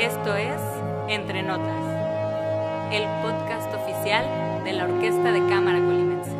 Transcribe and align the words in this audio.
Esto 0.00 0.34
es 0.34 0.58
Entre 1.10 1.42
Notas, 1.42 2.90
el 2.90 3.02
podcast 3.22 3.70
oficial 3.74 4.24
de 4.64 4.72
la 4.72 4.84
Orquesta 4.84 5.30
de 5.30 5.40
Cámara 5.40 5.78
Colimense. 5.78 6.30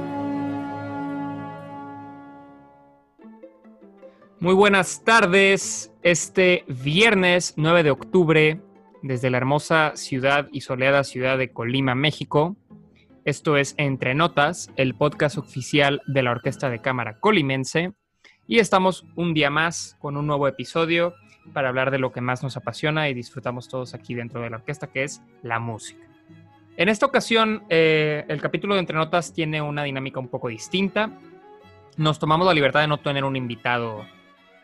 Muy 4.38 4.54
buenas 4.54 5.04
tardes. 5.04 5.92
Este 6.03 6.64
viernes 6.68 7.53
9 7.58 7.82
de 7.82 7.90
octubre, 7.90 8.62
desde 9.03 9.28
la 9.28 9.36
hermosa 9.36 9.92
ciudad 9.95 10.49
y 10.50 10.63
soleada 10.63 11.04
ciudad 11.04 11.36
de 11.36 11.53
Colima, 11.53 11.95
México. 11.95 12.56
Esto 13.27 13.58
es 13.58 13.74
Entre 13.77 14.14
Notas, 14.14 14.71
el 14.77 14.95
podcast 14.95 15.36
oficial 15.36 16.00
de 16.06 16.22
la 16.22 16.30
Orquesta 16.30 16.70
de 16.70 16.80
Cámara 16.80 17.20
Colimense. 17.20 17.92
Y 18.46 18.58
estamos 18.58 19.04
un 19.16 19.34
día 19.34 19.50
más 19.50 19.98
con 20.00 20.16
un 20.16 20.27
nuevo 20.27 20.48
episodio 20.48 21.12
para 21.52 21.68
hablar 21.68 21.90
de 21.90 21.98
lo 21.98 22.12
que 22.12 22.20
más 22.20 22.42
nos 22.42 22.56
apasiona 22.56 23.08
y 23.08 23.14
disfrutamos 23.14 23.68
todos 23.68 23.94
aquí 23.94 24.14
dentro 24.14 24.40
de 24.40 24.50
la 24.50 24.56
orquesta, 24.56 24.86
que 24.86 25.04
es 25.04 25.22
la 25.42 25.58
música. 25.58 26.04
En 26.76 26.88
esta 26.88 27.06
ocasión, 27.06 27.64
eh, 27.68 28.24
el 28.28 28.40
capítulo 28.40 28.74
de 28.74 28.80
Entre 28.80 28.96
Notas 28.96 29.32
tiene 29.32 29.60
una 29.60 29.82
dinámica 29.82 30.20
un 30.20 30.28
poco 30.28 30.48
distinta. 30.48 31.10
Nos 31.96 32.18
tomamos 32.18 32.46
la 32.46 32.54
libertad 32.54 32.80
de 32.80 32.88
no 32.88 32.98
tener 32.98 33.24
un 33.24 33.36
invitado 33.36 34.06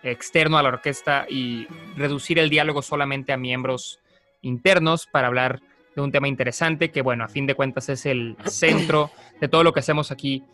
externo 0.02 0.56
a 0.56 0.62
la 0.62 0.68
orquesta 0.70 1.26
y 1.28 1.66
reducir 1.96 2.38
el 2.38 2.48
diálogo 2.48 2.80
solamente 2.80 3.32
a 3.32 3.36
miembros 3.36 4.00
internos 4.40 5.06
para 5.06 5.26
hablar 5.26 5.60
de 5.94 6.02
un 6.02 6.12
tema 6.12 6.28
interesante 6.28 6.90
que, 6.90 7.02
bueno, 7.02 7.24
a 7.24 7.28
fin 7.28 7.46
de 7.46 7.54
cuentas 7.54 7.88
es 7.88 8.06
el 8.06 8.36
centro 8.44 9.10
de 9.40 9.48
todo 9.48 9.64
lo 9.64 9.72
que 9.72 9.80
hacemos 9.80 10.10
aquí 10.10 10.44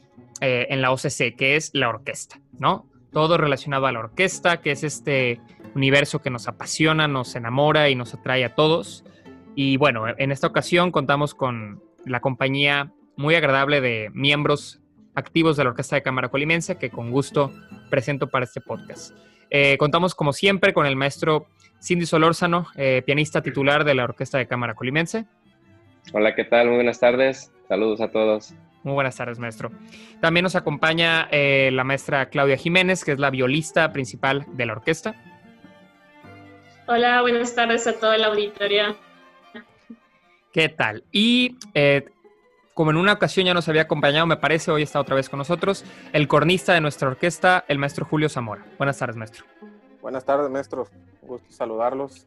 eh, 0.40 0.66
en 0.70 0.80
la 0.80 0.92
OCC, 0.92 1.36
que 1.36 1.56
es 1.56 1.70
la 1.74 1.88
orquesta, 1.88 2.40
¿no? 2.58 2.86
Todo 3.12 3.36
relacionado 3.36 3.86
a 3.86 3.92
la 3.92 4.00
orquesta, 4.00 4.60
que 4.60 4.70
es 4.70 4.84
este 4.84 5.40
universo 5.74 6.20
que 6.20 6.30
nos 6.30 6.48
apasiona, 6.48 7.08
nos 7.08 7.34
enamora 7.34 7.88
y 7.90 7.94
nos 7.94 8.14
atrae 8.14 8.44
a 8.44 8.54
todos. 8.54 9.04
Y 9.54 9.76
bueno, 9.76 10.04
en 10.16 10.32
esta 10.32 10.46
ocasión 10.46 10.90
contamos 10.90 11.34
con 11.34 11.82
la 12.04 12.20
compañía 12.20 12.92
muy 13.16 13.34
agradable 13.34 13.80
de 13.80 14.10
miembros 14.14 14.80
activos 15.14 15.56
de 15.56 15.64
la 15.64 15.70
Orquesta 15.70 15.96
de 15.96 16.02
Cámara 16.02 16.28
Colimense 16.28 16.76
que 16.76 16.90
con 16.90 17.10
gusto 17.10 17.52
presento 17.90 18.28
para 18.28 18.44
este 18.44 18.60
podcast. 18.60 19.14
Eh, 19.50 19.76
contamos 19.78 20.14
como 20.14 20.32
siempre 20.32 20.72
con 20.72 20.86
el 20.86 20.96
maestro 20.96 21.46
Cindy 21.82 22.06
Solórzano, 22.06 22.68
eh, 22.76 23.02
pianista 23.04 23.42
titular 23.42 23.84
de 23.84 23.94
la 23.94 24.04
Orquesta 24.04 24.38
de 24.38 24.46
Cámara 24.46 24.74
Colimense. 24.74 25.26
Hola, 26.12 26.34
¿qué 26.34 26.44
tal? 26.44 26.68
Muy 26.68 26.76
buenas 26.76 27.00
tardes. 27.00 27.52
Saludos 27.68 28.00
a 28.00 28.10
todos. 28.10 28.54
Muy 28.82 28.94
buenas 28.94 29.16
tardes, 29.16 29.38
maestro. 29.38 29.70
También 30.20 30.42
nos 30.42 30.56
acompaña 30.56 31.28
eh, 31.30 31.70
la 31.72 31.84
maestra 31.84 32.30
Claudia 32.30 32.56
Jiménez, 32.56 33.04
que 33.04 33.12
es 33.12 33.18
la 33.18 33.30
violista 33.30 33.92
principal 33.92 34.46
de 34.54 34.66
la 34.66 34.72
orquesta. 34.72 35.14
Hola, 36.88 37.20
buenas 37.22 37.54
tardes 37.54 37.86
a 37.86 37.92
toda 37.92 38.18
la 38.18 38.26
auditoría. 38.26 38.96
¿Qué 40.52 40.68
tal? 40.68 41.04
Y 41.12 41.56
eh, 41.74 42.04
como 42.74 42.90
en 42.90 42.96
una 42.96 43.12
ocasión 43.12 43.46
ya 43.46 43.54
nos 43.54 43.68
había 43.68 43.82
acompañado, 43.82 44.26
me 44.26 44.36
parece, 44.36 44.72
hoy 44.72 44.82
está 44.82 45.00
otra 45.00 45.14
vez 45.14 45.28
con 45.28 45.38
nosotros, 45.38 45.84
el 46.12 46.26
cornista 46.26 46.74
de 46.74 46.80
nuestra 46.80 47.08
orquesta, 47.08 47.64
el 47.68 47.78
maestro 47.78 48.04
Julio 48.04 48.28
Zamora. 48.28 48.64
Buenas 48.78 48.98
tardes, 48.98 49.16
maestro. 49.16 49.44
Buenas 50.00 50.24
tardes, 50.24 50.50
maestro. 50.50 50.88
Un 51.22 51.28
gusto 51.28 51.52
saludarlos. 51.52 52.26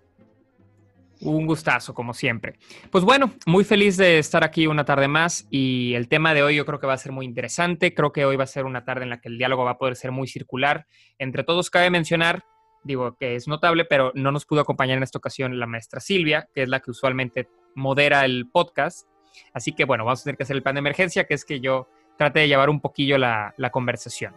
Un 1.22 1.46
gustazo, 1.46 1.94
como 1.94 2.14
siempre. 2.14 2.58
Pues 2.92 3.04
bueno, 3.04 3.34
muy 3.46 3.66
feliz 3.66 3.98
de 3.98 4.20
estar 4.20 4.46
aquí 4.46 4.68
una 4.68 4.86
tarde 4.86 5.10
más 5.10 5.48
y 5.50 5.94
el 5.96 6.08
tema 6.08 6.34
de 6.34 6.44
hoy 6.44 6.56
yo 6.56 6.66
creo 6.66 6.80
que 6.80 6.88
va 6.88 6.94
a 6.94 6.98
ser 6.98 7.12
muy 7.12 7.26
interesante. 7.26 7.94
Creo 7.94 8.14
que 8.14 8.26
hoy 8.26 8.38
va 8.38 8.46
a 8.46 8.48
ser 8.48 8.66
una 8.66 8.86
tarde 8.86 9.04
en 9.04 9.10
la 9.10 9.20
que 9.20 9.28
el 9.28 9.38
diálogo 9.38 9.66
va 9.66 9.72
a 9.72 9.78
poder 9.78 9.96
ser 9.98 10.12
muy 10.12 10.28
circular. 10.28 10.88
Entre 11.20 11.44
todos 11.44 11.70
cabe 11.70 11.90
mencionar 11.90 12.44
digo 12.86 13.18
que 13.20 13.36
es 13.36 13.48
notable, 13.48 13.84
pero 13.84 14.12
no 14.16 14.32
nos 14.32 14.46
pudo 14.46 14.62
acompañar 14.62 14.98
en 14.98 15.04
esta 15.04 15.18
ocasión 15.18 15.60
la 15.60 15.66
maestra 15.66 16.00
Silvia, 16.00 16.48
que 16.54 16.62
es 16.62 16.70
la 16.70 16.80
que 16.80 16.92
usualmente 16.92 17.50
modera 17.74 18.24
el 18.24 18.48
podcast. 18.50 19.10
Así 19.54 19.74
que 19.74 19.84
bueno, 19.84 20.06
vamos 20.06 20.22
a 20.22 20.24
tener 20.24 20.38
que 20.38 20.44
hacer 20.44 20.56
el 20.56 20.64
plan 20.64 20.76
de 20.76 20.80
emergencia, 20.80 21.26
que 21.26 21.34
es 21.34 21.44
que 21.44 21.60
yo 21.60 21.90
trate 22.18 22.40
de 22.40 22.48
llevar 22.48 22.70
un 22.70 22.80
poquillo 22.80 23.18
la, 23.18 23.54
conversación. 23.72 24.34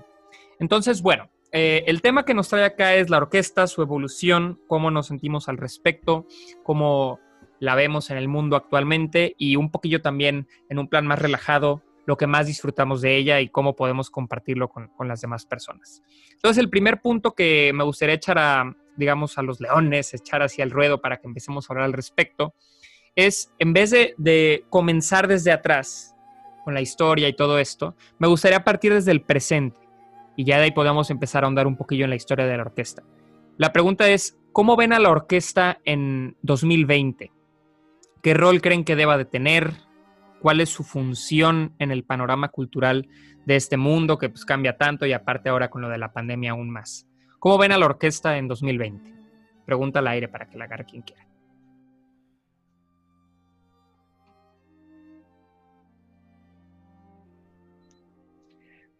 Entonces, 0.58 1.02
bueno, 1.02 1.30
eh, 1.52 1.84
el 1.86 2.02
tema 2.02 2.24
que 2.24 2.34
nos 2.34 2.48
trae 2.48 2.64
acá 2.64 2.94
es 2.94 3.10
la 3.10 3.18
orquesta, 3.18 3.66
su 3.66 3.82
evolución, 3.82 4.60
cómo 4.66 4.90
nos 4.90 5.06
sentimos 5.06 5.48
al 5.48 5.58
respecto, 5.58 6.26
cómo 6.64 7.20
la 7.60 7.74
vemos 7.74 8.10
en 8.10 8.16
el 8.16 8.28
mundo 8.28 8.56
actualmente 8.56 9.34
y 9.38 9.56
un 9.56 9.70
poquillo 9.70 10.00
también 10.00 10.48
en 10.68 10.78
un 10.78 10.88
plan 10.88 11.06
más 11.06 11.18
relajado, 11.20 11.82
lo 12.08 12.16
que 12.16 12.26
más 12.26 12.46
disfrutamos 12.46 13.02
de 13.02 13.18
ella 13.18 13.38
y 13.38 13.50
cómo 13.50 13.76
podemos 13.76 14.08
compartirlo 14.08 14.70
con, 14.70 14.90
las 15.06 15.20
demás 15.20 15.44
personas. 15.44 16.02
Entonces, 16.32 16.56
el 16.56 16.70
primer 16.70 17.02
punto 17.02 17.34
que 17.34 17.70
me 17.74 17.84
gustaría 17.84 18.14
echar 18.14 18.38
a, 18.38 18.74
digamos, 18.96 19.36
a 19.36 19.42
los 19.42 19.60
leones, 19.60 20.14
echar 20.14 20.40
hacia 20.40 20.64
el 20.64 20.70
ruedo 20.70 21.02
para 21.02 21.18
que 21.18 21.26
empecemos 21.26 21.68
a 21.68 21.74
hablar 21.74 21.84
al 21.84 21.92
respecto, 21.92 22.54
es, 23.14 23.52
en 23.58 23.74
vez 23.74 23.90
de, 23.90 24.14
de 24.16 24.64
comenzar 24.70 25.28
desde 25.28 25.52
atrás 25.52 26.16
con 26.64 26.72
la 26.72 26.80
historia 26.80 27.28
y 27.28 27.36
todo 27.36 27.58
esto, 27.58 27.94
me 28.18 28.26
gustaría 28.26 28.64
partir 28.64 28.94
desde 28.94 29.10
el 29.10 29.20
presente 29.20 29.78
y 30.34 30.44
ya 30.44 30.56
de 30.56 30.64
ahí 30.64 30.70
podemos 30.70 31.10
empezar 31.10 31.44
a 31.44 31.46
ahondar 31.46 31.66
un 31.66 31.76
poquillo 31.76 32.04
en 32.04 32.10
la 32.10 32.16
historia 32.16 32.46
de 32.46 32.56
la 32.56 32.62
orquesta. 32.62 33.02
La 33.58 33.70
pregunta 33.70 34.08
es, 34.08 34.34
¿cómo 34.52 34.76
ven 34.76 34.94
a 34.94 34.98
la 34.98 35.10
orquesta 35.10 35.78
en 35.84 36.38
2020? 36.40 37.32
¿Qué 38.22 38.32
rol 38.32 38.62
creen 38.62 38.84
que 38.84 38.96
deba 38.96 39.18
de 39.18 39.26
tener? 39.26 39.87
Cuál 40.40 40.60
es 40.60 40.68
su 40.68 40.84
función 40.84 41.74
en 41.78 41.90
el 41.90 42.04
panorama 42.04 42.48
cultural 42.48 43.08
de 43.44 43.56
este 43.56 43.76
mundo 43.76 44.18
que 44.18 44.28
pues 44.28 44.44
cambia 44.44 44.76
tanto 44.76 45.06
y 45.06 45.12
aparte 45.12 45.48
ahora 45.48 45.70
con 45.70 45.82
lo 45.82 45.88
de 45.88 45.98
la 45.98 46.12
pandemia 46.12 46.52
aún 46.52 46.70
más. 46.70 47.06
¿Cómo 47.38 47.58
ven 47.58 47.72
a 47.72 47.78
la 47.78 47.86
orquesta 47.86 48.36
en 48.36 48.48
2020? 48.48 49.12
Pregunta 49.64 50.00
al 50.00 50.08
aire 50.08 50.28
para 50.28 50.48
que 50.48 50.58
la 50.58 50.64
agarre 50.64 50.84
quien 50.84 51.02
quiera. 51.02 51.26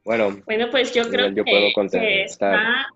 Bueno, 0.04 0.40
bueno 0.46 0.68
pues 0.70 0.94
yo 0.94 1.08
creo 1.10 1.28
yo 1.28 1.44
puedo 1.44 1.88
que, 1.90 2.22
está... 2.22 2.86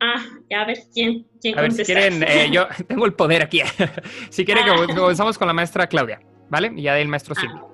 Ah, 0.00 0.24
a 0.60 0.64
ver, 0.64 0.78
¿quién, 0.92 1.26
quién 1.40 1.56
A 1.56 1.62
ver, 1.62 1.72
si 1.72 1.84
quieren, 1.84 2.22
eh, 2.24 2.48
yo 2.50 2.66
tengo 2.88 3.06
el 3.06 3.14
poder 3.14 3.42
aquí. 3.42 3.62
si 4.30 4.44
quieren, 4.44 4.64
que 4.64 4.70
ah. 4.70 4.94
comenzamos 4.94 5.38
con 5.38 5.46
la 5.46 5.54
maestra 5.54 5.86
Claudia. 5.86 6.20
¿Vale? 6.48 6.72
Y 6.76 6.82
ya 6.82 6.94
del 6.94 7.08
maestro. 7.08 7.34
Ah, 7.38 7.64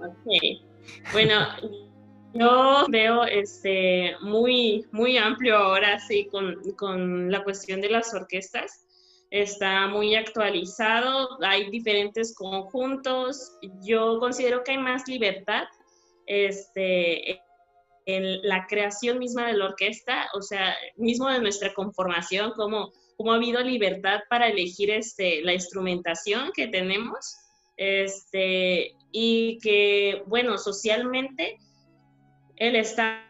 bueno, 1.12 1.46
yo 2.34 2.86
veo 2.88 3.24
este 3.24 4.14
muy, 4.20 4.86
muy 4.92 5.18
amplio 5.18 5.56
ahora 5.56 5.98
sí 6.00 6.28
con, 6.30 6.56
con 6.76 7.30
la 7.30 7.42
cuestión 7.44 7.80
de 7.80 7.90
las 7.90 8.14
orquestas. 8.14 8.86
Está 9.30 9.86
muy 9.86 10.16
actualizado, 10.16 11.38
hay 11.42 11.70
diferentes 11.70 12.34
conjuntos. 12.34 13.56
Yo 13.82 14.18
considero 14.18 14.64
que 14.64 14.72
hay 14.72 14.78
más 14.78 15.06
libertad 15.06 15.64
este, 16.26 17.40
en 18.06 18.42
la 18.42 18.66
creación 18.66 19.18
misma 19.18 19.46
de 19.46 19.54
la 19.54 19.66
orquesta, 19.66 20.28
o 20.34 20.42
sea, 20.42 20.74
mismo 20.96 21.28
de 21.28 21.40
nuestra 21.40 21.72
conformación, 21.74 22.52
como, 22.52 22.92
como 23.16 23.32
ha 23.32 23.36
habido 23.36 23.60
libertad 23.60 24.20
para 24.28 24.48
elegir 24.48 24.90
este, 24.90 25.42
la 25.42 25.52
instrumentación 25.52 26.50
que 26.54 26.68
tenemos 26.68 27.36
este, 27.80 28.94
y 29.10 29.58
que, 29.62 30.22
bueno, 30.26 30.58
socialmente 30.58 31.58
el 32.56 32.76
Estado, 32.76 33.24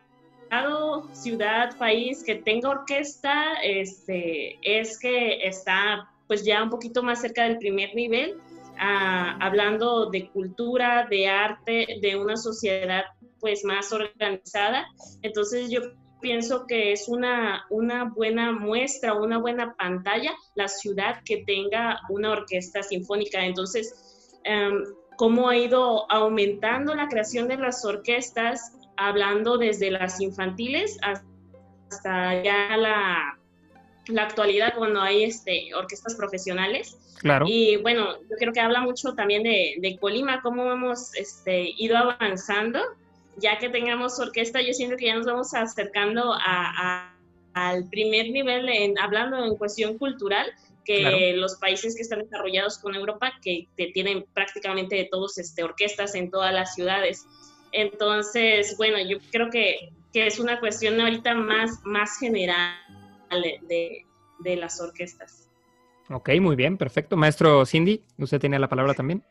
ciudad, 1.12 1.78
país 1.78 2.24
que 2.24 2.34
tenga 2.34 2.70
orquesta, 2.70 3.54
este, 3.62 4.58
es 4.62 4.98
que 4.98 5.46
está 5.46 6.10
pues 6.26 6.44
ya 6.44 6.62
un 6.64 6.70
poquito 6.70 7.02
más 7.04 7.20
cerca 7.20 7.44
del 7.44 7.58
primer 7.58 7.94
nivel, 7.94 8.38
ah, 8.76 9.36
hablando 9.40 10.10
de 10.10 10.28
cultura, 10.30 11.06
de 11.08 11.28
arte, 11.28 11.98
de 12.02 12.16
una 12.16 12.36
sociedad 12.36 13.04
pues 13.38 13.64
más 13.64 13.92
organizada. 13.92 14.84
Entonces 15.22 15.70
yo 15.70 15.80
pienso 16.20 16.66
que 16.66 16.90
es 16.90 17.08
una, 17.08 17.66
una 17.70 18.04
buena 18.04 18.50
muestra, 18.50 19.14
una 19.14 19.38
buena 19.38 19.74
pantalla 19.74 20.32
la 20.56 20.66
ciudad 20.66 21.22
que 21.24 21.44
tenga 21.44 22.00
una 22.08 22.32
orquesta 22.32 22.82
sinfónica. 22.82 23.44
Entonces, 23.44 24.19
Em, 24.44 24.84
cómo 25.16 25.48
ha 25.50 25.56
ido 25.56 26.10
aumentando 26.10 26.94
la 26.94 27.08
creación 27.08 27.46
de 27.48 27.58
las 27.58 27.84
orquestas, 27.84 28.72
hablando 28.96 29.58
desde 29.58 29.90
las 29.90 30.20
infantiles 30.20 30.98
hasta 31.02 32.42
ya 32.42 32.76
la, 32.76 33.38
la 34.08 34.22
actualidad 34.22 34.74
cuando 34.76 35.00
hay 35.00 35.24
este, 35.24 35.74
orquestas 35.74 36.14
profesionales. 36.14 36.96
Claro. 37.18 37.44
Y 37.46 37.76
bueno, 37.76 38.18
yo 38.30 38.36
creo 38.38 38.52
que 38.52 38.60
habla 38.60 38.80
mucho 38.80 39.14
también 39.14 39.42
de, 39.42 39.74
de 39.78 39.98
Colima, 39.98 40.40
cómo 40.40 40.72
hemos 40.72 41.14
este, 41.14 41.74
ido 41.76 41.96
avanzando. 41.96 42.80
Ya 43.36 43.58
que 43.58 43.68
tengamos 43.68 44.18
orquesta, 44.18 44.60
yo 44.60 44.72
siento 44.72 44.96
que 44.96 45.06
ya 45.06 45.16
nos 45.16 45.26
vamos 45.26 45.54
acercando 45.54 46.34
a, 46.34 47.14
al 47.54 47.88
primer 47.88 48.30
nivel, 48.30 48.68
en, 48.68 48.98
hablando 48.98 49.44
en 49.44 49.56
cuestión 49.56 49.98
cultural, 49.98 50.46
que 50.84 51.32
los 51.36 51.56
países 51.56 51.94
que 51.94 52.02
están 52.02 52.20
desarrollados 52.20 52.78
con 52.78 52.94
Europa, 52.94 53.32
que, 53.42 53.66
tienen 53.94 54.24
prácticamente 54.34 54.96
de 54.96 55.04
todos 55.04 55.38
este, 55.38 55.62
orquestas 55.62 56.14
en 56.14 56.30
todas 56.30 56.52
las 56.52 56.74
ciudades. 56.74 57.26
Entonces, 57.72 58.76
bueno, 58.76 58.98
yo 59.00 59.18
creo 59.30 59.50
que, 59.50 59.90
que 60.12 60.26
es 60.26 60.38
una 60.38 60.58
cuestión 60.60 61.00
ahorita 61.00 61.34
más, 61.34 61.80
más 61.84 62.18
general 62.18 62.74
de, 63.68 64.04
de, 64.40 64.56
las 64.56 64.80
orquestas. 64.80 65.48
Ok, 66.08 66.30
muy 66.40 66.56
bien, 66.56 66.76
perfecto. 66.76 67.16
Maestro 67.16 67.64
Cindy, 67.64 68.02
usted 68.18 68.40
tiene 68.40 68.58
la 68.58 68.68
palabra 68.68 68.94
también. 68.94 69.22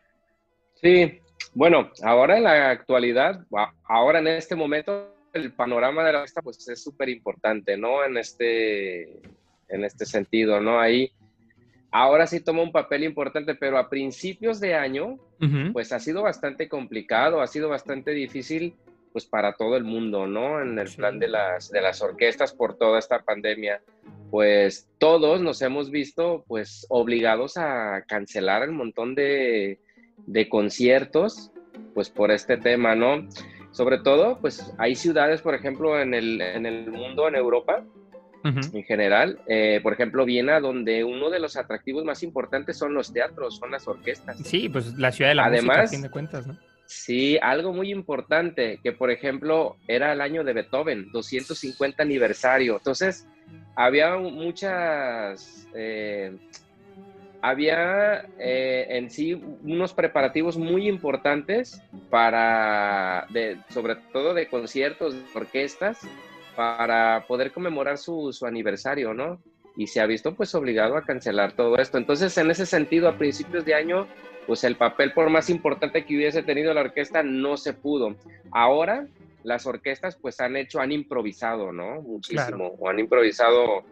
Sí, 0.74 1.20
bueno, 1.52 1.90
ahora 2.02 2.38
en 2.38 2.44
la 2.44 2.70
actualidad, 2.70 3.44
ahora 3.84 4.20
en 4.20 4.28
este 4.28 4.54
momento, 4.54 5.14
el 5.32 5.52
panorama 5.52 6.04
de 6.04 6.12
la 6.12 6.18
orquesta 6.20 6.42
pues 6.42 6.66
es 6.68 6.82
súper 6.82 7.08
importante, 7.08 7.76
¿no? 7.76 8.04
En 8.04 8.16
este, 8.16 9.20
en 9.68 9.84
este 9.84 10.06
sentido, 10.06 10.60
¿no? 10.60 10.80
Ahí 10.80 11.12
ahora 11.90 12.26
sí 12.26 12.40
toma 12.40 12.62
un 12.62 12.72
papel 12.72 13.04
importante, 13.04 13.54
pero 13.54 13.78
a 13.78 13.88
principios 13.88 14.60
de 14.60 14.74
año, 14.74 15.18
pues 15.72 15.92
ha 15.92 16.00
sido 16.00 16.22
bastante 16.22 16.68
complicado, 16.68 17.40
ha 17.40 17.46
sido 17.46 17.68
bastante 17.68 18.12
difícil 18.12 18.74
pues 19.12 19.26
para 19.26 19.54
todo 19.54 19.76
el 19.76 19.84
mundo, 19.84 20.26
¿no? 20.26 20.62
En 20.62 20.78
el 20.78 20.88
plan 20.94 21.18
de 21.18 21.28
las, 21.28 21.70
de 21.70 21.80
las 21.80 22.00
orquestas 22.00 22.52
por 22.52 22.76
toda 22.76 22.98
esta 22.98 23.22
pandemia, 23.22 23.82
pues 24.30 24.88
todos 24.98 25.40
nos 25.40 25.60
hemos 25.62 25.90
visto 25.90 26.44
pues 26.46 26.86
obligados 26.88 27.56
a 27.56 28.04
cancelar 28.06 28.68
un 28.68 28.76
montón 28.76 29.14
de, 29.16 29.80
de 30.26 30.48
conciertos, 30.48 31.50
pues 31.94 32.08
por 32.08 32.30
este 32.30 32.56
tema, 32.56 32.94
¿no? 32.94 33.26
Sobre 33.72 33.98
todo, 33.98 34.38
pues 34.40 34.72
hay 34.78 34.94
ciudades, 34.94 35.42
por 35.42 35.54
ejemplo, 35.54 36.00
en 36.00 36.14
el, 36.14 36.40
en 36.40 36.66
el 36.66 36.90
mundo, 36.90 37.28
en 37.28 37.36
Europa, 37.36 37.84
en 38.44 38.84
general. 38.84 39.38
Eh, 39.46 39.80
por 39.82 39.92
ejemplo, 39.92 40.24
Viena, 40.24 40.60
donde 40.60 41.04
uno 41.04 41.30
de 41.30 41.40
los 41.40 41.56
atractivos 41.56 42.04
más 42.04 42.22
importantes 42.22 42.76
son 42.76 42.94
los 42.94 43.12
teatros, 43.12 43.56
son 43.56 43.70
las 43.70 43.86
orquestas. 43.86 44.38
Sí, 44.38 44.68
pues 44.68 44.98
la 44.98 45.12
ciudad 45.12 45.30
de 45.30 45.34
la 45.36 45.46
Además, 45.46 45.78
música, 45.78 45.82
a 45.82 45.88
fin 45.88 46.02
de 46.02 46.10
cuentas, 46.10 46.46
¿no? 46.46 46.56
Sí, 46.86 47.38
algo 47.40 47.72
muy 47.72 47.92
importante, 47.92 48.80
que 48.82 48.90
por 48.90 49.12
ejemplo 49.12 49.76
era 49.86 50.12
el 50.12 50.20
año 50.20 50.42
de 50.42 50.54
Beethoven, 50.54 51.12
250 51.12 52.02
aniversario. 52.02 52.78
Entonces, 52.78 53.28
había 53.76 54.16
muchas, 54.16 55.68
eh, 55.72 56.36
había 57.42 58.26
eh, 58.40 58.86
en 58.90 59.08
sí 59.08 59.34
unos 59.62 59.94
preparativos 59.94 60.56
muy 60.56 60.88
importantes 60.88 61.80
para, 62.10 63.28
sobre 63.68 63.94
todo 64.12 64.34
de 64.34 64.48
conciertos, 64.48 65.14
de 65.14 65.22
orquestas, 65.32 66.00
para 66.56 67.24
poder 67.26 67.52
conmemorar 67.52 67.98
su, 67.98 68.32
su 68.32 68.46
aniversario, 68.46 69.14
¿no? 69.14 69.40
Y 69.76 69.86
se 69.86 70.00
ha 70.00 70.06
visto 70.06 70.34
pues 70.34 70.54
obligado 70.54 70.96
a 70.96 71.02
cancelar 71.02 71.52
todo 71.52 71.76
esto. 71.76 71.98
Entonces, 71.98 72.36
en 72.38 72.50
ese 72.50 72.66
sentido, 72.66 73.08
a 73.08 73.16
principios 73.16 73.64
de 73.64 73.74
año 73.74 74.06
pues 74.46 74.64
el 74.64 74.76
papel 74.76 75.12
por 75.12 75.30
más 75.30 75.48
importante 75.48 76.04
que 76.04 76.16
hubiese 76.16 76.42
tenido 76.42 76.74
la 76.74 76.80
orquesta 76.80 77.22
no 77.22 77.56
se 77.56 77.72
pudo. 77.72 78.16
Ahora 78.50 79.06
las 79.44 79.66
orquestas 79.66 80.16
pues 80.16 80.40
han 80.40 80.56
hecho, 80.56 80.80
han 80.80 80.92
improvisado, 80.92 81.72
¿no? 81.72 82.02
Muchísimo, 82.02 82.74
o 82.78 82.88
han 82.88 82.98
improvisado 82.98 83.84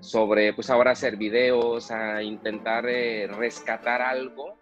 sobre 0.00 0.52
pues 0.52 0.70
ahora 0.70 0.92
hacer 0.92 1.16
videos, 1.16 1.90
a 1.90 2.22
intentar 2.22 2.86
eh, 2.88 3.26
rescatar 3.26 4.02
algo 4.02 4.56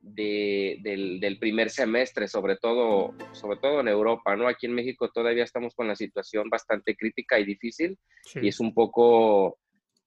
de, 0.00 0.78
del, 0.80 1.38
primer 1.38 1.70
semestre, 1.70 2.28
sobre 2.28 2.56
todo, 2.56 3.14
sobre 3.32 3.58
todo 3.58 3.80
en 3.80 3.88
Europa, 3.88 4.36
¿no? 4.36 4.48
Aquí 4.48 4.66
en 4.66 4.74
México 4.74 5.10
todavía 5.10 5.44
estamos 5.44 5.74
con 5.74 5.88
la 5.88 5.96
situación 5.96 6.48
bastante 6.48 6.96
crítica 6.96 7.38
y 7.38 7.44
difícil 7.44 7.98
y 8.40 8.48
es 8.48 8.60
un 8.60 8.74
poco, 8.74 9.58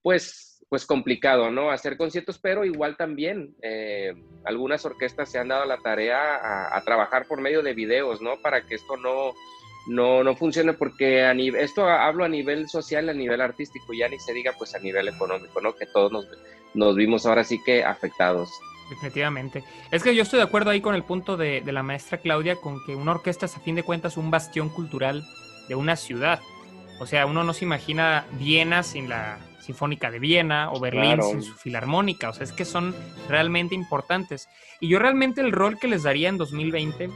pues, 0.02 0.64
pues 0.68 0.86
complicado, 0.86 1.50
¿no? 1.50 1.70
Hacer 1.70 1.96
conciertos, 1.96 2.38
pero 2.38 2.64
igual 2.64 2.96
también 2.96 3.54
eh, 3.62 4.14
algunas 4.44 4.84
orquestas 4.84 5.30
se 5.30 5.38
han 5.38 5.48
dado 5.48 5.66
la 5.66 5.78
tarea 5.78 6.76
a, 6.76 6.82
trabajar 6.82 7.26
por 7.26 7.40
medio 7.40 7.62
de 7.62 7.74
videos, 7.74 8.22
¿no? 8.22 8.40
Para 8.40 8.66
que 8.66 8.76
esto 8.76 8.96
no, 8.96 9.32
no, 9.88 10.24
no 10.24 10.34
funcione, 10.34 10.72
porque 10.72 11.22
a 11.22 11.34
nivel, 11.34 11.60
esto 11.62 11.86
hablo 11.86 12.24
a 12.24 12.28
nivel 12.28 12.68
social, 12.68 13.08
a 13.08 13.14
nivel 13.14 13.40
artístico, 13.40 13.92
ya 13.92 14.08
ni 14.08 14.18
se 14.18 14.32
diga 14.32 14.52
pues 14.56 14.74
a 14.74 14.78
nivel 14.78 15.08
económico, 15.08 15.60
¿no? 15.60 15.74
Que 15.74 15.86
todos 15.86 16.10
nos, 16.10 16.26
nos 16.74 16.96
vimos 16.96 17.26
ahora 17.26 17.44
sí 17.44 17.62
que 17.62 17.84
afectados. 17.84 18.50
Definitivamente. 18.90 19.64
Es 19.90 20.02
que 20.02 20.14
yo 20.14 20.22
estoy 20.22 20.38
de 20.38 20.44
acuerdo 20.44 20.70
ahí 20.70 20.80
con 20.80 20.94
el 20.94 21.02
punto 21.02 21.36
de, 21.36 21.60
de 21.60 21.72
la 21.72 21.82
maestra 21.82 22.18
Claudia, 22.18 22.56
con 22.56 22.84
que 22.84 22.94
una 22.94 23.12
orquesta 23.12 23.46
es 23.46 23.56
a 23.56 23.60
fin 23.60 23.74
de 23.74 23.82
cuentas 23.82 24.16
un 24.16 24.30
bastión 24.30 24.68
cultural 24.68 25.24
de 25.68 25.74
una 25.74 25.96
ciudad. 25.96 26.40
O 27.00 27.06
sea, 27.06 27.26
uno 27.26 27.42
no 27.42 27.52
se 27.52 27.64
imagina 27.64 28.26
Viena 28.32 28.82
sin 28.82 29.08
la 29.08 29.38
Sinfónica 29.62 30.10
de 30.10 30.18
Viena 30.18 30.72
o 30.72 30.80
Berlín 30.80 31.22
sin 31.22 31.42
su 31.42 31.54
filarmónica. 31.54 32.28
O 32.28 32.34
sea, 32.34 32.44
es 32.44 32.52
que 32.52 32.64
son 32.64 32.94
realmente 33.28 33.74
importantes. 33.74 34.48
Y 34.80 34.88
yo 34.88 34.98
realmente 34.98 35.40
el 35.40 35.52
rol 35.52 35.78
que 35.78 35.88
les 35.88 36.02
daría 36.02 36.28
en 36.28 36.36
2020, 36.36 37.10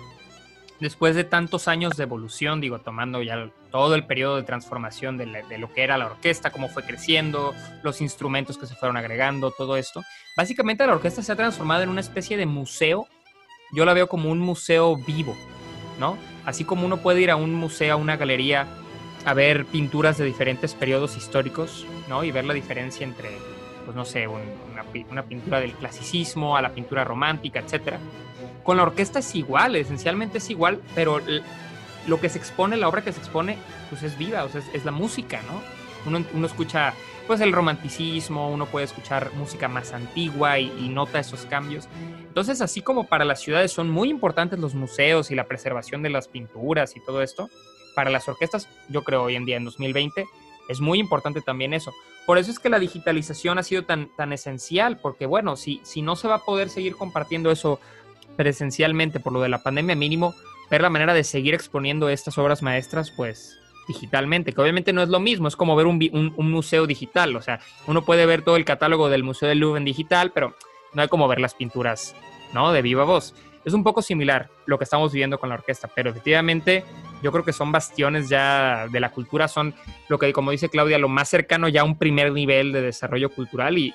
después 0.81 1.15
de 1.15 1.25
tantos 1.25 1.69
años 1.69 1.97
de 1.97 2.05
evolución, 2.05 2.61
digo, 2.61 2.81
tomando 2.81 3.23
ya 3.23 3.51
todo 3.71 3.95
el 3.95 4.05
periodo 4.07 4.37
de 4.37 4.43
transformación 4.43 5.17
de, 5.17 5.27
lo 5.59 5.73
que 5.73 5.83
era 5.83 5.99
la 5.99 6.07
orquesta, 6.07 6.51
cómo 6.51 6.69
fue 6.69 6.85
creciendo, 6.85 7.55
los 7.83 8.01
instrumentos 8.01 8.59
que 8.59 8.67
se 8.67 8.75
fueron 8.75 8.97
agregando, 8.97 9.51
todo 9.51 9.77
esto, 9.77 10.03
básicamente 10.37 10.87
la 10.87 10.95
orquesta 10.95 11.23
se 11.23 11.33
ha 11.33 11.37
transformado 11.37 11.83
en 11.83 11.89
una 11.89 12.01
especie 12.01 12.37
de 12.37 12.47
museo. 12.47 13.07
Yo 13.73 13.85
la 13.85 13.95
veo 13.95 14.09
como 14.09 14.31
un 14.31 14.39
museo 14.39 14.97
vivo, 14.97 15.37
¿no? 15.99 16.17
Así 16.45 16.65
como 16.65 16.87
uno 16.87 16.99
puede 16.99 17.21
ir 17.21 17.31
a 17.31 17.37
un 17.37 17.55
museo, 17.55 17.95
a 17.95 17.97
una 17.97 18.17
galería 18.17 18.67
a 19.25 19.35
ver 19.35 19.67
pinturas 19.67 20.19
de 20.19 20.25
diferentes 20.25 20.75
periodos 20.75 21.17
históricos, 21.17 21.85
¿no? 22.09 22.23
Y 22.23 22.31
ver 22.31 22.45
la 22.45 22.55
diferencia 22.55 23.05
entre, 23.05 23.37
pues 23.87 23.97
no 23.97 24.05
sé, 24.05 24.27
una, 24.29 25.23
pintura 25.23 25.61
del 25.61 25.73
clasicismo 25.73 26.57
a 26.57 26.63
la 26.63 26.75
pintura 26.75 27.05
romántica, 27.05 27.61
etc. 27.61 27.95
Con 28.63 28.77
la 28.77 28.83
orquesta 28.83 29.21
es 29.21 29.35
igual, 29.35 29.77
esencialmente 29.77 30.39
es 30.39 30.51
igual, 30.51 30.83
pero 30.95 31.21
lo 32.07 32.21
que 32.21 32.29
se 32.29 32.39
expone, 32.39 32.77
la 32.77 32.89
obra 32.89 33.03
que 33.03 33.13
se 33.13 33.21
expone, 33.21 33.57
pues 33.89 34.03
es 34.03 34.19
viva, 34.19 34.47
es, 34.75 34.85
la 34.85 34.93
música, 34.93 35.41
¿no? 35.47 35.63
Uno, 36.05 36.47
escucha, 36.47 36.93
pues 37.27 37.41
el 37.41 37.53
romanticismo, 37.53 38.51
uno 38.51 38.67
puede 38.67 38.85
escuchar 38.85 39.33
música 39.35 39.67
más 39.69 39.93
antigua 39.93 40.59
y 40.59 40.89
nota 40.89 41.19
esos 41.19 41.47
cambios. 41.47 41.89
Entonces, 42.37 42.61
así 42.61 42.83
como 42.83 43.05
para 43.05 43.25
las 43.25 43.41
ciudades 43.41 43.73
son 43.73 43.89
muy 43.89 44.11
importantes 44.11 44.59
los 44.59 44.75
museos 44.75 45.31
y 45.31 45.35
la 45.35 45.45
preservación 45.45 46.03
de 46.03 46.11
las 46.11 46.29
pinturas 46.29 46.95
y 46.95 47.01
todo 47.01 47.23
esto, 47.23 47.49
para 47.95 48.11
las 48.11 48.29
orquestas, 48.29 48.69
yo 48.91 49.05
creo 49.05 49.23
hoy 49.23 49.37
en 49.37 49.47
día, 49.47 49.57
en 49.57 49.65
2020, 49.65 50.27
es 50.69 50.81
muy 50.81 50.99
importante 50.99 51.41
también 51.41 51.73
eso. 51.73 51.95
Por 52.27 52.39
eso 52.39 52.51
es 52.51 52.59
que 52.59 52.69
la 52.69 52.81
digitalización 52.81 53.59
ha 53.59 53.63
sido 53.63 53.85
tan, 53.85 54.09
tan 54.17 54.33
esencial, 54.33 54.99
porque 54.99 55.27
bueno, 55.27 55.57
si, 55.57 55.81
si 55.85 56.03
no 56.03 56.17
se 56.17 56.29
va 56.29 56.37
a 56.37 56.45
poder 56.45 56.69
seguir 56.69 56.97
compartiendo 56.97 57.51
eso 57.53 57.81
presencialmente 58.37 59.21
por 59.21 59.33
lo 59.33 59.41
de 59.41 59.49
la 59.49 59.63
pandemia, 59.63 59.95
mínimo 59.95 60.35
ver 60.71 60.83
la 60.83 60.91
manera 60.91 61.15
de 61.15 61.25
seguir 61.25 61.55
exponiendo 61.55 62.09
estas 62.09 62.37
obras 62.39 62.63
maestras, 62.63 63.13
pues 63.13 63.59
digitalmente, 63.87 64.53
que 64.53 64.61
obviamente 64.61 64.93
no 64.93 65.03
es 65.03 65.09
lo 65.09 65.21
mismo, 65.21 65.47
es 65.47 65.55
como 65.55 65.77
ver 65.77 65.87
un, 65.87 66.01
un, 66.13 66.51
museo 66.51 66.89
digital, 66.89 67.37
o 67.37 67.43
sea, 67.43 67.61
uno 67.87 68.05
puede 68.05 68.27
ver 68.27 68.43
todo 68.43 68.57
el 68.57 68.65
catálogo 68.65 69.09
del 69.09 69.23
Museo 69.23 69.49
del 69.49 69.59
Louvre 69.59 69.79
en 69.79 69.85
digital, 69.85 70.33
pero 70.35 70.57
no 70.93 71.03
hay 71.03 71.09
como 71.09 71.29
ver 71.29 71.41
las 71.41 71.55
pinturas, 71.55 72.17
¿no? 72.53 72.73
De 72.73 72.83
viva 72.83 73.05
voz. 73.05 73.35
Es 73.67 73.75
un 73.75 73.83
poco 73.83 74.01
similar 74.01 74.49
lo 74.67 74.79
que 74.79 74.85
estamos 74.85 75.13
viviendo 75.13 75.41
con 75.41 75.49
la 75.49 75.57
orquesta, 75.57 75.91
pero 75.93 76.11
efectivamente 76.11 76.85
yo 77.21 77.33
creo 77.33 77.45
que 77.45 77.53
son 77.53 77.73
bastiones 77.73 78.29
ya 78.29 78.87
de 78.87 79.01
la 79.01 79.11
cultura, 79.11 79.49
son 79.49 79.75
lo 80.09 80.21
que, 80.21 80.33
como 80.33 80.53
dice 80.53 80.69
Claudia, 80.69 80.99
lo 80.99 81.09
más 81.09 81.29
cercano 81.29 81.69
ya 81.69 81.81
a 81.81 81.85
un 81.85 81.99
primer 81.99 82.31
nivel 82.31 82.71
de 82.71 82.81
desarrollo 82.81 83.29
cultural 83.29 83.77
y, 83.77 83.93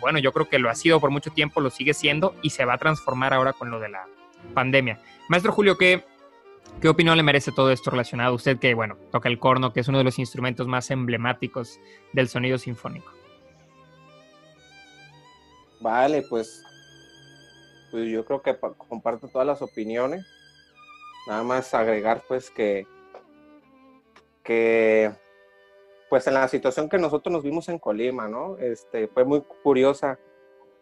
bueno, 0.00 0.18
yo 0.18 0.32
creo 0.32 0.48
que 0.48 0.58
lo 0.58 0.68
ha 0.68 0.74
sido 0.74 0.98
por 0.98 1.12
mucho 1.12 1.30
tiempo, 1.30 1.60
lo 1.60 1.70
sigue 1.70 1.94
siendo 1.94 2.34
y 2.42 2.50
se 2.50 2.64
va 2.64 2.74
a 2.74 2.78
transformar 2.78 3.32
ahora 3.32 3.52
con 3.52 3.70
lo 3.70 3.78
de 3.78 3.88
la 3.88 4.04
pandemia. 4.52 4.98
Maestro 5.28 5.52
Julio, 5.52 5.78
¿qué, 5.78 6.04
qué 6.80 6.88
opinión 6.88 7.16
le 7.16 7.22
merece 7.22 7.52
todo 7.52 7.70
esto 7.70 7.92
relacionado? 7.92 8.34
Usted 8.34 8.58
que, 8.58 8.74
bueno, 8.74 8.96
toca 9.12 9.28
el 9.28 9.38
corno, 9.38 9.72
que 9.72 9.78
es 9.78 9.86
uno 9.86 9.98
de 9.98 10.04
los 10.04 10.18
instrumentos 10.18 10.66
más 10.66 10.90
emblemáticos 10.90 11.78
del 12.12 12.28
sonido 12.28 12.58
sinfónico. 12.58 13.12
Vale, 15.80 16.22
pues 16.22 16.64
pues 17.90 18.08
yo 18.08 18.24
creo 18.24 18.42
que 18.42 18.56
comparto 18.58 19.28
todas 19.28 19.46
las 19.46 19.62
opiniones. 19.62 20.26
Nada 21.26 21.42
más 21.42 21.74
agregar 21.74 22.22
pues 22.26 22.50
que, 22.50 22.86
que 24.42 25.12
pues 26.08 26.26
en 26.26 26.34
la 26.34 26.48
situación 26.48 26.88
que 26.88 26.98
nosotros 26.98 27.32
nos 27.32 27.42
vimos 27.42 27.68
en 27.68 27.78
Colima, 27.78 28.28
¿no? 28.28 28.56
Este, 28.58 29.08
fue 29.08 29.24
muy 29.24 29.42
curiosa 29.62 30.18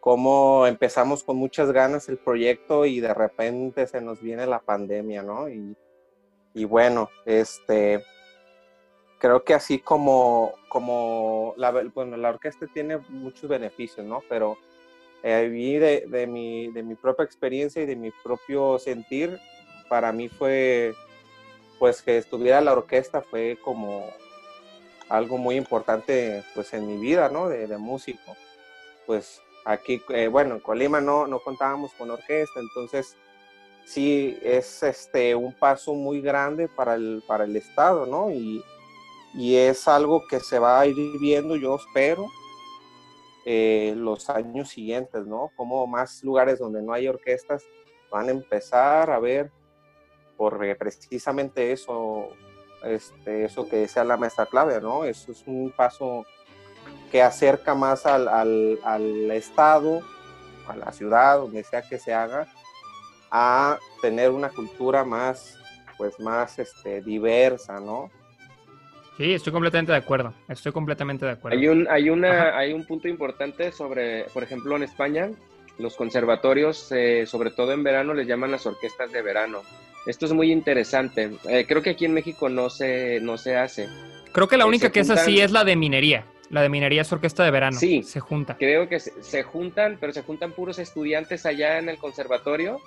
cómo 0.00 0.66
empezamos 0.68 1.24
con 1.24 1.36
muchas 1.36 1.72
ganas 1.72 2.08
el 2.08 2.18
proyecto 2.18 2.86
y 2.86 3.00
de 3.00 3.12
repente 3.12 3.86
se 3.88 4.00
nos 4.00 4.20
viene 4.20 4.46
la 4.46 4.60
pandemia, 4.60 5.22
¿no? 5.22 5.48
Y, 5.48 5.76
y 6.54 6.64
bueno, 6.64 7.10
este, 7.24 8.04
creo 9.18 9.42
que 9.42 9.54
así 9.54 9.80
como, 9.80 10.52
como 10.68 11.54
la, 11.56 11.72
bueno, 11.92 12.16
la 12.16 12.30
orquesta 12.30 12.66
tiene 12.72 12.98
muchos 13.08 13.50
beneficios, 13.50 14.06
¿no? 14.06 14.22
Pero 14.28 14.56
eh, 15.28 16.04
de, 16.06 16.26
mi, 16.28 16.68
de 16.68 16.84
mi 16.84 16.94
propia 16.94 17.24
experiencia 17.24 17.82
y 17.82 17.86
de 17.86 17.96
mi 17.96 18.12
propio 18.22 18.78
sentir, 18.78 19.40
para 19.88 20.12
mí 20.12 20.28
fue, 20.28 20.94
pues 21.80 22.00
que 22.00 22.16
estuviera 22.16 22.60
la 22.60 22.72
orquesta 22.72 23.22
fue 23.22 23.58
como 23.64 24.08
algo 25.08 25.36
muy 25.36 25.56
importante 25.56 26.44
pues 26.54 26.72
en 26.74 26.86
mi 26.86 26.96
vida, 26.96 27.28
¿no? 27.28 27.48
De, 27.48 27.66
músico. 27.76 28.36
Pues 29.04 29.42
aquí, 29.64 30.00
eh, 30.10 30.28
bueno, 30.28 30.54
en 30.54 30.60
Colima 30.60 31.00
no, 31.00 31.26
no 31.26 31.40
contábamos 31.40 31.92
con 31.94 32.08
orquesta, 32.08 32.60
entonces 32.60 33.16
sí 33.84 34.38
es 34.42 34.84
este, 34.84 35.34
un 35.34 35.52
paso 35.52 35.94
muy 35.94 36.20
grande 36.20 36.68
para 36.68 36.94
el, 36.94 37.24
para 37.26 37.44
el 37.44 37.56
Estado, 37.56 38.06
¿no? 38.06 38.30
Y, 38.30 38.62
y 39.34 39.56
es 39.56 39.88
algo 39.88 40.24
que 40.28 40.38
se 40.38 40.60
va 40.60 40.78
a 40.78 40.86
ir 40.86 40.96
viendo, 41.18 41.56
yo 41.56 41.74
espero, 41.74 42.26
eh, 43.48 43.94
los 43.96 44.28
años 44.28 44.70
siguientes, 44.70 45.24
¿no? 45.24 45.52
Como 45.54 45.86
más 45.86 46.24
lugares 46.24 46.58
donde 46.58 46.82
no 46.82 46.92
hay 46.92 47.06
orquestas 47.06 47.64
van 48.10 48.26
a 48.26 48.32
empezar 48.32 49.08
a 49.08 49.20
ver, 49.20 49.52
porque 50.36 50.74
precisamente 50.74 51.70
eso, 51.70 52.30
este, 52.82 53.44
eso 53.44 53.68
que 53.68 53.86
sea 53.86 54.02
la 54.02 54.16
maestra 54.16 54.46
clave, 54.46 54.80
¿no? 54.80 55.04
Eso 55.04 55.30
es 55.30 55.46
un 55.46 55.72
paso 55.76 56.26
que 57.12 57.22
acerca 57.22 57.76
más 57.76 58.04
al, 58.04 58.26
al, 58.26 58.80
al 58.82 59.30
estado, 59.30 60.00
a 60.66 60.74
la 60.74 60.90
ciudad, 60.90 61.38
donde 61.38 61.62
sea 61.62 61.82
que 61.82 62.00
se 62.00 62.12
haga, 62.12 62.48
a 63.30 63.78
tener 64.02 64.32
una 64.32 64.48
cultura 64.48 65.04
más, 65.04 65.56
pues 65.96 66.18
más 66.18 66.58
este, 66.58 67.00
diversa, 67.00 67.78
¿no? 67.78 68.10
Sí, 69.16 69.32
estoy 69.32 69.52
completamente 69.52 69.92
de 69.92 69.98
acuerdo. 69.98 70.34
Estoy 70.48 70.72
completamente 70.72 71.24
de 71.24 71.32
acuerdo. 71.32 71.58
Hay 71.58 71.68
un, 71.68 71.88
hay 71.88 72.10
una, 72.10 72.56
hay 72.56 72.72
un 72.72 72.84
punto 72.86 73.08
importante 73.08 73.72
sobre, 73.72 74.24
por 74.34 74.42
ejemplo, 74.42 74.76
en 74.76 74.82
España, 74.82 75.30
los 75.78 75.96
conservatorios, 75.96 76.90
eh, 76.92 77.24
sobre 77.26 77.50
todo 77.50 77.72
en 77.72 77.82
verano, 77.82 78.12
les 78.14 78.26
llaman 78.26 78.50
las 78.50 78.66
orquestas 78.66 79.10
de 79.12 79.22
verano. 79.22 79.62
Esto 80.06 80.26
es 80.26 80.32
muy 80.32 80.52
interesante. 80.52 81.30
Eh, 81.48 81.64
creo 81.66 81.82
que 81.82 81.90
aquí 81.90 82.04
en 82.04 82.12
México 82.14 82.48
no 82.48 82.68
se, 82.70 83.20
no 83.20 83.38
se 83.38 83.56
hace. 83.56 83.88
Creo 84.32 84.48
que 84.48 84.56
la 84.56 84.64
Eh, 84.64 84.68
única 84.68 84.86
se 84.88 84.92
que 84.92 85.00
es 85.00 85.10
así 85.10 85.32
juntan- 85.32 85.44
es 85.44 85.52
la 85.52 85.64
de 85.64 85.76
minería. 85.76 86.24
La 86.50 86.62
de 86.62 86.68
minería 86.68 87.02
es 87.02 87.10
orquesta 87.12 87.42
de 87.42 87.50
verano. 87.50 87.76
Sí. 87.78 88.02
Se 88.04 88.20
junta. 88.20 88.56
Creo 88.56 88.88
que 88.88 89.00
se, 89.00 89.20
se 89.22 89.42
juntan, 89.42 89.96
pero 90.00 90.12
se 90.12 90.22
juntan 90.22 90.52
puros 90.52 90.78
estudiantes 90.78 91.44
allá 91.44 91.78
en 91.78 91.88
el 91.88 91.96
conservatorio. 91.98 92.80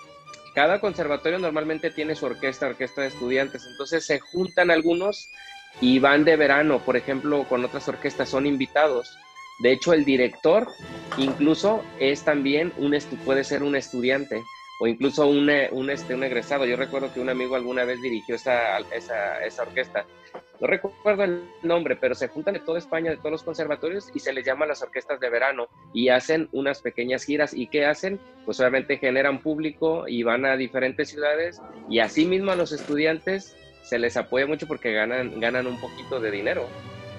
Cada 0.55 0.79
conservatorio 0.79 1.39
normalmente 1.39 1.91
tiene 1.91 2.15
su 2.15 2.25
orquesta, 2.27 2.67
orquesta 2.67 3.01
de 3.01 3.07
estudiantes. 3.09 3.65
Entonces 3.69 4.05
se 4.05 4.19
juntan 4.19 4.71
algunos 4.71 5.29
y 5.81 5.99
van 5.99 6.25
de 6.25 6.35
verano, 6.35 6.79
por 6.79 6.97
ejemplo, 6.97 7.43
con 7.47 7.63
otras 7.63 7.87
orquestas, 7.87 8.29
son 8.29 8.45
invitados. 8.45 9.17
De 9.59 9.71
hecho, 9.71 9.93
el 9.93 10.05
director 10.05 10.67
incluso 11.17 11.83
es 11.99 12.23
también 12.23 12.71
un 12.77 12.97
puede 13.25 13.43
ser 13.43 13.63
un 13.63 13.75
estudiante 13.75 14.41
o 14.79 14.87
incluso 14.87 15.27
un, 15.27 15.51
un, 15.71 15.89
este, 15.89 16.15
un 16.15 16.23
egresado. 16.23 16.65
Yo 16.65 16.77
recuerdo 16.77 17.13
que 17.13 17.19
un 17.19 17.29
amigo 17.29 17.55
alguna 17.55 17.83
vez 17.83 18.01
dirigió 18.01 18.35
esa, 18.35 18.77
esa, 18.95 19.43
esa 19.43 19.63
orquesta. 19.63 20.05
No 20.61 20.67
recuerdo 20.67 21.23
el 21.23 21.43
nombre, 21.63 21.97
pero 21.97 22.15
se 22.15 22.29
juntan 22.29 22.53
de 22.53 22.61
toda 22.61 22.79
España, 22.79 23.11
de 23.11 23.17
todos 23.17 23.31
los 23.31 23.43
conservatorios 23.43 24.09
y 24.13 24.19
se 24.19 24.31
les 24.31 24.45
llama 24.45 24.65
las 24.65 24.81
orquestas 24.81 25.19
de 25.19 25.29
verano 25.29 25.67
y 25.93 26.09
hacen 26.09 26.47
unas 26.53 26.81
pequeñas 26.81 27.23
giras. 27.23 27.53
¿Y 27.53 27.67
qué 27.67 27.85
hacen? 27.85 28.19
Pues 28.45 28.59
obviamente 28.59 28.97
generan 28.97 29.41
público 29.41 30.07
y 30.07 30.23
van 30.23 30.45
a 30.45 30.55
diferentes 30.55 31.09
ciudades 31.09 31.61
y 31.89 31.99
así 31.99 32.25
mismo 32.25 32.51
a 32.51 32.55
los 32.55 32.71
estudiantes 32.71 33.55
se 33.89 33.99
les 33.99 34.15
apoya 34.17 34.45
mucho 34.45 34.67
porque 34.67 34.93
ganan, 34.93 35.39
ganan 35.39 35.65
un 35.67 35.79
poquito 35.79 36.19
de 36.19 36.29
dinero 36.31 36.67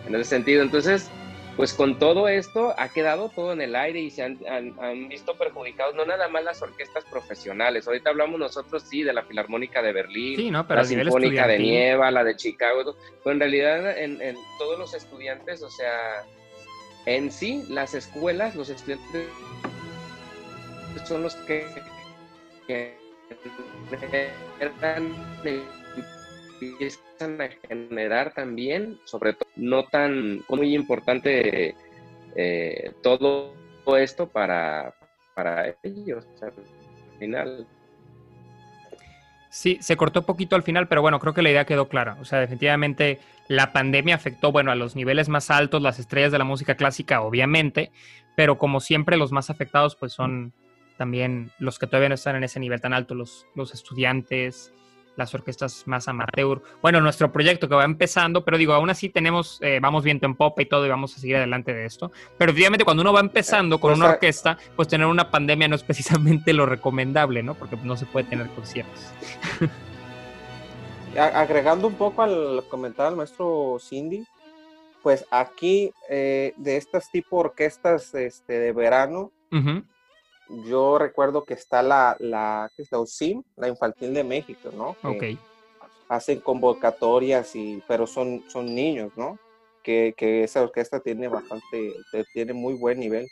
en 0.07 0.15
ese 0.15 0.25
sentido. 0.25 0.63
Entonces, 0.63 1.11
pues 1.57 1.75
con 1.75 1.99
todo 1.99 2.29
esto 2.29 2.75
ha 2.79 2.89
quedado 2.91 3.29
todo 3.29 3.53
en 3.53 3.61
el 3.61 3.75
aire 3.77 4.01
y 4.01 4.11
se 4.11 4.23
han, 4.23 4.39
han- 4.49 4.75
han 4.81 5.09
visto 5.09 5.37
perjudicados 5.37 5.95
no 5.95 6.07
nada 6.07 6.29
más 6.29 6.45
las 6.45 6.63
orquestas 6.63 7.05
profesionales. 7.05 7.87
Ahorita 7.87 8.11
hablamos 8.11 8.39
nosotros 8.39 8.85
sí 8.89 9.03
de 9.03 9.13
la 9.13 9.25
Filarmónica 9.25 9.83
de 9.83 9.93
Berlín, 9.93 10.37
Sí, 10.37 10.51
¿no? 10.51 10.67
Pero 10.67 10.81
la 10.81 10.87
Sinfónica 10.87 11.47
de. 11.49 11.59
Nieva, 11.59 12.11
la 12.11 12.25
de 12.25 12.37
Chicago, 12.37 12.97
pero 13.23 13.35
en 13.35 13.41
realidad 13.41 13.99
en, 13.99 14.23
en 14.23 14.37
todos 14.59 14.79
los 14.79 14.95
estudiantes, 14.95 15.63
o 15.63 15.69
sea, 15.71 16.25
en 17.07 17.31
sí 17.33 17.65
las 17.69 17.95
escuelas, 17.95 18.55
los 18.55 18.71
estudiantes 18.71 19.27
son 21.05 21.23
los 21.25 21.35
que, 21.35 21.67
empiezan 26.61 27.41
a 27.41 27.49
generar 27.69 28.33
también, 28.33 28.99
sobre 29.05 29.33
todo, 29.33 29.49
no 29.57 29.85
tan 29.85 30.45
muy 30.49 30.75
importante 30.75 31.75
eh, 32.37 32.93
todo 33.03 33.55
esto 33.97 34.29
para, 34.29 34.95
para 35.35 35.75
ellos 35.83 36.27
al 36.43 36.53
final. 37.19 37.67
Sí, 39.51 39.79
se 39.81 39.97
cortó 39.97 40.23
poquito 40.23 40.55
al 40.55 40.63
final, 40.63 40.87
pero 40.87 41.03
bueno, 41.03 41.19
creo 41.19 41.35
que 41.35 41.43
la 41.43 41.51
idea 41.51 41.65
quedó 41.65 41.89
clara. 41.89 42.17
O 42.21 42.25
sea, 42.25 42.39
definitivamente 42.39 43.19
la 43.49 43.73
pandemia 43.73 44.15
afectó, 44.15 44.53
bueno, 44.53 44.71
a 44.71 44.77
los 44.77 44.95
niveles 44.95 45.29
más 45.29 45.51
altos, 45.51 45.83
las 45.83 45.99
estrellas 45.99 46.31
de 46.31 46.39
la 46.39 46.45
música 46.45 46.77
clásica, 46.77 47.23
obviamente, 47.23 47.91
pero 48.37 48.59
como 48.59 48.79
siempre 48.79 49.17
los 49.17 49.33
más 49.33 49.51
afectados 49.51 49.97
pues 49.97 50.13
son 50.13 50.53
también 50.97 51.51
los 51.59 51.79
que 51.79 51.87
todavía 51.87 52.11
no 52.11 52.15
están 52.15 52.37
en 52.37 52.45
ese 52.45 52.61
nivel 52.61 52.81
tan 52.81 52.93
alto, 52.93 53.15
los, 53.15 53.47
los 53.57 53.75
estudiantes, 53.75 54.73
las 55.17 55.35
orquestas 55.35 55.83
más 55.87 56.09
amateur. 56.09 56.63
Bueno, 56.83 57.01
nuestro 57.01 57.33
proyecto 57.33 57.69
que 57.69 57.75
va 57.75 57.85
empezando, 57.85 58.45
pero 58.45 58.59
digo, 58.59 58.73
aún 58.73 58.91
así 58.91 59.09
tenemos, 59.09 59.59
eh, 59.61 59.79
vamos 59.81 60.05
viento 60.05 60.27
en 60.27 60.35
popa 60.35 60.63
y 60.63 60.67
todo 60.67 60.87
y 60.87 60.89
vamos 60.89 61.17
a 61.17 61.21
seguir 61.21 61.37
adelante 61.37 61.75
de 61.75 61.85
esto. 61.85 62.11
Pero 62.39 62.53
efectivamente 62.53 62.85
cuando 62.85 63.03
uno 63.03 63.13
va 63.13 63.21
empezando 63.21 63.79
con 63.81 63.93
una 63.95 64.11
orquesta, 64.11 64.59
pues 64.77 64.89
tener 64.89 65.07
una 65.07 65.31
pandemia 65.31 65.69
no 65.69 65.77
es 65.77 65.83
precisamente 65.83 66.53
lo 66.55 66.67
recomendable, 66.67 67.43
¿no? 67.43 67.55
Porque 67.55 67.77
no 67.77 67.97
se 67.97 68.07
puede 68.07 68.27
tener 68.27 68.49
conciertos. 68.51 69.13
Agregando 71.17 71.89
un 71.89 71.95
poco 71.95 72.23
al 72.23 72.63
comentario 72.69 73.11
del 73.11 73.17
maestro 73.17 73.79
Cindy, 73.81 74.25
pues 75.03 75.27
aquí 75.31 75.93
eh, 76.09 76.53
de 76.57 76.77
estas 76.77 77.11
tipo 77.11 77.39
orquestas 77.39 78.15
este, 78.15 78.59
de 78.59 78.73
verano. 78.73 79.33
Yo 80.67 80.99
recuerdo 80.99 81.45
que 81.45 81.55
está 81.55 81.83
la, 81.83 82.17
la, 82.19 82.71
¿qué 82.77 82.83
es 82.83 82.93
la 82.93 82.99
UCIM, 83.01 83.43
la 83.57 83.69
Infantil 83.69 84.13
de 84.15 84.25
México, 84.25 84.71
¿no? 84.73 84.97
Que 85.03 85.09
Ok. 85.37 85.41
Hacen 86.09 86.41
convocatorias, 86.41 87.55
y, 87.55 87.83
pero 87.87 88.07
son, 88.07 88.43
son 88.49 88.67
niños, 88.75 89.13
¿no? 89.17 89.39
Que, 89.83 90.13
que 90.17 90.43
esa 90.43 90.61
orquesta 90.63 90.99
tiene 91.01 91.29
bastante, 91.29 91.95
te- 92.11 92.25
tiene 92.33 92.53
muy 92.53 92.75
buen 92.75 92.99
nivel. 92.99 93.29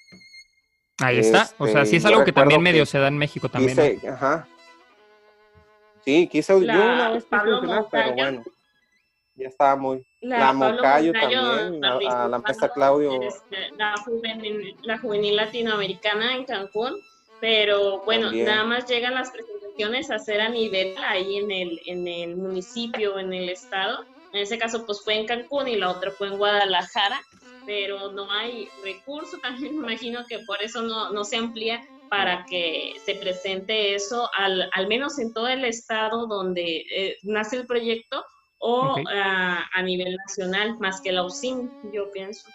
Ahí 1.01 1.19
está. 1.19 1.49
O 1.59 1.67
sea, 1.67 1.85
sí 1.85 1.97
es 1.97 2.05
Este, 2.05 2.09
algo 2.15 2.25
que 2.25 2.33
también 2.33 2.63
medio 2.63 2.83
que 2.83 2.87
se 2.87 2.99
da 2.99 3.09
en 3.09 3.19
México 3.19 3.49
también. 3.49 3.77
¿no? 3.77 4.13
Ajá. 4.13 4.47
Sí, 6.05 6.29
quise, 6.29 6.53
yo 6.53 6.59
una 6.59 7.11
vez 7.11 7.25
quise 7.25 7.37
Pablo 7.37 7.57
audicionar, 7.57 7.87
pero 7.91 8.15
bueno, 8.15 8.45
ya 9.39 9.49
estaba 9.49 9.77
muy, 9.77 10.05
La, 10.21 10.39
La 10.39 10.47
Pablo 10.47 10.67
Moncayo 10.83 11.13
Moncayo 11.15 11.41
también, 11.43 11.85
a- 11.85 12.25
a 12.25 12.29
la 12.29 12.39
maestra 12.39 12.69
Claudio. 12.71 13.23
este, 13.23 13.57
la, 13.77 13.95
juvenil, 14.05 14.77
la 14.83 14.99
juvenil 14.99 15.37
latinoamericana 15.37 16.35
en 16.37 16.45
Cancún, 16.45 16.95
pero 17.41 18.03
bueno, 18.05 18.27
También. 18.27 18.47
nada 18.47 18.65
más 18.65 18.87
llegan 18.89 19.15
las 19.15 19.31
presentaciones 19.31 20.11
a 20.11 20.19
ser 20.19 20.41
a 20.41 20.49
nivel 20.49 20.95
ahí 21.07 21.37
en 21.39 21.51
el, 21.51 21.81
en 21.87 22.09
el 22.09 22.37
municipio, 22.37 23.19
en 23.19 23.33
el 23.33 23.49
estado. 23.49 23.99
En 24.33 24.43
ese 24.43 24.59
caso, 24.59 24.85
pues 24.85 25.03
fue 25.05 25.15
en 25.15 25.27
Cancún 25.27 25.69
y 25.69 25.77
la 25.77 25.91
otra 25.91 26.11
fue 26.11 26.27
en 26.29 26.37
Guadalajara, 26.37 27.21
pero 27.65 28.13
no 28.13 28.31
hay 28.33 28.69
recurso. 28.83 29.39
También 29.43 29.77
me 29.79 29.87
imagino 29.93 30.25
que 30.29 30.41
por 30.47 30.61
eso 30.63 30.83
no, 30.83 31.13
no 31.13 31.25
se 31.25 31.37
amplía 31.37 31.81
para 32.11 32.45
que 32.49 32.93
se 33.05 33.15
presente 33.17 33.95
eso, 33.95 34.29
al, 34.37 34.69
al 34.73 34.89
menos 34.89 35.19
en 35.19 35.33
todo 35.33 35.47
el 35.47 35.65
estado 35.65 36.27
donde 36.27 36.83
eh, 36.91 37.17
nace 37.23 37.57
el 37.57 37.67
proyecto 37.67 38.25
o 38.59 38.93
Ok. 38.95 39.01
a, 39.15 39.65
a 39.73 39.83
nivel 39.83 40.17
nacional, 40.27 40.79
más 40.79 41.01
que 41.01 41.13
la 41.13 41.25
UCIM, 41.25 41.69
yo 41.93 42.11
pienso. 42.13 42.49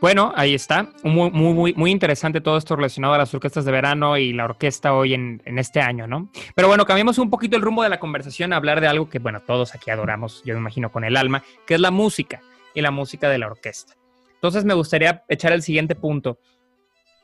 Bueno, 0.00 0.32
ahí 0.36 0.54
está. 0.54 0.92
Muy, 1.02 1.30
muy, 1.32 1.52
muy, 1.52 1.74
muy 1.74 1.90
interesante 1.90 2.40
todo 2.40 2.56
esto 2.56 2.76
relacionado 2.76 3.14
a 3.14 3.18
las 3.18 3.34
orquestas 3.34 3.64
de 3.64 3.72
verano 3.72 4.16
y 4.16 4.32
la 4.32 4.44
orquesta 4.44 4.94
hoy 4.94 5.14
en, 5.14 5.42
en 5.44 5.58
este 5.58 5.80
año, 5.80 6.06
¿no? 6.06 6.30
Pero 6.54 6.68
bueno, 6.68 6.84
cambiemos 6.84 7.18
un 7.18 7.30
poquito 7.30 7.56
el 7.56 7.62
rumbo 7.62 7.82
de 7.82 7.88
la 7.88 7.98
conversación 7.98 8.52
a 8.52 8.56
hablar 8.56 8.80
de 8.80 8.86
algo 8.86 9.08
que, 9.08 9.18
bueno, 9.18 9.40
todos 9.40 9.74
aquí 9.74 9.90
adoramos, 9.90 10.42
yo 10.44 10.54
me 10.54 10.60
imagino 10.60 10.92
con 10.92 11.02
el 11.02 11.16
alma, 11.16 11.42
que 11.66 11.74
es 11.74 11.80
la 11.80 11.90
música 11.90 12.40
y 12.74 12.80
la 12.80 12.92
música 12.92 13.28
de 13.28 13.38
la 13.38 13.48
orquesta. 13.48 13.94
Entonces 14.34 14.64
me 14.64 14.74
gustaría 14.74 15.24
echar 15.28 15.52
el 15.52 15.62
siguiente 15.62 15.96
punto. 15.96 16.38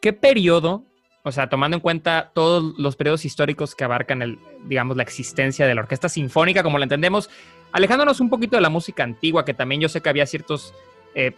¿Qué 0.01 0.13
periodo, 0.13 0.83
o 1.23 1.31
sea, 1.31 1.49
tomando 1.49 1.77
en 1.77 1.81
cuenta 1.81 2.33
todos 2.35 2.75
los 2.77 2.97
periodos 2.97 3.25
históricos 3.25 3.77
que 3.77 3.85
abarcan, 3.85 4.21
el, 4.21 4.41
digamos, 4.65 4.97
la 4.97 5.05
existencia 5.05 5.65
de 5.69 5.77
la 5.77 5.83
orquesta 5.83 6.09
sinfónica, 6.09 6.65
como 6.65 6.79
la 6.79 6.87
entendemos, 6.87 7.31
alejándonos 7.75 8.21
un 8.21 8.31
poquito 8.31 8.57
de 8.57 8.63
la 8.63 8.71
música 8.71 9.03
antigua, 9.03 9.45
que 9.45 9.53
también 9.53 9.81
yo 9.81 9.89
sé 9.89 10.01
que 10.01 10.09
había 10.09 10.25
ciertos 10.27 10.73
eh, 11.17 11.33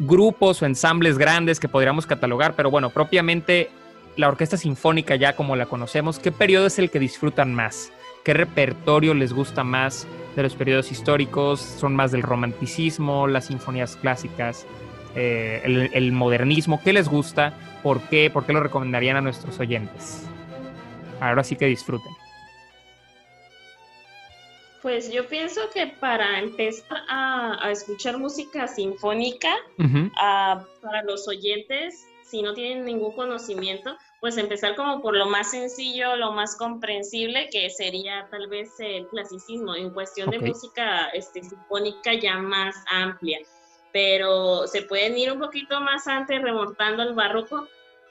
grupos 0.00 0.60
o 0.60 0.66
ensambles 0.66 1.16
grandes 1.16 1.60
que 1.60 1.68
podríamos 1.68 2.04
catalogar, 2.04 2.54
pero 2.56 2.68
bueno, 2.68 2.90
propiamente 2.90 3.70
la 4.16 4.26
orquesta 4.26 4.56
sinfónica 4.56 5.14
ya 5.14 5.36
como 5.36 5.54
la 5.54 5.66
conocemos, 5.66 6.18
¿qué 6.18 6.32
periodo 6.32 6.66
es 6.66 6.80
el 6.80 6.90
que 6.90 6.98
disfrutan 6.98 7.54
más? 7.54 7.92
¿Qué 8.24 8.34
repertorio 8.34 9.14
les 9.14 9.32
gusta 9.32 9.62
más 9.62 10.08
de 10.34 10.42
los 10.42 10.56
periodos 10.56 10.90
históricos? 10.90 11.60
¿Son 11.60 11.94
más 11.94 12.10
del 12.10 12.22
romanticismo, 12.22 13.28
las 13.28 13.46
sinfonías 13.46 13.94
clásicas, 13.94 14.66
eh, 15.14 15.62
el, 15.64 15.90
el 15.94 16.10
modernismo? 16.10 16.80
¿Qué 16.82 16.92
les 16.92 17.08
gusta? 17.08 17.54
¿Por 17.84 18.00
qué? 18.08 18.30
¿Por 18.30 18.44
qué 18.44 18.52
lo 18.52 18.60
recomendarían 18.60 19.16
a 19.16 19.20
nuestros 19.20 19.60
oyentes? 19.60 20.24
Ahora 21.20 21.44
sí 21.44 21.54
que 21.54 21.66
disfruten. 21.66 22.12
Pues 24.82 25.10
yo 25.10 25.26
pienso 25.28 25.60
que 25.74 25.88
para 26.00 26.38
empezar 26.38 26.98
a, 27.08 27.64
a 27.66 27.70
escuchar 27.72 28.16
música 28.18 28.68
sinfónica, 28.68 29.54
Ujú, 29.78 30.10
a- 30.16 30.64
para 30.80 31.02
los 31.02 31.26
oyentes, 31.26 32.00
si 32.22 32.42
no 32.42 32.54
tienen 32.54 32.84
ningún 32.84 33.12
conocimiento, 33.14 33.96
pues 34.20 34.36
empezar 34.36 34.76
como 34.76 35.00
por 35.00 35.16
lo 35.16 35.26
más 35.26 35.50
sencillo, 35.50 36.14
lo 36.16 36.32
más 36.32 36.56
comprensible, 36.56 37.48
que 37.50 37.70
sería 37.70 38.28
tal 38.30 38.46
vez 38.48 38.68
el 38.78 39.06
clasicismo, 39.08 39.74
en 39.74 39.90
cuestión 39.90 40.30
de 40.30 40.38
música 40.38 41.06
este, 41.14 41.42
sinfónica 41.42 42.14
ya 42.14 42.36
más 42.38 42.74
amplia. 42.90 43.38
pero 43.90 44.66
se 44.66 44.82
pueden 44.82 45.16
ir 45.16 45.32
un 45.32 45.38
poquito 45.40 45.80
más 45.80 46.06
antes 46.06 46.40
remontando 46.42 47.02
al 47.02 47.14
barroco, 47.14 47.66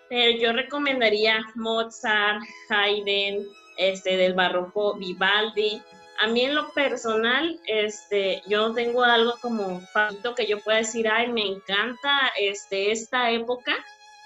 pero 0.10 0.38
yo 0.40 0.52
recomendaría 0.52 1.40
Mozart, 1.56 2.42
Haydn, 2.70 3.46
este, 3.78 4.18
del 4.18 4.34
barroco 4.34 4.98
Vivaldi. 4.98 5.80
A 6.20 6.28
mí 6.28 6.42
en 6.42 6.56
lo 6.56 6.70
personal, 6.72 7.60
este, 7.68 8.42
yo 8.48 8.70
no 8.70 8.74
tengo 8.74 9.04
algo 9.04 9.36
como 9.42 9.82
favorito 9.94 10.34
que 10.34 10.48
yo 10.48 10.60
pueda 10.60 10.80
decir, 10.80 11.08
ay, 11.08 11.32
me 11.32 11.46
encanta 11.46 12.32
este, 12.40 12.92
esta 12.92 13.30
época. 13.32 13.74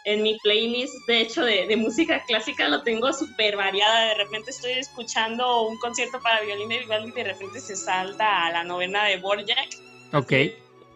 En 0.03 0.24
mi 0.24 0.38
playlist, 0.41 0.95
de 1.07 1.21
hecho, 1.21 1.43
de, 1.43 1.67
de 1.67 1.75
música 1.75 2.24
clásica 2.25 2.67
lo 2.69 2.81
tengo 2.81 3.12
súper 3.13 3.55
variada. 3.55 4.05
De 4.05 4.15
repente 4.15 4.50
estoy 4.51 4.71
escuchando 4.71 5.67
un 5.67 5.77
concierto 5.77 6.19
para 6.21 6.41
violín 6.41 6.69
de 6.69 6.79
Vivaldi 6.79 7.10
y 7.10 7.13
de 7.13 7.24
repente 7.25 7.60
se 7.60 7.75
salta 7.75 8.45
a 8.48 8.51
la 8.51 8.63
novena 8.63 9.03
de 9.05 9.17
Borjak. 9.17 9.69
Ok. 10.13 10.31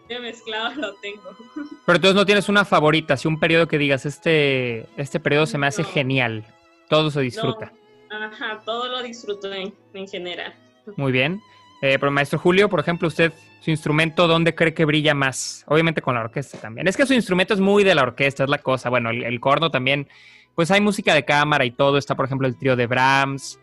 De 0.08 0.18
mezclado 0.20 0.74
lo 0.76 0.94
tengo. 0.94 1.36
Pero 1.86 1.96
entonces 1.96 2.14
no 2.14 2.26
tienes 2.26 2.48
una 2.48 2.64
favorita, 2.64 3.14
así 3.14 3.28
un 3.28 3.38
periodo 3.38 3.68
que 3.68 3.78
digas, 3.78 4.06
este, 4.06 4.88
este 4.96 5.20
periodo 5.20 5.46
se 5.46 5.58
me 5.58 5.66
hace 5.68 5.82
No. 5.82 5.88
genial. 5.88 6.44
Todo 6.88 7.10
se 7.10 7.20
disfruta. 7.20 7.72
Ajá, 8.10 8.62
todo 8.64 8.88
lo 8.88 9.02
disfruto 9.02 9.52
en, 9.52 9.74
en 9.94 10.08
general. 10.08 10.54
Muy 10.96 11.12
bien. 11.12 11.42
Eh, 11.82 11.98
pero 11.98 12.10
maestro 12.10 12.38
Julio, 12.38 12.68
por 12.68 12.80
ejemplo, 12.80 13.08
usted, 13.08 13.32
su 13.60 13.70
instrumento, 13.70 14.26
¿dónde 14.26 14.54
cree 14.54 14.72
que 14.72 14.84
brilla 14.84 15.14
más? 15.14 15.64
Obviamente 15.68 16.02
con 16.02 16.14
la 16.14 16.20
orquesta 16.20 16.58
también. 16.58 16.88
Es 16.88 16.96
que 16.96 17.06
su 17.06 17.14
instrumento 17.14 17.54
es 17.54 17.60
muy 17.60 17.84
de 17.84 17.94
la 17.94 18.02
orquesta, 18.02 18.44
es 18.44 18.50
la 18.50 18.58
cosa. 18.58 18.88
Bueno, 18.88 19.10
el, 19.10 19.40
corno 19.40 19.70
también, 19.70 20.08
pues 20.54 20.70
hay 20.70 20.80
música 20.80 21.14
de 21.14 21.24
cámara 21.24 21.64
y 21.64 21.70
todo. 21.70 21.98
Está, 21.98 22.14
por 22.14 22.26
ejemplo, 22.26 22.46
el 22.46 22.56
trío 22.56 22.76
de 22.76 22.86
Brahms. 22.86 23.58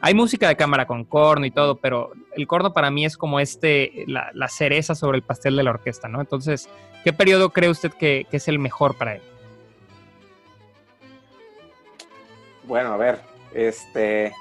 Hay 0.00 0.14
música 0.14 0.48
de 0.48 0.56
cámara 0.56 0.86
con 0.86 1.04
corno 1.04 1.44
y 1.44 1.50
todo, 1.50 1.76
pero 1.76 2.12
el 2.36 2.46
corno 2.46 2.72
para 2.72 2.90
mí 2.90 3.04
es 3.04 3.16
como 3.16 3.40
este, 3.40 4.04
la, 4.06 4.30
la 4.32 4.48
cereza 4.48 4.94
sobre 4.94 5.18
el 5.18 5.24
pastel 5.24 5.56
de 5.56 5.64
la 5.64 5.70
orquesta, 5.70 6.08
¿no? 6.08 6.20
Entonces, 6.20 6.68
¿qué 7.02 7.12
periodo 7.12 7.50
cree 7.50 7.68
usted 7.68 7.92
que, 7.92 8.26
que 8.30 8.36
es 8.36 8.46
el 8.46 8.60
mejor 8.60 8.96
para 8.96 9.16
él? 9.16 9.22
Bueno, 12.68 12.92
a 12.92 12.96
ver, 12.96 13.20
este. 13.52 14.32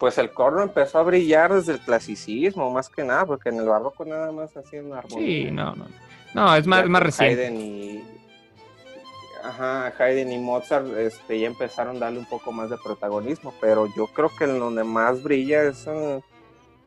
Pues 0.00 0.16
el 0.16 0.32
corno 0.32 0.62
empezó 0.62 0.98
a 0.98 1.02
brillar 1.02 1.52
desde 1.52 1.74
el 1.74 1.80
clasicismo, 1.80 2.70
más 2.70 2.88
que 2.88 3.04
nada, 3.04 3.26
porque 3.26 3.50
en 3.50 3.56
el 3.56 3.66
barroco 3.66 4.02
nada 4.06 4.32
más 4.32 4.56
hacían 4.56 4.86
una 4.86 5.00
armonía. 5.00 5.26
Sí, 5.26 5.50
no, 5.50 5.76
no. 5.76 5.86
No, 6.34 6.56
es 6.56 6.66
más, 6.66 6.84
Ya 6.84 6.88
más 6.88 7.02
reciente. 7.02 7.46
Haydn 7.46 7.60
y, 7.60 8.04
ajá, 9.44 9.92
Haydn 9.98 10.32
y 10.32 10.38
Mozart 10.38 10.86
este, 10.96 11.38
ya 11.38 11.48
empezaron 11.48 11.98
a 11.98 12.00
darle 12.00 12.18
un 12.18 12.24
poco 12.24 12.50
más 12.50 12.70
de 12.70 12.78
protagonismo, 12.78 13.52
pero 13.60 13.86
yo 13.94 14.06
creo 14.06 14.30
que 14.38 14.44
en 14.44 14.58
donde 14.58 14.84
más 14.84 15.22
brilla 15.22 15.64
es 15.64 15.86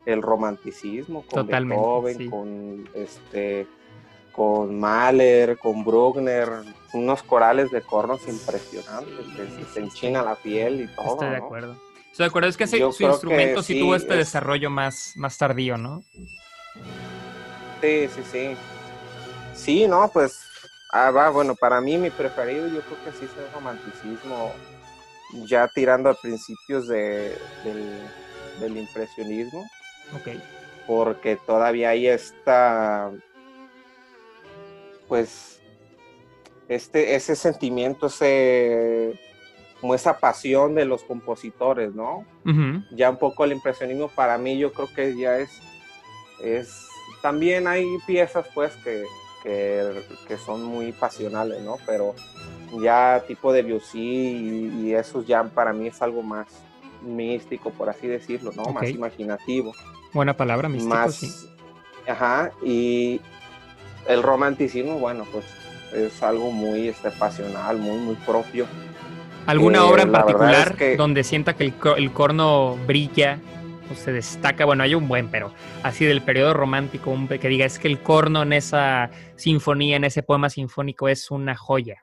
el 0.06 0.20
romanticismo, 0.20 1.20
con 1.22 1.46
Totalmente, 1.46 1.80
Beethoven, 1.80 2.18
sí. 2.18 2.28
con 2.28 2.88
este 2.94 3.68
con 4.32 4.80
Mahler, 4.80 5.56
con 5.58 5.84
Bruckner, 5.84 6.48
unos 6.92 7.22
corales 7.22 7.70
de 7.70 7.80
cornos 7.80 8.26
impresionantes, 8.26 9.24
que 9.36 9.64
se 9.72 9.78
enchina 9.78 10.22
la 10.22 10.34
piel 10.34 10.80
y 10.80 10.96
todo. 10.96 11.12
Estoy 11.12 11.28
de 11.28 11.38
¿no? 11.38 11.44
acuerdo. 11.44 11.76
Estoy 12.14 12.26
de 12.26 12.28
acuerdo. 12.28 12.48
Es 12.48 12.56
que 12.56 12.62
ese- 12.62 12.92
su 12.92 13.02
instrumento 13.02 13.60
sí, 13.60 13.72
sí, 13.72 13.80
tuvo 13.80 13.96
este 13.96 14.12
es- 14.12 14.18
desarrollo 14.28 14.70
más, 14.70 15.14
más 15.16 15.36
tardío, 15.36 15.76
¿no? 15.76 16.04
Sí, 17.80 18.06
sí, 18.08 18.22
sí. 18.30 18.56
Sí, 19.52 19.88
no, 19.88 20.08
pues, 20.12 20.38
ah, 20.92 21.10
va, 21.10 21.30
bueno, 21.30 21.56
para 21.56 21.80
mí 21.80 21.98
mi 21.98 22.10
preferido 22.10 22.68
yo 22.68 22.82
creo 22.82 23.04
que 23.04 23.18
sí 23.18 23.24
es 23.24 23.36
el 23.36 23.50
romanticismo, 23.52 24.52
ya 25.46 25.66
tirando 25.74 26.08
a 26.08 26.14
principios 26.14 26.86
de, 26.86 27.36
del, 27.64 28.08
del 28.60 28.76
impresionismo, 28.76 29.68
Ok. 30.14 30.28
porque 30.86 31.34
todavía 31.44 31.88
hay 31.88 32.06
esta, 32.06 33.10
pues, 35.08 35.58
este, 36.68 37.16
ese 37.16 37.34
sentimiento, 37.34 38.06
ese, 38.06 39.18
como 39.84 39.94
esa 39.94 40.18
pasión 40.18 40.74
de 40.74 40.86
los 40.86 41.02
compositores, 41.02 41.94
¿no? 41.94 42.24
Ya 42.96 43.10
un 43.10 43.18
poco 43.18 43.44
el 43.44 43.52
impresionismo 43.52 44.08
para 44.08 44.38
mí 44.38 44.56
yo 44.56 44.72
creo 44.72 44.88
que 44.94 45.14
ya 45.14 45.36
es 45.36 45.50
es 46.42 46.88
también 47.20 47.66
hay 47.66 47.84
piezas 48.06 48.46
pues 48.54 48.72
que, 48.76 49.04
que, 49.42 50.02
que 50.26 50.38
son 50.38 50.64
muy 50.64 50.92
pasionales 50.92 51.60
no 51.60 51.76
pero 51.84 52.14
ya 52.80 53.22
tipo 53.28 53.52
de 53.52 53.62
Debussy 53.62 53.98
y, 53.98 54.86
y 54.86 54.94
esos 54.94 55.26
ya 55.26 55.44
para 55.44 55.74
mí 55.74 55.88
es 55.88 56.00
algo 56.00 56.22
más 56.22 56.46
místico 57.02 57.68
por 57.68 57.90
así 57.90 58.06
decirlo 58.06 58.52
no 58.56 58.64
más 58.72 58.88
imaginativo. 58.88 59.74
Buena 60.14 60.34
palabra, 60.34 60.66
místico, 60.70 60.94
más 60.94 61.14
sí. 61.14 61.30
ajá 62.08 62.52
y 62.62 63.20
el 64.08 64.22
romanticismo 64.22 64.98
bueno 64.98 65.26
pues 65.30 65.44
es 65.92 66.22
algo 66.22 66.50
muy 66.50 66.88
este 66.88 67.10
pasional 67.10 67.76
muy 67.76 67.98
muy 67.98 68.14
propio 68.14 68.66
¿Alguna 69.46 69.78
eh, 69.78 69.82
obra 69.82 70.02
en 70.02 70.12
particular 70.12 70.68
es 70.72 70.76
que- 70.76 70.96
donde 70.96 71.22
sienta 71.24 71.54
que 71.54 71.64
el, 71.64 71.74
el 71.96 72.12
corno 72.12 72.76
brilla 72.86 73.40
o 73.90 73.94
se 73.94 74.12
destaca? 74.12 74.64
Bueno, 74.64 74.82
hay 74.82 74.94
un 74.94 75.06
buen, 75.08 75.30
pero 75.30 75.52
así 75.82 76.04
del 76.04 76.22
periodo 76.22 76.54
romántico, 76.54 77.10
un 77.10 77.28
que 77.28 77.48
diga, 77.48 77.66
es 77.66 77.78
que 77.78 77.88
el 77.88 78.00
corno 78.00 78.42
en 78.42 78.52
esa 78.54 79.10
sinfonía, 79.36 79.96
en 79.96 80.04
ese 80.04 80.22
poema 80.22 80.48
sinfónico 80.48 81.08
es 81.08 81.30
una 81.30 81.54
joya. 81.56 82.00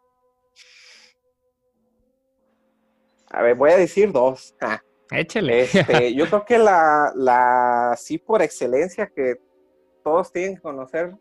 a 3.33 3.41
ver 3.43 3.55
voy 3.55 3.71
a 3.71 3.77
decir 3.77 4.11
dos 4.11 4.55
Ah. 4.61 4.81
Échele. 5.09 5.61
Este, 5.63 6.13
yo 6.15 6.25
creo 6.27 6.45
que 6.45 6.57
la, 6.57 7.11
la, 7.15 7.95
sí 7.97 8.17
por 8.17 8.41
excelencia 8.41 9.07
que 9.13 9.35
todos 10.03 10.31
tienen 10.31 10.55
que 10.55 10.61
conocer, 10.61 11.15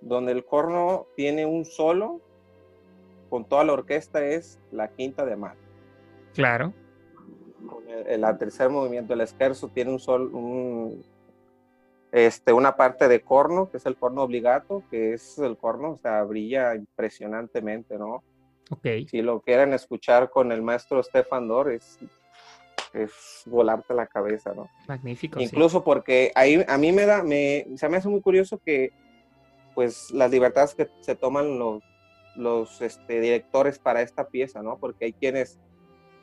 donde 0.00 0.32
el 0.32 0.44
corno 0.44 1.06
tiene 1.16 1.44
un 1.46 1.64
solo 1.64 2.20
con 3.28 3.44
toda 3.44 3.64
la 3.64 3.72
orquesta 3.72 4.24
es 4.24 4.58
la 4.70 4.88
quinta 4.88 5.24
de 5.24 5.36
mar. 5.36 5.56
claro. 6.34 6.72
El, 8.06 8.22
el 8.22 8.38
tercer 8.38 8.70
movimiento, 8.70 9.14
el 9.14 9.20
esquerzo 9.20 9.68
tiene 9.68 9.90
un 9.90 9.98
sol, 9.98 10.30
un, 10.32 11.04
este, 12.12 12.52
una 12.52 12.76
parte 12.76 13.08
de 13.08 13.20
corno, 13.20 13.70
que 13.70 13.76
es 13.78 13.86
el 13.86 13.96
corno 13.96 14.22
obligato, 14.22 14.82
que 14.90 15.12
es 15.14 15.38
el 15.38 15.56
corno, 15.56 15.90
o 15.92 15.96
sea, 15.96 16.22
brilla 16.22 16.74
impresionantemente, 16.74 17.98
¿no? 17.98 18.22
Ok. 18.70 18.86
Si 19.08 19.22
lo 19.22 19.40
quieren 19.40 19.72
escuchar 19.74 20.30
con 20.30 20.52
el 20.52 20.62
maestro 20.62 21.02
Stefan 21.02 21.48
Dor, 21.48 21.72
es, 21.72 21.98
es 22.92 23.42
volarte 23.46 23.92
la 23.92 24.06
cabeza, 24.06 24.54
¿no? 24.54 24.68
Magnífico. 24.86 25.38
sí. 25.38 25.46
Incluso 25.46 25.84
porque 25.84 26.32
ahí 26.34 26.64
a 26.66 26.78
mí 26.78 26.92
me 26.92 27.04
da, 27.04 27.22
me, 27.22 27.66
se 27.76 27.88
me 27.88 27.98
hace 27.98 28.08
muy 28.08 28.20
curioso 28.20 28.58
que 28.58 28.90
pues 29.74 30.10
las 30.10 30.30
libertades 30.30 30.74
que 30.74 30.88
se 31.00 31.14
toman 31.14 31.58
los, 31.58 31.82
los 32.38 32.80
este, 32.80 33.20
directores 33.20 33.78
para 33.78 34.00
esta 34.00 34.28
pieza, 34.28 34.62
¿no? 34.62 34.78
Porque 34.78 35.06
hay 35.06 35.12
quienes 35.12 35.58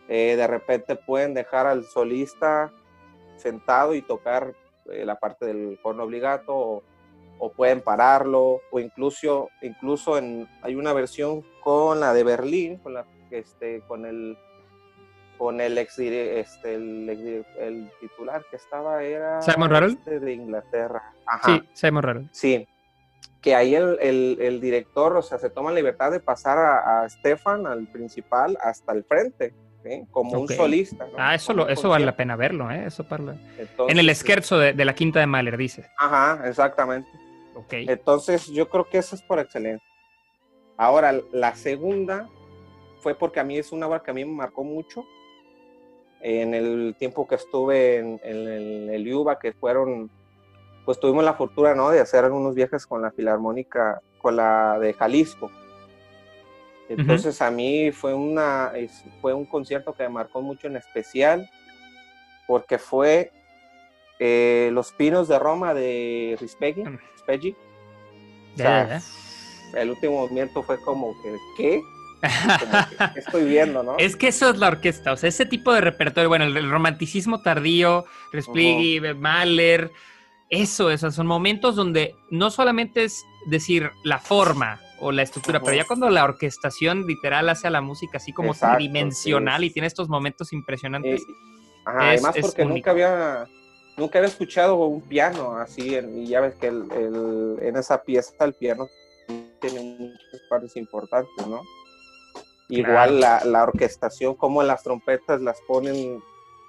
eh, 0.08 0.36
de 0.36 0.48
repente 0.48 0.96
pueden 0.96 1.34
dejar 1.34 1.68
al 1.68 1.84
solista 1.84 2.72
sentado 3.36 3.94
y 3.94 4.02
tocar 4.02 4.56
eh, 4.92 5.06
la 5.06 5.20
parte 5.20 5.46
del 5.46 5.78
corno 5.84 6.04
obligato 6.04 6.56
o, 6.56 6.84
o 7.40 7.52
pueden 7.52 7.82
pararlo 7.82 8.62
o 8.72 8.80
incluso 8.80 9.50
incluso 9.62 10.18
en 10.18 10.48
hay 10.62 10.76
una 10.76 10.94
versión 10.94 11.44
con 11.62 12.00
la 12.00 12.14
de 12.14 12.24
Berlín 12.24 12.78
con 12.78 12.94
la 12.94 13.06
este 13.32 13.82
con 13.88 14.06
el 14.06 14.38
con 15.38 15.60
el 15.60 15.78
ex 15.78 16.00
este 16.00 16.76
el, 16.76 17.92
titular 18.00 18.46
que 18.50 18.56
estaba 18.56 19.04
era 19.04 19.42
¿Simon 19.42 19.70
Rattle? 19.70 19.94
este 19.94 20.20
de 20.22 20.34
Inglaterra 20.34 21.14
Ajá. 21.26 21.56
Sí, 21.56 21.70
Simon 21.74 22.04
Rattle. 22.04 22.30
Sí, 22.32 22.68
que 23.46 23.54
ahí 23.54 23.76
el, 23.76 24.00
el- 24.02 24.38
el 24.42 24.60
director, 24.60 25.16
o 25.16 25.22
sea, 25.22 25.38
se 25.38 25.52
toma 25.52 25.70
la 25.70 25.76
libertad 25.76 26.10
de 26.12 26.20
pasar 26.20 26.58
a, 26.58 27.02
a 27.04 27.10
Stefan, 27.10 27.68
al 27.68 27.86
principal, 27.88 28.58
hasta 28.60 28.92
el 28.92 29.04
frente, 29.04 29.54
¿sí? 29.84 30.02
como 30.10 30.40
un 30.42 30.48
solista. 30.48 31.06
¿no? 31.06 31.14
Ah, 31.20 31.36
eso, 31.36 31.54
lo, 31.54 31.70
eso 31.70 31.88
vale 31.90 32.08
la 32.08 32.18
pena 32.18 32.36
verlo, 32.36 32.72
¿eh? 32.72 32.86
Eso 32.88 33.04
parla. 33.08 33.36
Entonces, 33.60 33.94
En 33.94 34.00
el 34.00 34.16
scherzo 34.16 34.58
de, 34.58 34.74
de 34.74 34.84
la 34.84 34.96
quinta 34.96 35.20
de 35.20 35.28
Mahler, 35.28 35.58
dice. 35.58 35.86
Ajá, 36.00 36.42
exactamente. 36.50 37.08
Ok. 37.54 37.74
Entonces, 37.74 38.48
yo 38.48 38.68
creo 38.68 38.90
que 38.90 38.98
eso 38.98 39.16
es 39.16 39.22
por 39.22 39.38
excelencia. 39.38 39.88
Ahora, 40.76 41.14
la 41.32 41.54
segunda 41.54 42.28
fue 43.02 43.14
porque 43.14 43.40
a 43.40 43.44
mí 43.44 43.60
es 43.60 43.72
una 43.72 43.86
obra 43.88 44.02
que 44.02 44.10
a 44.10 44.14
mí 44.16 44.26
me 44.26 44.34
marcó 44.34 44.64
mucho. 44.64 45.06
En 46.20 46.56
el 46.56 46.96
tiempo 46.98 47.28
que 47.28 47.36
estuve 47.36 47.98
en, 47.98 48.20
en 48.24 48.38
el, 48.48 48.90
el 48.90 49.08
IUBA, 49.08 49.38
que 49.38 49.54
fueron, 49.54 50.10
pues 50.86 51.00
tuvimos 51.00 51.24
la 51.24 51.34
fortuna, 51.34 51.74
¿no? 51.74 51.90
De 51.90 52.00
hacer 52.00 52.24
algunos 52.24 52.56
viajes 52.56 52.86
con 52.86 53.02
la 53.02 53.12
Filarmónica, 53.12 54.02
con 54.20 54.36
la 54.36 54.78
de 54.80 54.94
Jalisco. 54.94 55.52
Entonces, 56.88 57.42
a 57.42 57.50
mí 57.50 57.92
fue, 57.92 58.14
una, 58.14 58.72
fue 59.20 59.34
un 59.34 59.46
concierto 59.46 59.94
que 59.94 60.04
me 60.04 60.10
marcó 60.10 60.42
mucho 60.42 60.68
en 60.68 60.76
especial, 60.76 61.50
porque 62.48 62.78
fue 62.78 63.32
eh, 64.20 64.70
Los 64.72 64.92
Pinos 64.92 65.28
de 65.28 65.40
Roma 65.40 65.74
de 65.74 66.38
Rispeggi. 66.40 66.84
Mm. 66.84 67.00
Rispeggi. 67.14 67.56
O 68.54 68.58
sea, 68.58 69.02
el 69.74 69.90
último 69.90 70.20
movimiento 70.20 70.62
fue 70.62 70.80
como 70.80 71.14
que, 71.24 71.36
¿qué? 71.58 71.82
ya. 72.22 72.60
Como 72.60 72.90
que, 72.90 73.14
¿qué 73.14 73.20
estoy 73.20 73.46
viendo, 73.46 73.84
no? 73.84 73.98
Es 73.98 74.16
que 74.16 74.30
eso 74.30 74.50
es 74.50 74.58
la 74.58 74.68
orquesta, 74.68 75.12
o 75.12 75.18
sea, 75.18 75.30
ese 75.30 75.46
tipo 75.46 75.74
de 75.74 75.82
repertorio, 75.82 76.30
bueno, 76.30 76.46
el, 76.46 76.56
el 76.56 76.72
romanticismo 76.72 77.42
tardío, 77.42 78.06
Respighi, 78.32 79.02
Mahler, 79.16 79.92
Eso, 80.62 80.90
esos 80.90 81.14
son 81.16 81.28
momentos 81.28 81.76
donde 81.76 82.16
no 82.30 82.50
solamente 82.50 83.04
es 83.04 83.24
decir 83.48 83.92
la 84.04 84.20
forma 84.20 84.80
o 85.00 85.12
la 85.12 85.22
estructura, 85.24 85.60
pero 85.62 85.76
ya 85.76 85.86
cuando 85.86 86.10
la 86.10 86.24
orquestación 86.24 87.06
literal 87.06 87.50
hace 87.50 87.68
a 87.68 87.70
la 87.70 87.82
música 87.82 88.18
así 88.18 88.32
como 88.34 88.52
Exacto, 88.54 88.78
tridimensional 88.78 89.60
sí. 89.62 89.68
y 89.68 89.70
tiene 89.72 89.88
estos 89.88 90.08
momentos 90.10 90.54
impresionantes. 90.54 91.22
Eh, 91.22 91.26
ajá, 91.86 92.14
Es- 92.14 92.24
además 92.24 92.38
porque 92.42 92.66
nunca 92.66 92.92
había 92.92 93.48
nunca 93.98 94.20
había 94.20 94.30
escuchado 94.30 94.76
un 94.76 95.02
piano 95.02 95.58
así 95.58 95.96
y 95.98 96.28
ya 96.28 96.42
ves 96.42 96.56
que 96.56 96.68
el- 96.68 96.92
el- 96.92 97.58
en 97.62 97.76
esa 97.78 98.02
pieza 98.04 98.34
el 98.46 98.54
piano 98.54 98.88
tiene 99.62 99.98
muchas 100.00 100.42
partes 100.50 100.76
importantes, 100.76 101.48
¿no? 101.48 101.62
Igual 102.70 103.20
la, 103.20 103.44
la 103.46 103.64
orquestación, 103.64 104.36
como 104.36 104.64
las 104.64 104.82
trompetas 104.84 105.40
las 105.42 105.58
ponen 105.68 106.20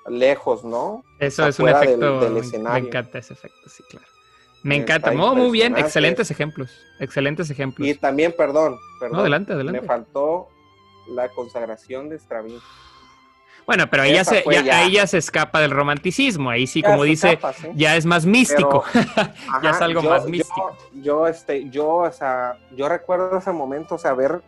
lejos, 0.09 0.65
¿no? 0.65 1.05
Eso 1.19 1.47
es 1.47 1.59
un 1.59 1.67
del- 1.67 1.77
efecto. 1.77 2.21
del 2.21 2.37
escenario. 2.39 2.83
Me 2.83 2.89
encanta 2.89 3.19
ese 3.19 3.33
efecto, 3.35 3.69
sí, 3.69 3.83
claro. 3.89 4.07
Me 4.63 4.77
encanta. 4.77 5.13
Muy 5.13 5.51
bien, 5.53 5.77
excelentes 5.77 6.31
ejemplos. 6.31 6.71
Excelentes 6.99 7.49
ejemplos. 7.51 7.87
Y 7.87 7.95
también, 7.95 8.35
perdón, 8.37 8.79
perdón, 8.99 9.17
No, 9.17 9.21
adelante, 9.21 9.53
adelante. 9.53 9.81
me 9.81 9.87
faltó 9.87 10.49
la 11.09 11.29
consagración 11.29 12.09
de 12.09 12.19
Stravinsky. 12.19 12.67
Bueno, 13.65 13.89
pero 13.91 14.05
ahí 14.05 14.13
ya, 14.15 14.25
se, 14.25 14.43
fue 14.43 14.55
ya- 14.55 14.63
ya. 14.63 14.79
ahí 14.81 14.93
ya 14.93 15.07
se 15.09 15.19
escapa 15.19 15.61
del 15.61 15.73
romanticismo. 15.73 16.51
Ahí 16.51 16.67
sí, 16.69 16.83
como 16.83 17.03
dice, 17.05 17.33
escapa, 17.33 17.53
¿sí? 17.53 17.69
ya 17.75 17.97
es 17.97 18.07
más 18.07 18.25
místico. 18.25 18.85
Ajá, 18.95 19.35
Ya 19.63 19.71
es 19.71 19.81
algo 19.83 20.03
yo- 20.03 20.11
más 20.11 20.25
místico. 20.27 20.77
Yo, 20.95 21.27
este, 21.27 21.69
yo, 21.71 21.89
o 21.97 22.13
sea, 22.13 22.59
yo 22.77 22.89
recuerdo 22.89 23.39
ese 23.39 23.51
momento, 23.53 23.97
o 23.97 23.99
sea, 23.99 24.15
ver, 24.15 24.41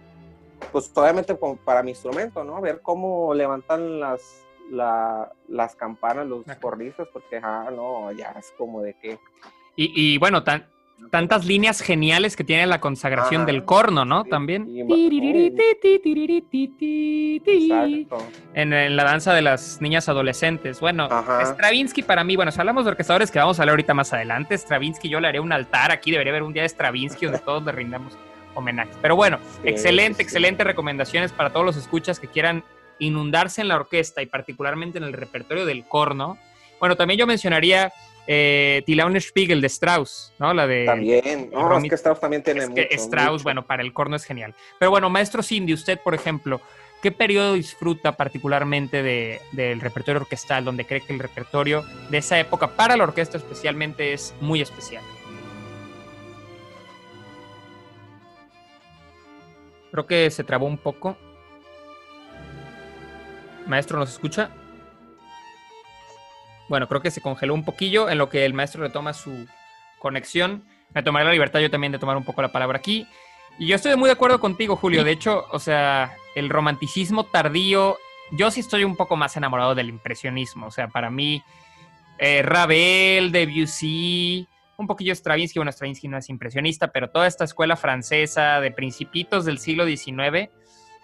pues 0.72 0.90
obviamente 0.94 1.36
para 1.64 1.82
mi 1.82 1.90
instrumento, 1.90 2.42
¿no? 2.44 2.60
Ver 2.60 2.80
cómo 2.80 3.34
levantan 3.34 3.98
las, 4.00 4.20
la- 4.70 5.30
las 5.48 5.74
campanas 5.76 6.26
los 6.26 6.46
Ajá. 6.48 6.58
cornistas, 6.60 7.08
porque, 7.12 7.40
ah, 7.42 7.70
no, 7.74 8.10
ya 8.12 8.34
es 8.38 8.52
como 8.56 8.82
de 8.82 8.94
que... 8.94 9.18
Y, 9.76 10.14
y 10.14 10.18
bueno, 10.18 10.42
tan- 10.42 10.66
tantas 11.10 11.46
líneas 11.46 11.80
geniales 11.80 12.34
que 12.36 12.42
tiene 12.44 12.66
la 12.66 12.80
consagración 12.80 13.42
Ajá. 13.42 13.46
del 13.52 13.64
corno, 13.64 14.04
¿no? 14.04 14.24
Sí, 14.24 14.30
También. 14.30 14.66
Exacto. 17.44 18.18
En, 18.54 18.72
en 18.72 18.96
la 18.96 19.04
danza 19.04 19.32
de 19.34 19.42
las 19.42 19.80
niñas 19.80 20.08
adolescentes. 20.08 20.80
Bueno, 20.80 21.04
Ajá. 21.10 21.44
Stravinsky 21.46 22.02
para 22.02 22.24
mí, 22.24 22.36
bueno, 22.36 22.50
si 22.52 22.60
hablamos 22.60 22.84
de 22.84 22.90
orquestadores 22.90 23.30
que 23.30 23.38
vamos 23.38 23.58
a 23.58 23.62
hablar 23.62 23.74
ahorita 23.74 23.94
más 23.94 24.12
adelante, 24.12 24.56
Stravinsky 24.56 25.08
yo 25.08 25.20
le 25.20 25.28
haré 25.28 25.40
un 25.40 25.52
altar 25.52 25.90
aquí, 25.92 26.10
debería 26.10 26.32
haber 26.32 26.42
un 26.42 26.52
día 26.52 26.62
de 26.62 26.68
Stravinsky 26.68 27.26
donde 27.26 27.40
todos 27.40 27.64
le 27.64 27.72
rindamos 27.72 28.16
homenaje. 28.54 28.90
Pero 29.00 29.14
bueno, 29.16 29.38
Sí, 29.62 29.68
excelente, 29.68 30.16
sí. 30.16 30.22
excelente 30.22 30.64
recomendaciones 30.64 31.32
para 31.32 31.50
todos 31.50 31.64
los 31.64 31.76
escuchas 31.76 32.18
que 32.18 32.26
quieran 32.26 32.64
inundarse 32.98 33.60
en 33.60 33.68
la 33.68 33.76
orquesta 33.76 34.22
y 34.22 34.26
particularmente 34.26 34.98
en 34.98 35.04
el 35.04 35.12
repertorio 35.12 35.64
del 35.66 35.86
corno. 35.86 36.38
Bueno, 36.80 36.96
también 36.96 37.18
yo 37.18 37.26
mencionaría 37.26 37.92
eh, 38.26 38.82
Die 38.86 39.20
Spiegel 39.20 39.60
de 39.60 39.66
Strauss, 39.68 40.32
¿no? 40.38 40.52
La 40.54 40.66
de... 40.66 40.84
También, 40.84 41.50
no, 41.52 41.68
Romy- 41.68 41.84
es 41.86 41.90
que 41.90 41.94
Strauss 41.96 42.20
también 42.20 42.42
tiene 42.42 42.60
Es 42.60 42.70
que 42.70 42.82
mucho, 42.82 42.94
Strauss, 43.04 43.32
mucho. 43.32 43.44
bueno, 43.44 43.66
para 43.66 43.82
el 43.82 43.92
corno 43.92 44.16
es 44.16 44.24
genial. 44.24 44.54
Pero 44.78 44.90
bueno, 44.90 45.08
maestro 45.10 45.42
Cindy, 45.42 45.72
usted, 45.72 45.98
por 45.98 46.14
ejemplo, 46.14 46.60
¿qué 47.02 47.10
periodo 47.10 47.54
disfruta 47.54 48.12
particularmente 48.12 49.02
de- 49.02 49.40
del 49.52 49.80
repertorio 49.80 50.20
orquestal, 50.20 50.64
donde 50.64 50.84
cree 50.84 51.00
que 51.00 51.12
el 51.12 51.18
repertorio 51.20 51.84
de 52.10 52.18
esa 52.18 52.38
época, 52.38 52.68
para 52.76 52.96
la 52.96 53.04
orquesta 53.04 53.38
especialmente, 53.38 54.12
es 54.12 54.34
muy 54.40 54.60
especial? 54.60 55.02
Creo 59.90 60.06
que 60.06 60.30
se 60.30 60.44
trabó 60.44 60.66
un 60.66 60.76
poco. 60.78 61.16
Maestro, 63.68 63.98
¿nos 63.98 64.10
escucha? 64.10 64.50
Bueno, 66.68 66.88
creo 66.88 67.00
que 67.00 67.10
se 67.10 67.20
congeló 67.20 67.54
un 67.54 67.64
poquillo 67.64 68.08
en 68.08 68.18
lo 68.18 68.28
que 68.28 68.44
el 68.44 68.54
maestro 68.54 68.82
retoma 68.82 69.12
su 69.12 69.46
conexión. 69.98 70.64
Me 70.94 71.02
tomaré 71.02 71.26
la 71.26 71.32
libertad 71.32 71.60
yo 71.60 71.70
también 71.70 71.92
de 71.92 71.98
tomar 71.98 72.16
un 72.16 72.24
poco 72.24 72.42
la 72.42 72.52
palabra 72.52 72.78
aquí. 72.78 73.06
Y 73.58 73.66
yo 73.66 73.76
estoy 73.76 73.96
muy 73.96 74.08
de 74.08 74.12
acuerdo 74.12 74.40
contigo, 74.40 74.76
Julio. 74.76 75.04
De 75.04 75.12
hecho, 75.12 75.46
o 75.50 75.58
sea, 75.58 76.14
el 76.34 76.48
romanticismo 76.48 77.24
tardío, 77.24 77.98
yo 78.32 78.50
sí 78.50 78.60
estoy 78.60 78.84
un 78.84 78.96
poco 78.96 79.16
más 79.16 79.36
enamorado 79.36 79.74
del 79.74 79.88
impresionismo. 79.88 80.66
O 80.66 80.70
sea, 80.70 80.88
para 80.88 81.10
mí, 81.10 81.42
eh, 82.18 82.42
Ravel, 82.42 83.32
Debussy, 83.32 84.46
un 84.76 84.86
poquillo 84.86 85.14
Stravinsky. 85.14 85.58
Bueno, 85.58 85.72
Stravinsky 85.72 86.08
no 86.08 86.18
es 86.18 86.28
impresionista, 86.28 86.88
pero 86.88 87.10
toda 87.10 87.26
esta 87.26 87.44
escuela 87.44 87.76
francesa 87.76 88.60
de 88.60 88.70
principitos 88.70 89.44
del 89.44 89.58
siglo 89.58 89.86
XIX, 89.86 90.50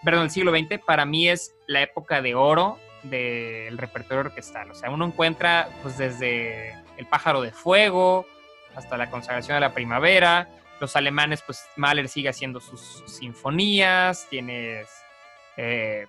perdón, 0.05 0.25
del 0.25 0.31
siglo 0.31 0.53
XX, 0.53 0.79
para 0.85 1.05
mí 1.05 1.29
es 1.29 1.55
la 1.67 1.83
época 1.83 2.23
de 2.23 2.35
oro 2.35 2.79
del 3.03 3.77
repertorio 3.79 4.21
orquestal. 4.21 4.71
O 4.71 4.75
sea, 4.75 4.90
uno 4.90 5.07
encuentra 5.07 5.69
pues 5.83 5.99
desde 5.99 6.73
El 6.97 7.07
pájaro 7.07 7.43
de 7.43 7.51
fuego 7.51 8.27
hasta 8.75 8.97
la 8.97 9.11
consagración 9.11 9.57
de 9.57 9.61
la 9.61 9.75
primavera. 9.75 10.49
Los 10.81 10.97
alemanes, 10.97 11.43
pues 11.43 11.64
Mahler 11.77 12.09
sigue 12.09 12.29
haciendo 12.29 12.61
sus 12.61 13.03
sinfonías, 13.07 14.27
tienes... 14.29 14.88
eh, 15.57 16.07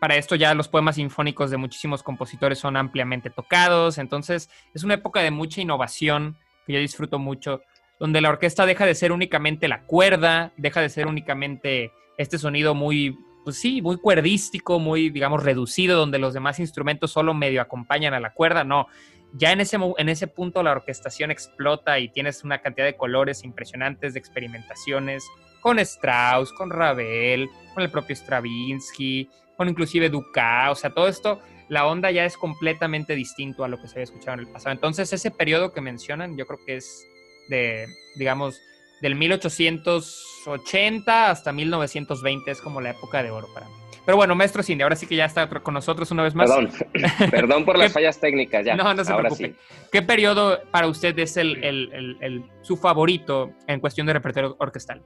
para 0.00 0.16
esto 0.16 0.34
ya 0.34 0.54
los 0.54 0.66
poemas 0.66 0.96
sinfónicos 0.96 1.50
de 1.50 1.58
muchísimos 1.58 2.02
compositores 2.02 2.58
son 2.58 2.76
ampliamente 2.78 3.28
tocados, 3.28 3.98
entonces 3.98 4.48
es 4.74 4.82
una 4.82 4.94
época 4.94 5.20
de 5.20 5.30
mucha 5.30 5.60
innovación 5.60 6.38
que 6.66 6.72
yo 6.72 6.78
disfruto 6.80 7.18
mucho, 7.18 7.60
donde 7.98 8.22
la 8.22 8.30
orquesta 8.30 8.64
deja 8.64 8.86
de 8.86 8.94
ser 8.94 9.12
únicamente 9.12 9.68
la 9.68 9.82
cuerda, 9.82 10.52
deja 10.56 10.80
de 10.80 10.88
ser 10.88 11.06
únicamente 11.06 11.92
este 12.16 12.38
sonido 12.38 12.74
muy, 12.74 13.18
pues 13.44 13.56
sí, 13.56 13.82
muy 13.82 13.96
cuerdístico, 13.96 14.78
muy, 14.78 15.10
digamos, 15.10 15.42
reducido, 15.42 15.98
donde 15.98 16.18
los 16.18 16.34
demás 16.34 16.58
instrumentos 16.58 17.10
solo 17.10 17.34
medio 17.34 17.62
acompañan 17.62 18.14
a 18.14 18.20
la 18.20 18.32
cuerda, 18.32 18.64
no. 18.64 18.86
Ya 19.32 19.52
en 19.52 19.60
ese, 19.60 19.78
en 19.96 20.08
ese 20.08 20.26
punto 20.26 20.62
la 20.62 20.72
orquestación 20.72 21.30
explota 21.30 21.98
y 21.98 22.08
tienes 22.08 22.42
una 22.42 22.60
cantidad 22.60 22.86
de 22.86 22.96
colores 22.96 23.44
impresionantes, 23.44 24.14
de 24.14 24.18
experimentaciones, 24.18 25.24
con 25.60 25.78
Strauss, 25.78 26.52
con 26.52 26.70
Ravel, 26.70 27.48
con 27.74 27.82
el 27.82 27.90
propio 27.90 28.16
Stravinsky, 28.16 29.28
con 29.56 29.68
inclusive 29.68 30.08
Dukas, 30.08 30.70
o 30.70 30.74
sea, 30.74 30.90
todo 30.90 31.06
esto, 31.06 31.40
la 31.68 31.86
onda 31.86 32.10
ya 32.10 32.24
es 32.24 32.36
completamente 32.36 33.14
distinto 33.14 33.62
a 33.62 33.68
lo 33.68 33.80
que 33.80 33.86
se 33.86 33.94
había 33.94 34.04
escuchado 34.04 34.34
en 34.34 34.40
el 34.40 34.48
pasado. 34.48 34.72
Entonces, 34.72 35.12
ese 35.12 35.30
periodo 35.30 35.72
que 35.72 35.80
mencionan, 35.80 36.36
yo 36.36 36.46
creo 36.46 36.58
que 36.66 36.76
es 36.76 37.06
de, 37.48 37.86
digamos, 38.16 38.60
del 39.00 39.14
1880 39.14 41.30
hasta 41.30 41.52
1920, 41.52 42.50
es 42.50 42.60
como 42.60 42.80
la 42.80 42.90
época 42.90 43.22
de 43.22 43.30
oro 43.30 43.48
para 43.52 43.66
mí. 43.66 43.72
Pero 44.04 44.16
bueno, 44.16 44.34
maestro 44.34 44.62
Cindy, 44.62 44.82
ahora 44.82 44.96
sí 44.96 45.06
que 45.06 45.14
ya 45.14 45.26
está 45.26 45.48
con 45.48 45.74
nosotros 45.74 46.10
una 46.10 46.22
vez 46.22 46.34
más. 46.34 46.50
Perdón, 46.50 46.70
perdón 47.30 47.64
por 47.64 47.78
las 47.78 47.92
fallas 47.92 48.18
técnicas, 48.18 48.64
ya. 48.64 48.74
No, 48.74 48.92
no 48.94 49.04
se 49.04 49.12
ahora 49.12 49.28
preocupe. 49.28 49.50
sí. 49.50 49.54
¿Qué 49.92 50.02
periodo 50.02 50.60
para 50.70 50.86
usted 50.86 51.16
es 51.18 51.36
el- 51.36 51.62
el- 51.62 52.16
el- 52.20 52.44
su 52.62 52.76
favorito 52.76 53.52
en 53.66 53.80
cuestión 53.80 54.06
de 54.06 54.14
repertorio 54.14 54.56
orquestal? 54.58 55.02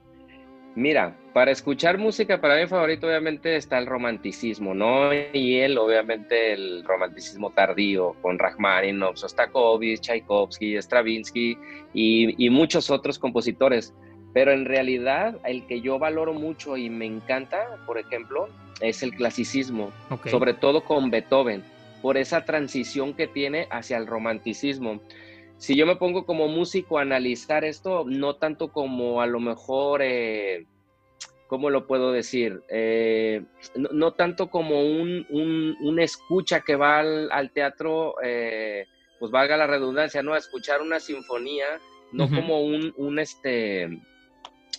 Mira, 0.77 1.17
para 1.33 1.53
escuchar 1.53 1.99
música, 1.99 2.41
para 2.41 2.61
mi 2.61 2.67
favorito 2.67 3.07
obviamente 3.07 3.55
está 3.55 3.79
el 3.79 3.87
romanticismo, 3.87 4.75
¿no? 4.75 5.13
Y 5.33 5.57
él, 5.57 5.79
obviamente, 5.79 6.53
el 6.53 6.83
romanticismo 6.85 7.51
tardío, 7.51 8.17
con 8.23 8.39
Rachmaninoff, 8.39 9.17
Sostakovich, 9.17 10.01
Tchaikovsky, 10.01 10.77
Stravinsky 10.77 11.57
y, 11.93 12.45
y 12.45 12.51
muchos 12.51 12.91
otros 12.91 13.21
compositores. 13.21 13.95
Pero 14.33 14.51
en 14.51 14.65
realidad, 14.65 15.39
el 15.45 15.65
que 15.69 15.81
yo 15.81 16.01
valoro 16.01 16.35
mucho 16.35 16.77
y 16.77 16.91
me 16.91 17.07
encanta, 17.07 17.79
por 17.87 17.99
ejemplo, 17.99 18.49
es 18.81 19.05
el 19.05 19.15
clasicismo, 19.15 19.93
sobre 20.25 20.55
todo 20.55 20.83
con 20.85 21.11
Beethoven, 21.11 21.63
por 22.03 22.17
esa 22.17 22.45
transición 22.45 23.15
que 23.15 23.29
tiene 23.29 23.69
hacia 23.71 23.97
el 23.97 24.09
romanticismo 24.09 25.01
si 25.65 25.77
yo 25.77 25.87
me 25.87 25.97
pongo 25.97 26.27
como 26.27 26.47
músico 26.47 26.99
a 26.99 27.03
analizar 27.03 27.65
esto, 27.65 28.05
no 28.07 28.37
tanto 28.37 28.71
como 28.71 29.23
a 29.23 29.27
lo 29.27 29.41
mejor, 29.41 30.03
eh, 30.03 30.67
¿cómo 31.47 31.71
lo 31.71 31.87
puedo 31.87 32.13
decir? 32.13 32.63
Eh, 32.69 33.43
no, 33.75 33.89
no 33.93 34.13
tanto 34.13 34.51
como 34.51 34.83
un, 34.83 35.27
un, 35.31 35.75
un 35.81 36.01
escucha 36.01 36.61
que 36.61 36.77
va 36.77 36.99
al, 36.99 37.33
al 37.33 37.51
teatro, 37.51 38.17
eh, 38.23 38.85
pues 39.19 39.33
valga 39.33 39.57
la 39.57 39.67
redundancia, 39.67 40.23
¿no? 40.23 40.35
A 40.35 40.39
escuchar 40.39 40.83
una 40.83 41.01
sinfonía, 41.01 41.81
no 42.13 42.29
como 42.29 42.61
un, 42.61 42.93
un, 42.99 43.19
este, 43.19 43.89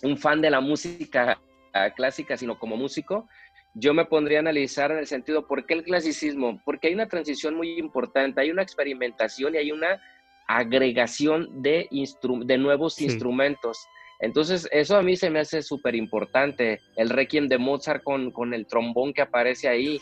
un 0.04 0.16
fan 0.16 0.40
de 0.40 0.50
la 0.50 0.60
música 0.60 1.40
ah, 1.72 1.90
clásica, 1.96 2.36
sino 2.36 2.60
como 2.60 2.76
músico. 2.76 3.28
Yo 3.74 3.92
me 3.92 4.04
pondría 4.04 4.38
a 4.38 4.42
analizar 4.42 4.92
en 4.92 4.98
el 4.98 5.08
sentido, 5.08 5.48
¿por 5.48 5.66
qué 5.66 5.74
el 5.74 5.82
clasicismo? 5.82 6.62
Porque 6.64 6.86
hay 6.86 6.94
una 6.94 7.08
transición 7.08 7.56
muy 7.56 7.76
importante, 7.76 8.40
hay 8.40 8.52
una 8.52 8.62
experimentación 8.62 9.56
y 9.56 9.58
hay 9.58 9.72
una 9.72 10.00
agregación 10.48 11.62
de, 11.62 11.88
instru- 11.90 12.44
de 12.44 12.58
nuevos 12.58 12.94
Sí. 12.94 13.04
instrumentos. 13.04 13.86
Entonces, 14.20 14.68
eso 14.72 14.96
a 14.96 15.02
mí 15.02 15.16
se 15.16 15.28
me 15.30 15.40
hace 15.40 15.60
súper 15.62 15.94
importante. 15.94 16.80
El 16.96 17.10
Requiem 17.10 17.48
de 17.48 17.58
Mozart 17.58 18.02
con, 18.02 18.30
con 18.30 18.54
el 18.54 18.66
trombón 18.66 19.12
que 19.12 19.22
aparece 19.22 19.68
ahí, 19.68 20.00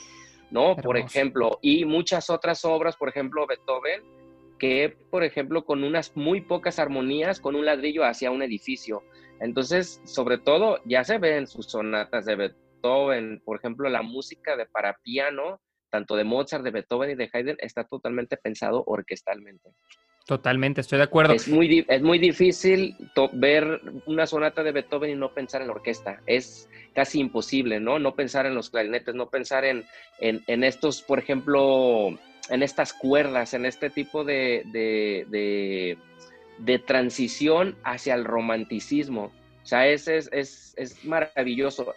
¿no? 0.50 0.76
Por 0.76 0.96
ejemplo, 0.96 1.58
y 1.62 1.84
muchas 1.84 2.30
otras 2.30 2.64
obras, 2.64 2.96
por 2.96 3.08
ejemplo, 3.08 3.46
Beethoven, 3.46 4.02
que, 4.58 4.96
por 5.10 5.24
ejemplo, 5.24 5.64
con 5.64 5.82
unas 5.82 6.16
muy 6.16 6.40
pocas 6.42 6.78
armonías, 6.78 7.40
con 7.40 7.56
un 7.56 7.64
ladrillo 7.64 8.04
hacia 8.04 8.30
un 8.30 8.42
edificio. 8.42 9.02
Entonces, 9.40 10.00
sobre 10.04 10.38
todo, 10.38 10.78
ya 10.84 11.02
se 11.02 11.18
ve 11.18 11.36
en 11.36 11.48
sus 11.48 11.66
sonatas 11.66 12.24
de 12.24 12.36
Beethoven, 12.36 13.42
por 13.44 13.58
ejemplo, 13.58 13.88
la 13.88 14.02
música 14.02 14.56
de 14.56 14.66
para 14.66 14.96
piano, 15.02 15.60
tanto 15.90 16.14
de 16.14 16.22
Mozart, 16.22 16.62
de 16.62 16.70
Beethoven 16.70 17.10
y 17.10 17.14
de 17.16 17.28
Haydn, 17.32 17.56
está 17.58 17.82
totalmente 17.84 18.36
pensado 18.36 18.84
orquestalmente. 18.86 19.70
Totalmente, 20.26 20.80
estoy 20.80 20.98
de 20.98 21.04
acuerdo. 21.04 21.34
Es 21.34 21.48
muy, 21.48 21.84
es 21.86 22.02
muy 22.02 22.18
difícil 22.18 22.96
ver 23.34 23.82
una 24.06 24.26
sonata 24.26 24.62
de 24.62 24.72
Beethoven 24.72 25.10
y 25.10 25.14
no 25.14 25.34
pensar 25.34 25.60
en 25.60 25.66
la 25.66 25.74
orquesta. 25.74 26.22
Es 26.26 26.66
casi 26.94 27.20
imposible, 27.20 27.78
¿no? 27.78 27.98
No 27.98 28.14
pensar 28.14 28.46
en 28.46 28.54
los 28.54 28.70
clarinetes, 28.70 29.14
no 29.14 29.28
pensar 29.28 29.66
en, 29.66 29.84
en, 30.20 30.64
estos, 30.64 31.02
por 31.02 31.18
ejemplo, 31.18 32.18
en 32.48 32.62
estas 32.62 32.94
cuerdas, 32.94 33.52
en 33.52 33.66
este 33.66 33.90
tipo 33.90 34.24
de, 34.24 34.62
de, 34.72 35.98
de, 36.58 36.78
transición 36.78 37.76
hacia 37.84 38.14
el 38.14 38.24
romanticismo. 38.24 39.24
O 39.62 39.66
sea, 39.66 39.86
es, 39.88 40.08
es, 40.08 40.30
es, 40.32 40.72
es 40.78 41.04
maravilloso. 41.04 41.94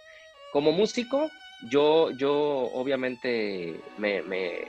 Como 0.52 0.74
músico, 0.74 1.32
yo, 1.70 2.12
yo 2.12 2.34
obviamente 2.74 3.80
me, 3.98 4.22
me 4.24 4.66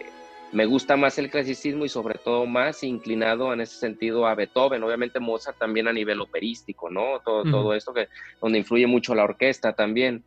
gusta 0.66 0.96
más 0.96 1.18
el 1.18 1.30
clasicismo 1.30 1.84
y 1.84 1.88
sobre 1.88 2.18
todo 2.18 2.46
más 2.46 2.82
inclinado 2.82 3.52
en 3.52 3.61
ese 3.61 3.76
sentido 3.76 4.26
a 4.26 4.34
Beethoven, 4.34 4.82
obviamente 4.82 5.20
Mozart 5.20 5.58
también 5.58 5.88
a 5.88 5.92
nivel 5.92 6.20
operístico, 6.20 6.90
¿no? 6.90 7.20
Todo, 7.24 7.44
todo 7.44 7.74
esto 7.74 7.92
que 7.92 8.08
donde 8.40 8.58
influye 8.58 8.87
mucho 8.87 9.14
la 9.14 9.24
orquesta 9.24 9.74
también. 9.74 10.24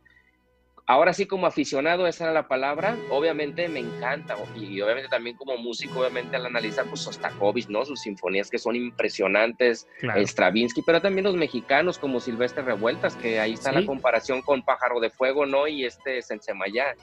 Ahora 0.84 1.12
sí 1.12 1.26
como 1.26 1.46
aficionado, 1.46 2.08
esa 2.08 2.24
era 2.24 2.32
la 2.32 2.48
palabra, 2.48 2.96
obviamente 3.08 3.68
me 3.68 3.78
encanta 3.78 4.36
y 4.56 4.80
obviamente 4.80 5.08
también 5.08 5.36
como 5.36 5.56
músico, 5.56 6.00
obviamente 6.00 6.34
al 6.34 6.44
analizar 6.44 6.84
pues 6.86 7.00
Sostakovich, 7.00 7.68
¿no? 7.68 7.84
Sus 7.84 8.00
sinfonías 8.00 8.50
que 8.50 8.58
son 8.58 8.74
impresionantes, 8.74 9.86
Stravinsky, 10.02 10.82
pero 10.82 11.00
también 11.00 11.24
los 11.24 11.36
mexicanos 11.36 11.98
como 11.98 12.18
Silvestre 12.18 12.64
Revueltas, 12.64 13.14
que 13.14 13.38
ahí 13.38 13.52
está 13.52 13.70
la 13.70 13.86
comparación 13.86 14.42
con 14.42 14.64
Pájaro 14.64 14.98
de 14.98 15.10
Fuego, 15.10 15.46
¿no? 15.46 15.68
Y 15.68 15.84
este 15.84 16.20
Sensemayá. 16.20 16.96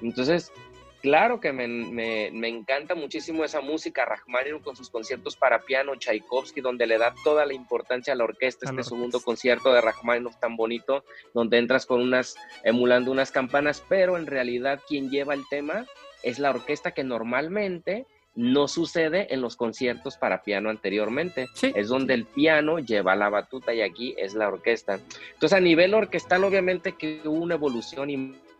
Entonces, 0.00 0.50
Claro 1.00 1.40
que 1.40 1.52
me, 1.52 1.68
me, 1.68 2.30
me, 2.32 2.48
encanta 2.48 2.96
muchísimo 2.96 3.44
esa 3.44 3.60
música, 3.60 4.04
Rachmaninoff 4.04 4.64
con 4.64 4.74
sus 4.74 4.90
conciertos 4.90 5.36
para 5.36 5.60
piano, 5.60 5.94
Tchaikovsky, 5.94 6.60
donde 6.60 6.88
le 6.88 6.98
da 6.98 7.14
toda 7.22 7.46
la 7.46 7.54
importancia 7.54 8.12
a 8.12 8.16
la 8.16 8.24
orquesta, 8.24 8.68
este 8.68 8.82
segundo 8.82 9.20
concierto 9.20 9.72
de 9.72 9.80
Rachmaninoff 9.80 10.40
tan 10.40 10.56
bonito, 10.56 11.04
donde 11.34 11.58
entras 11.58 11.86
con 11.86 12.00
unas, 12.00 12.34
emulando 12.64 13.12
unas 13.12 13.30
campanas, 13.30 13.82
pero 13.88 14.16
en 14.16 14.26
realidad 14.26 14.80
quien 14.88 15.08
lleva 15.08 15.34
el 15.34 15.44
tema 15.48 15.86
es 16.24 16.40
la 16.40 16.50
orquesta 16.50 16.90
que 16.90 17.04
normalmente 17.04 18.06
no 18.34 18.68
sucede 18.68 19.32
en 19.34 19.40
los 19.40 19.56
conciertos 19.56 20.16
para 20.16 20.42
piano 20.42 20.70
anteriormente. 20.70 21.48
Es 21.60 21.88
donde 21.88 22.14
el 22.14 22.24
piano 22.24 22.78
lleva 22.78 23.16
la 23.16 23.28
batuta 23.28 23.74
y 23.74 23.82
aquí 23.82 24.14
es 24.16 24.34
la 24.34 24.48
orquesta. 24.48 25.00
Entonces 25.32 25.52
a 25.56 25.60
nivel 25.60 25.94
orquestal 25.94 26.44
obviamente 26.44 26.92
que 26.92 27.20
hubo 27.24 27.42
una 27.42 27.54
evolución 27.54 28.10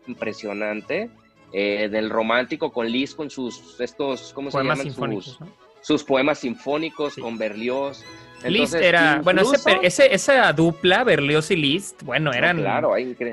impresionante 0.05 1.09
eh, 1.51 1.89
del 1.89 2.09
romántico 2.09 2.71
con 2.71 2.87
Liszt, 2.87 3.15
con 3.15 3.29
sus, 3.29 3.79
estos, 3.79 4.33
¿cómo 4.33 4.51
se 4.51 4.57
llaman? 4.57 4.91
Sus, 4.91 5.39
sus, 5.81 6.03
poemas 6.03 6.39
sinfónicos, 6.39 7.15
con 7.15 7.37
Berlioz. 7.37 8.03
Liszt 8.45 8.75
era, 8.75 9.19
bueno, 9.21 9.41
ese, 9.81 10.13
esa 10.13 10.53
dupla, 10.53 11.03
Berlioz 11.03 11.51
y 11.51 11.57
Liszt, 11.57 12.03
bueno, 12.03 12.31
eran 12.31 12.63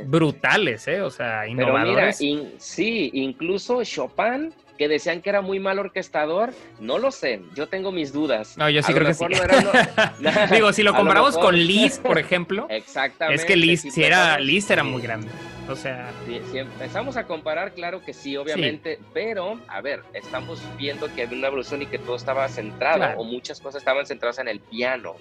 brutales, 0.07 0.89
¿eh? 0.89 1.01
O 1.03 1.11
sea, 1.11 1.47
innovadores. 1.47 2.17
Pero 2.19 2.35
mira, 2.35 2.51
sí, 2.59 3.11
incluso 3.13 3.85
Chopin, 3.85 4.53
que 4.77 4.89
decían 4.89 5.23
que 5.23 5.31
era 5.31 5.41
muy 5.41 5.59
mal 5.59 5.79
orquestador, 5.79 6.53
no 6.81 6.99
lo 6.99 7.11
sé, 7.11 7.41
yo 7.55 7.69
tengo 7.69 7.93
mis 7.93 8.13
dudas. 8.13 8.57
No, 8.57 8.69
yo 8.71 8.83
sí 8.83 8.93
creo 8.93 9.07
que 9.07 9.15
sí. 9.15 9.25
Digo, 10.53 10.73
si 10.73 10.83
lo 10.83 10.95
comparamos 10.95 11.37
con 11.37 11.57
Liszt, 11.57 12.03
por 12.03 12.19
ejemplo, 12.19 12.67
Exactamente, 12.71 13.43
es 13.43 13.47
que 13.47 13.57
Liszt, 13.57 13.91
si 13.91 14.03
era, 14.03 14.39
Liszt 14.39 14.71
era 14.71 14.85
muy 14.85 15.03
grande. 15.03 15.29
O 15.69 15.77
sea. 15.77 16.13
Si, 16.25 16.59
empezamos 16.59 17.17
a 17.17 17.27
comparar, 17.27 17.73
claro 17.73 18.03
que 18.03 18.13
sí, 18.13 18.37
obviamente, 18.37 18.99
pero 19.13 19.61
a 19.69 19.81
ver, 19.81 20.03
estamos 20.15 20.63
viendo 20.77 21.13
que 21.15 21.23
había 21.23 21.39
una 21.39 21.49
evolución 21.49 21.83
y 21.83 21.87
que 21.87 21.99
todo 21.99 22.17
estaba 22.17 22.49
centrado, 22.49 23.19
o 23.19 23.25
muchas 23.25 23.61
cosas 23.61 23.83
estaban 23.83 24.07
centradas 24.07 24.39
en 24.39 24.49
el 24.49 24.61
piano. 24.61 25.17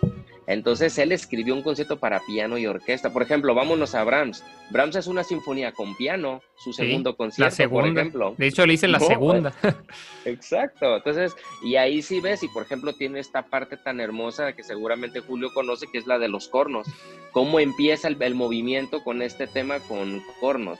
Entonces 0.47 0.97
él 0.99 1.11
escribió 1.11 1.55
un 1.55 1.63
concierto 1.63 1.97
para 1.97 2.19
piano 2.19 2.57
y 2.57 2.67
orquesta. 2.67 3.11
Por 3.11 3.23
ejemplo, 3.23 3.55
vámonos 3.55 3.95
a 3.95 4.03
Brahms. 4.03 4.43
Brahms 4.69 4.95
es 4.95 5.07
una 5.07 5.23
sinfonía 5.23 5.71
con 5.71 5.95
piano, 5.95 6.41
su 6.57 6.71
segundo 6.71 7.15
concierto, 7.15 7.69
por 7.69 7.87
ejemplo. 7.87 8.35
De 8.37 8.47
hecho, 8.47 8.65
le 8.65 8.73
hice 8.73 8.87
la 8.87 8.99
segunda. 8.99 9.53
Exacto. 10.25 10.97
Entonces, 10.97 11.35
y 11.63 11.77
ahí 11.77 12.01
sí 12.01 12.19
ves, 12.19 12.43
y 12.43 12.47
por 12.47 12.63
ejemplo, 12.63 12.93
tiene 12.93 13.19
esta 13.19 13.43
parte 13.43 13.77
tan 13.77 13.99
hermosa 13.99 14.53
que 14.53 14.63
seguramente 14.63 15.19
Julio 15.19 15.49
conoce, 15.53 15.87
que 15.91 15.97
es 15.97 16.05
la 16.05 16.19
de 16.19 16.27
los 16.27 16.47
cornos. 16.47 16.87
Cómo 17.31 17.59
empieza 17.59 18.07
el, 18.07 18.35
movimiento 18.35 19.03
con 19.03 19.21
este 19.21 19.47
tema 19.47 19.79
con 19.79 20.21
cornos. 20.39 20.79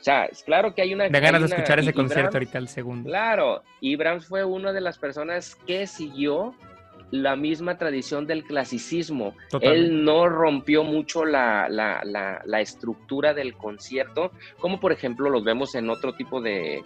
O 0.00 0.04
sea, 0.04 0.24
es 0.24 0.42
claro 0.42 0.74
que 0.74 0.82
hay 0.82 0.94
una... 0.94 1.08
De 1.08 1.20
ganas 1.20 1.42
de 1.42 1.46
escuchar 1.46 1.78
ese 1.78 1.92
concierto 1.92 2.36
ahorita, 2.36 2.58
el 2.58 2.68
segundo. 2.68 3.08
Claro, 3.08 3.62
y 3.80 3.94
Brahms 3.94 4.26
fue 4.26 4.44
una 4.44 4.72
de 4.72 4.80
las 4.80 4.98
personas 4.98 5.54
que 5.66 5.86
siguió 5.86 6.54
la 7.12 7.36
misma 7.36 7.76
tradición 7.76 8.26
del 8.26 8.42
clasicismo. 8.42 9.34
Él 9.60 10.02
no 10.02 10.28
rompió 10.28 10.82
mucho 10.82 11.26
la, 11.26 11.68
estructura 12.58 13.34
del 13.34 13.54
concierto, 13.54 14.32
como 14.58 14.80
por 14.80 14.92
ejemplo 14.92 15.28
los 15.28 15.44
vemos 15.44 15.74
en 15.74 15.90
otro 15.90 16.14
tipo 16.14 16.40
de, 16.40 16.82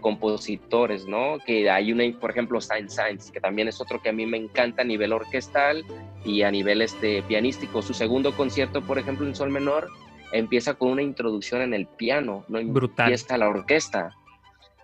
compositores, 0.00 1.06
¿no? 1.06 1.36
Que 1.44 1.68
hay 1.68 1.92
una, 1.92 2.04
por 2.18 2.30
ejemplo, 2.30 2.58
Sainz-Sainz, 2.58 3.30
que 3.30 3.38
también 3.38 3.68
es 3.68 3.82
otro 3.82 4.00
que 4.00 4.08
a 4.08 4.12
mí 4.14 4.24
me 4.24 4.38
encanta 4.38 4.80
a 4.80 4.84
nivel 4.86 5.12
orquestal 5.12 5.84
y 6.24 6.40
a 6.40 6.50
nivel 6.50 6.80
este, 6.80 7.22
pianístico. 7.22 7.82
Su 7.82 7.92
segundo 7.92 8.34
concierto, 8.34 8.80
por 8.80 8.98
ejemplo, 8.98 9.26
en 9.26 9.34
sol 9.34 9.50
menor, 9.50 9.90
empieza 10.32 10.72
con 10.72 10.88
una 10.90 11.02
introducción 11.02 11.60
en 11.60 11.74
el 11.74 11.86
piano, 11.86 12.46
no 12.48 12.64
Brutal. 12.64 13.08
empieza 13.08 13.36
la 13.36 13.50
orquesta. 13.50 14.14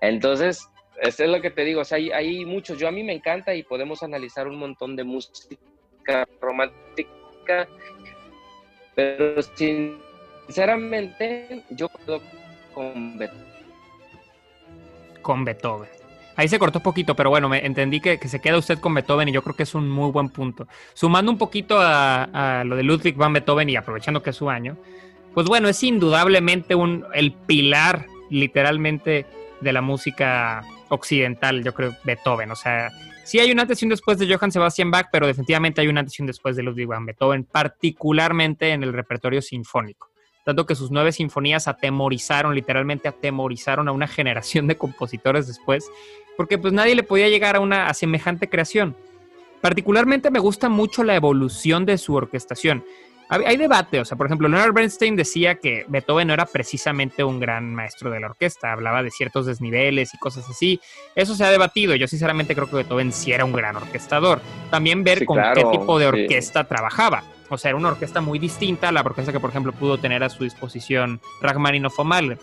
Entonces, 0.03 0.69
eso 1.01 1.25
es 1.25 1.31
lo 1.31 1.41
que 1.41 1.51
te 1.51 1.65
digo, 1.65 1.81
o 1.81 1.85
sea, 1.85 1.97
hay, 1.97 2.45
muchos, 2.45 2.79
yo 2.79 2.87
a 2.87 2.91
mí 2.91 3.03
me 3.03 3.15
encanta 3.15 3.55
y 3.55 3.63
podemos 3.63 4.03
analizar 4.03 4.47
un 4.47 4.59
montón 4.59 4.97
de 4.97 5.05
música 5.05 6.29
romántica, 6.41 7.67
pero 8.95 9.41
sinceramente 9.43 11.65
yo 11.71 11.89
puedo 11.89 12.21
con 12.75 13.17
Beethoven. 13.17 13.47
Con 15.23 15.45
Beethoven. 15.45 15.89
Ahí 16.37 16.49
se 16.49 16.59
cortó 16.59 16.81
poquito, 16.81 17.17
pero 17.17 17.31
bueno, 17.31 17.49
me 17.49 17.65
entendí 17.65 18.01
que, 18.01 18.19
se 18.19 18.41
queda 18.41 18.59
usted 18.59 18.79
con 18.79 18.95
Beethoven 18.95 19.29
y 19.29 19.33
yo 19.33 19.43
creo 19.43 19.57
que 19.57 19.63
es 19.63 19.75
un 19.75 19.89
muy 19.89 20.11
buen 20.11 20.29
punto. 20.29 20.69
Sumando 20.93 21.33
un 21.33 21.39
poquito 21.39 21.77
a, 21.79 22.63
lo 22.67 22.77
de 22.77 22.83
Ludwig 22.83 23.17
van 23.17 23.33
Beethoven 23.33 23.71
y 23.71 23.77
aprovechando 23.77 24.23
que 24.23 24.31
es 24.31 24.37
su 24.37 24.51
año, 24.51 24.77
pues 25.33 25.47
bueno, 25.47 25.69
es 25.69 25.83
indudablemente 25.83 26.75
un, 26.75 27.07
el 27.15 27.33
pilar 27.33 28.07
literalmente 28.29 29.25
de 29.61 29.73
la 29.73 29.81
música 29.81 30.63
occidental, 30.91 31.65
yo 31.65 31.73
creo, 31.73 31.97
Beethoven. 32.05 32.51
O 32.51 32.57
sea, 32.57 32.91
sí 33.25 33.39
hay 33.39 33.51
un 33.51 33.61
antes 33.61 33.81
después 33.81 34.19
de 34.19 34.33
Johann 34.33 34.53
Sebastian 34.53 34.91
Bach, 34.91 35.09
pero 35.11 35.27
definitivamente 35.27 35.81
hay 35.81 35.89
un 35.89 35.99
antes 35.99 36.15
después 36.19 36.57
de 36.57 36.63
Ludwig 36.63 36.87
van 36.87 37.07
Beethoven, 37.07 37.45
particularmente 37.45 38.71
en 38.71 38.83
el 38.83 38.93
repertorio 38.93 39.41
sinfónico. 39.41 40.11
Tanto 40.45 40.67
que 40.67 40.75
sus 40.75 40.91
nueve 40.91 41.13
sinfonías 41.13 41.69
atemorizaron, 41.69 42.55
literalmente 42.55 43.09
atemorizaron 43.09 43.89
a 43.89 43.93
una 43.93 44.07
generación 44.09 44.67
de 44.67 44.77
compositores 44.77 45.47
después, 45.47 45.91
porque 46.37 46.59
pues 46.59 46.73
nadie 46.73 46.95
le 46.95 47.03
podía 47.03 47.29
llegar 47.29 47.57
a 47.57 47.61
una 47.61 47.93
semejante 47.95 48.49
creación. 48.49 48.97
Particularmente 49.61 50.31
me 50.31 50.39
gusta 50.39 50.69
mucho 50.69 51.05
la 51.05 51.15
evolución 51.15 51.85
de 51.85 51.99
su 51.99 52.15
orquestación 52.15 52.83
hay 53.31 53.57
debate, 53.57 54.01
o 54.01 54.05
sea, 54.05 54.17
por 54.17 54.27
ejemplo, 54.27 54.49
Leonard 54.49 54.73
Bernstein 54.73 55.15
decía 55.15 55.55
que 55.55 55.85
Beethoven 55.87 56.27
no 56.29 56.35
era 56.35 56.47
precisamente 56.47 57.23
un 57.23 57.39
gran 57.39 57.73
maestro 57.75 58.11
de 58.11 58.19
la 58.19 58.27
orquesta, 58.27 58.73
hablaba 58.73 59.05
de 59.05 59.11
ciertos 59.13 59.47
desniveles 59.47 60.13
y 60.15 60.19
cosas 60.19 60.49
así. 60.51 60.81
Eso 61.15 61.37
se 61.37 61.45
ha 61.45 61.51
debatido, 61.51 61.95
yo 61.95 62.09
sinceramente 62.09 62.57
creo 62.57 62.69
que 62.69 62.77
Beethoven 62.77 63.13
sí 63.13 63.31
era 63.31 63.45
un 63.45 63.53
gran 63.53 63.77
orquestador. 63.77 64.41
También 64.71 65.05
ver 65.05 65.25
con 65.25 65.39
qué 65.55 65.65
tipo 65.71 65.99
de 65.99 66.07
orquesta 66.07 66.65
trabajaba. 66.65 67.23
O 67.49 67.59
sea, 67.59 67.71
era 67.71 67.79
una 67.79 67.89
orquesta 67.89 68.21
muy 68.21 68.39
distinta 68.39 68.89
a 68.89 68.93
la 68.93 69.01
orquesta 69.01 69.33
que, 69.33 69.41
por 69.41 69.51
ejemplo, 69.51 69.73
pudo 69.73 69.99
tener 69.99 70.23
a 70.25 70.29
su 70.29 70.45
disposición 70.45 71.21
Rachmaninoff 71.41 71.99
o 71.99 72.05
Mahler. 72.05 72.39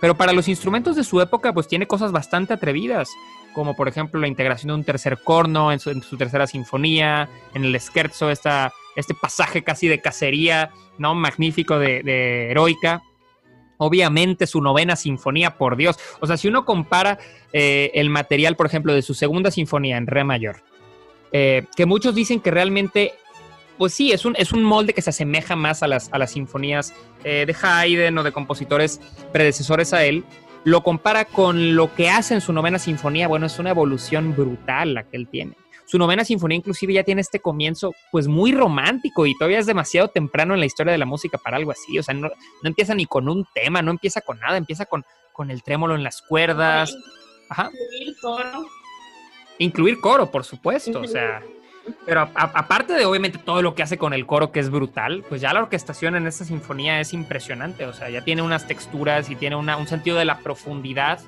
Pero 0.00 0.14
para 0.16 0.32
los 0.32 0.48
instrumentos 0.48 0.96
de 0.96 1.04
su 1.04 1.20
época, 1.20 1.52
pues 1.52 1.68
tiene 1.68 1.86
cosas 1.86 2.12
bastante 2.12 2.54
atrevidas, 2.54 3.10
como 3.54 3.74
por 3.74 3.88
ejemplo 3.88 4.20
la 4.20 4.28
integración 4.28 4.68
de 4.68 4.74
un 4.74 4.84
tercer 4.84 5.18
corno 5.22 5.72
en 5.72 5.80
su, 5.80 5.90
en 5.90 6.02
su 6.02 6.16
tercera 6.16 6.46
sinfonía, 6.46 7.28
en 7.54 7.64
el 7.64 7.80
scherzo, 7.80 8.30
esta 8.30 8.72
este 8.96 9.14
pasaje 9.14 9.62
casi 9.62 9.88
de 9.88 10.00
cacería, 10.00 10.70
¿no? 10.98 11.14
Magnífico 11.14 11.78
de, 11.78 12.50
heroica. 12.50 13.02
Obviamente 13.78 14.46
su 14.46 14.60
novena 14.60 14.94
sinfonía, 14.94 15.56
por 15.56 15.76
Dios. 15.76 15.98
O 16.20 16.26
sea, 16.26 16.36
si 16.36 16.48
uno 16.48 16.64
compara 16.64 17.18
eh, 17.52 17.90
el 17.94 18.10
material, 18.10 18.54
por 18.54 18.66
ejemplo, 18.66 18.92
de 18.92 19.02
su 19.02 19.14
segunda 19.14 19.50
sinfonía 19.50 19.96
en 19.96 20.06
re 20.06 20.22
mayor, 20.22 20.62
eh, 21.32 21.64
que 21.74 21.86
muchos 21.86 22.14
dicen 22.14 22.40
que 22.40 22.50
realmente, 22.50 23.14
pues 23.78 23.94
sí, 23.94 24.12
es 24.12 24.26
un, 24.26 24.34
es 24.36 24.52
un 24.52 24.62
molde 24.62 24.92
que 24.92 25.00
se 25.00 25.10
asemeja 25.10 25.56
más 25.56 25.82
a 25.82 25.86
las, 25.86 26.12
a 26.12 26.18
las 26.18 26.32
sinfonías 26.32 26.92
eh, 27.24 27.46
de 27.46 27.56
Haydn 27.58 28.18
o 28.18 28.22
de 28.22 28.32
compositores 28.32 29.00
predecesores 29.32 29.94
a 29.94 30.04
él, 30.04 30.24
lo 30.64 30.82
compara 30.82 31.24
con 31.24 31.74
lo 31.74 31.94
que 31.94 32.10
hace 32.10 32.34
en 32.34 32.40
su 32.40 32.52
novena 32.52 32.78
sinfonía, 32.78 33.28
bueno, 33.28 33.46
es 33.46 33.58
una 33.58 33.70
evolución 33.70 34.34
brutal 34.34 34.94
la 34.94 35.04
que 35.04 35.16
él 35.16 35.28
tiene. 35.28 35.56
Su 35.86 35.98
novena 35.98 36.24
sinfonía 36.24 36.56
inclusive 36.56 36.92
ya 36.92 37.02
tiene 37.02 37.20
este 37.20 37.40
comienzo 37.40 37.92
pues 38.12 38.28
muy 38.28 38.52
romántico 38.52 39.26
y 39.26 39.36
todavía 39.36 39.58
es 39.58 39.66
demasiado 39.66 40.06
temprano 40.06 40.54
en 40.54 40.60
la 40.60 40.66
historia 40.66 40.92
de 40.92 40.98
la 40.98 41.04
música 41.04 41.36
para 41.36 41.56
algo 41.56 41.72
así. 41.72 41.98
O 41.98 42.02
sea, 42.04 42.14
no, 42.14 42.30
empieza 42.62 42.94
ni 42.94 43.06
con 43.06 43.28
un 43.28 43.44
tema, 43.54 43.82
no 43.82 43.90
empieza 43.90 44.20
con 44.20 44.38
nada, 44.38 44.56
empieza 44.56 44.86
con, 44.86 45.04
con 45.32 45.50
el 45.50 45.64
trémolo 45.64 45.96
en 45.96 46.04
las 46.04 46.22
cuerdas. 46.22 46.96
Ajá. 47.48 47.70
Incluir 47.72 48.16
coro. 48.20 48.66
Incluir 49.58 50.00
coro, 50.00 50.30
por 50.30 50.44
supuesto. 50.44 51.00
O 51.00 51.08
sea, 51.08 51.42
Pero 52.06 52.28
aparte 52.34 52.92
de 52.94 53.04
obviamente 53.04 53.38
todo 53.38 53.62
lo 53.62 53.74
que 53.74 53.82
hace 53.82 53.98
con 53.98 54.12
el 54.12 54.26
coro, 54.26 54.52
que 54.52 54.60
es 54.60 54.70
brutal, 54.70 55.24
pues 55.28 55.40
ya 55.40 55.52
la 55.52 55.60
orquestación 55.60 56.16
en 56.16 56.26
esta 56.26 56.44
sinfonía 56.44 57.00
es 57.00 57.12
impresionante. 57.12 57.86
O 57.86 57.92
sea, 57.92 58.10
ya 58.10 58.22
tiene 58.22 58.42
unas 58.42 58.66
texturas 58.66 59.30
y 59.30 59.36
tiene 59.36 59.56
un 59.56 59.86
sentido 59.86 60.18
de 60.18 60.24
la 60.24 60.38
profundidad 60.38 61.20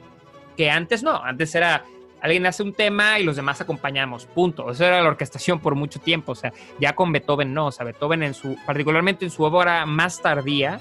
que 0.57 0.71
antes 0.71 1.03
no. 1.03 1.23
Antes 1.23 1.55
era 1.55 1.85
alguien 2.21 2.47
hace 2.47 2.63
un 2.63 2.73
tema 2.73 3.19
y 3.19 3.25
los 3.25 3.37
demás 3.37 3.61
acompañamos, 3.61 4.27
punto. 4.27 4.71
Eso 4.71 4.85
era 4.85 5.03
la 5.03 5.09
orquestación 5.09 5.59
por 5.59 5.75
mucho 5.75 6.01
tiempo. 6.01 6.33
O 6.33 6.37
sea, 6.37 6.53
ya 6.79 6.95
con 6.95 7.13
Beethoven 7.13 7.53
no. 7.53 7.67
O 7.67 7.73
sea, 7.73 7.85
Beethoven 7.85 8.23
en 8.23 8.35
su, 8.35 8.57
particularmente 8.65 9.25
en 9.25 9.31
su 9.31 9.43
obra 9.43 9.85
más 9.87 10.23
tardía, 10.23 10.81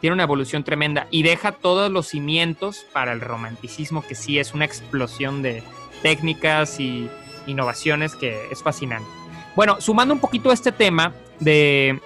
tiene 0.00 0.14
una 0.14 0.24
evolución 0.24 0.64
tremenda 0.64 1.08
y 1.10 1.22
deja 1.22 1.52
todos 1.52 1.90
los 1.90 2.08
cimientos 2.08 2.86
para 2.92 3.12
el 3.12 3.20
romanticismo, 3.20 4.02
que 4.02 4.14
sí 4.14 4.38
es 4.38 4.54
una 4.54 4.64
explosión 4.64 5.42
de 5.42 5.62
técnicas 6.02 6.78
y 6.78 7.10
innovaciones 7.48 8.14
que 8.14 8.48
es 8.50 8.62
fascinante. 8.62 9.08
Bueno, 9.56 9.80
sumando 9.80 10.14
un 10.14 10.20
poquito 10.20 10.50
a 10.50 10.54
este 10.54 10.70
tema 10.70 11.12
de, 11.40 12.00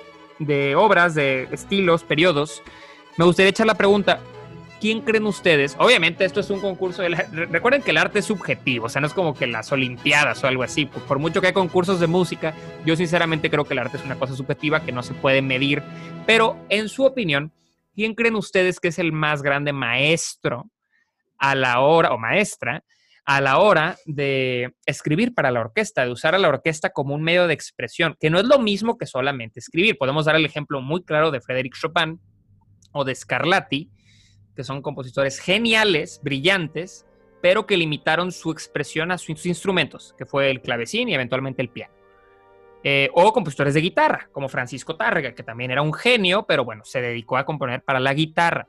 obras, 0.77 1.15
de 1.15 1.49
estilos, 1.53 2.03
periodos, 2.03 2.63
me 3.19 3.27
gustaría 3.27 3.51
echar 3.51 3.67
la 3.67 3.75
pregunta, 3.75 4.21
¿quién 4.81 5.03
creen 5.03 5.27
ustedes? 5.27 5.77
Obviamente 5.79 6.25
esto 6.25 6.41
es 6.41 6.49
un 6.49 6.61
concurso, 6.61 7.03
de 7.03 7.11
recuerden 7.51 7.83
que 7.83 7.91
el 7.91 7.99
arte 7.99 8.21
es 8.21 8.25
subjetivo, 8.25 8.87
o 8.87 8.89
sea, 8.89 9.01
no 9.01 9.07
es 9.07 9.13
como 9.13 9.35
que 9.35 9.47
las 9.47 9.71
Olimpiadas 9.71 10.43
o 10.43 10.47
algo 10.47 10.63
así, 10.63 10.87
por 10.87 11.19
mucho 11.19 11.41
que 11.41 11.49
hay 11.49 11.53
concursos 11.53 12.01
de 12.01 12.07
música, 12.07 12.55
yo 12.87 12.97
sinceramente 12.97 13.51
creo 13.51 13.65
que 13.65 13.75
el 13.75 13.81
arte 13.81 13.99
es 13.99 14.05
una 14.05 14.19
cosa 14.19 14.35
subjetiva 14.35 14.83
que 14.83 14.93
no 14.93 15.03
se 15.03 15.13
puede 15.13 15.43
medir, 15.43 15.83
pero 16.27 16.57
en 16.71 16.89
su 16.89 17.05
opinión, 17.05 17.53
¿quién 17.95 18.15
creen 18.15 18.35
ustedes 18.35 18.81
que 18.81 18.89
es 18.89 18.99
el 18.99 19.13
más 19.13 19.43
grande 19.43 19.75
maestro 19.75 20.71
a 21.39 21.55
la 21.55 21.81
hora, 21.81 22.13
o 22.13 22.19
maestra, 22.19 22.83
a 23.25 23.41
la 23.41 23.59
hora 23.59 23.97
de 24.05 24.75
escribir 24.85 25.35
para 25.35 25.51
la 25.51 25.61
orquesta, 25.61 26.05
de 26.05 26.11
usar 26.11 26.35
a 26.35 26.39
la 26.39 26.49
orquesta 26.49 26.91
como 26.91 27.15
un 27.15 27.23
medio 27.23 27.47
de 27.47 27.55
expresión, 27.55 28.17
que 28.19 28.31
no 28.31 28.39
es 28.39 28.47
lo 28.47 28.59
mismo 28.59 28.99
que 28.99 29.07
solamente 29.07 29.61
escribir. 29.61 29.97
Podemos 29.97 30.25
dar 30.25 30.37
el 30.37 30.45
ejemplo 30.45 30.81
muy 30.81 31.05
claro 31.05 31.31
de 31.31 31.41
Frédéric 31.41 31.75
Chopin 31.75 32.21
o 32.93 33.05
de 33.05 33.15
Scarlatti, 33.15 33.91
que 34.57 34.65
son 34.65 34.83
compositores 34.83 35.39
geniales, 35.39 36.21
brillantes, 36.23 37.07
pero 37.41 37.67
que 37.67 37.77
limitaron 37.77 38.33
su 38.33 38.51
expresión 38.51 39.11
a 39.13 39.19
sus 39.19 39.47
instrumentos, 39.47 40.15
que 40.19 40.27
fue 40.27 40.51
el 40.51 40.61
clavecín 40.61 41.09
y 41.09 41.15
eventualmente 41.15 41.63
el 41.63 41.69
piano. 41.69 41.95
Eh, 42.85 43.11
o 43.15 43.33
compositores 43.33 43.75
de 43.75 43.81
guitarra, 43.81 44.29
como 44.33 44.49
Francisco 44.49 44.97
Tárrega, 44.97 45.35
que 45.35 45.45
también 45.45 45.71
era 45.71 45.83
un 45.83 45.93
genio, 45.93 46.45
pero 46.47 46.65
bueno, 46.65 46.85
se 46.85 47.01
dedicó 47.01 47.37
a 47.37 47.45
componer 47.45 47.83
para 47.83 48.01
la 48.01 48.13
guitarra. 48.13 48.67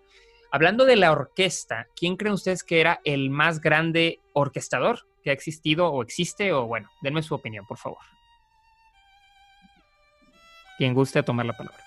Hablando 0.51 0.85
de 0.85 0.95
la 0.95 1.11
orquesta, 1.11 1.87
¿quién 1.95 2.15
creen 2.15 2.35
ustedes 2.35 2.63
que 2.63 2.79
era 2.79 3.01
el 3.03 3.31
más 3.31 3.59
grande 3.59 4.19
orquestador 4.33 4.99
que 5.23 5.29
ha 5.29 5.33
existido 5.33 5.87
o 5.87 6.01
existe? 6.01 6.53
O 6.53 6.65
bueno, 6.65 6.89
denme 7.01 7.23
su 7.23 7.35
opinión, 7.35 7.65
por 7.65 7.77
favor. 7.77 7.99
Quien 10.77 10.93
guste 10.93 11.23
tomar 11.23 11.45
la 11.45 11.53
palabra. 11.53 11.83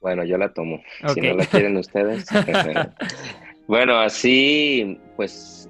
Bueno, 0.00 0.24
yo 0.24 0.38
la 0.38 0.52
tomo. 0.52 0.82
Si 1.14 1.20
no 1.20 1.34
la 1.34 1.46
quieren 1.46 1.76
ustedes. 1.76 2.26
bueno, 3.66 3.98
así, 4.00 4.98
pues 5.16 5.68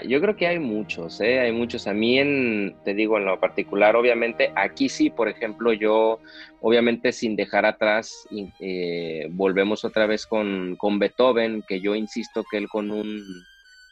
yo 0.00 0.20
creo 0.20 0.36
que 0.36 0.46
hay 0.46 0.58
muchos, 0.58 1.20
¿eh? 1.20 1.40
hay 1.40 1.52
muchos. 1.52 1.86
A 1.86 1.92
mí, 1.92 2.18
en, 2.18 2.76
te 2.84 2.94
digo, 2.94 3.18
en 3.18 3.24
lo 3.24 3.38
particular, 3.40 3.96
obviamente, 3.96 4.52
aquí 4.54 4.88
sí, 4.88 5.10
por 5.10 5.28
ejemplo, 5.28 5.72
yo, 5.72 6.20
obviamente, 6.60 7.12
sin 7.12 7.36
dejar 7.36 7.66
atrás, 7.66 8.26
eh, 8.60 9.26
volvemos 9.30 9.84
otra 9.84 10.06
vez 10.06 10.26
con, 10.26 10.76
con 10.76 10.98
Beethoven, 10.98 11.62
que 11.66 11.80
yo 11.80 11.94
insisto 11.94 12.44
que 12.50 12.58
él 12.58 12.68
con 12.68 12.90
un 12.90 13.22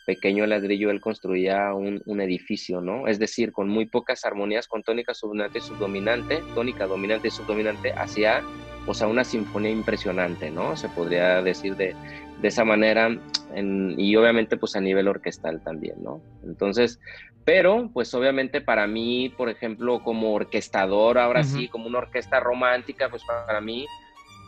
pequeño 0.07 0.45
ladrillo 0.47 0.91
él 0.91 1.01
construía 1.01 1.73
un, 1.73 2.03
un, 2.05 2.21
edificio, 2.21 2.81
¿no? 2.81 3.07
Es 3.07 3.19
decir, 3.19 3.53
con 3.53 3.69
muy 3.69 3.87
pocas 3.87 4.25
armonías, 4.25 4.67
con 4.67 4.83
tónica 4.83 5.15
subdominante 5.15 5.59
y 5.59 5.63
subdominante, 5.63 6.43
tónica 6.55 6.87
dominante 6.87 7.29
y 7.29 7.31
subdominante, 7.31 7.93
hacía, 7.93 8.43
o 8.87 8.95
sea, 8.95 9.07
una 9.07 9.23
sinfonía 9.23 9.71
impresionante, 9.71 10.51
¿no? 10.51 10.77
Se 10.77 10.89
podría 10.89 11.43
decir 11.43 11.77
de, 11.77 11.95
de 12.41 12.49
esa 12.49 12.65
manera 12.65 13.11
y 13.97 14.17
obviamente 14.17 14.57
pues 14.57 14.77
a 14.77 14.81
nivel 14.81 15.09
orquestal 15.09 15.61
también, 15.63 16.03
¿no? 16.03 16.21
Entonces, 16.45 17.01
pero 17.45 17.91
pues 17.93 18.15
obviamente 18.15 18.61
para 18.61 18.87
mí, 18.87 19.33
por 19.37 19.49
ejemplo, 19.49 20.03
como 20.03 20.35
orquestador, 20.35 21.19
ahora 21.19 21.43
sí, 21.43 21.69
como 21.69 21.87
una 21.87 21.99
orquesta 21.99 22.39
romántica, 22.41 23.09
pues 23.09 23.25
para 23.25 23.61
mí 23.61 23.87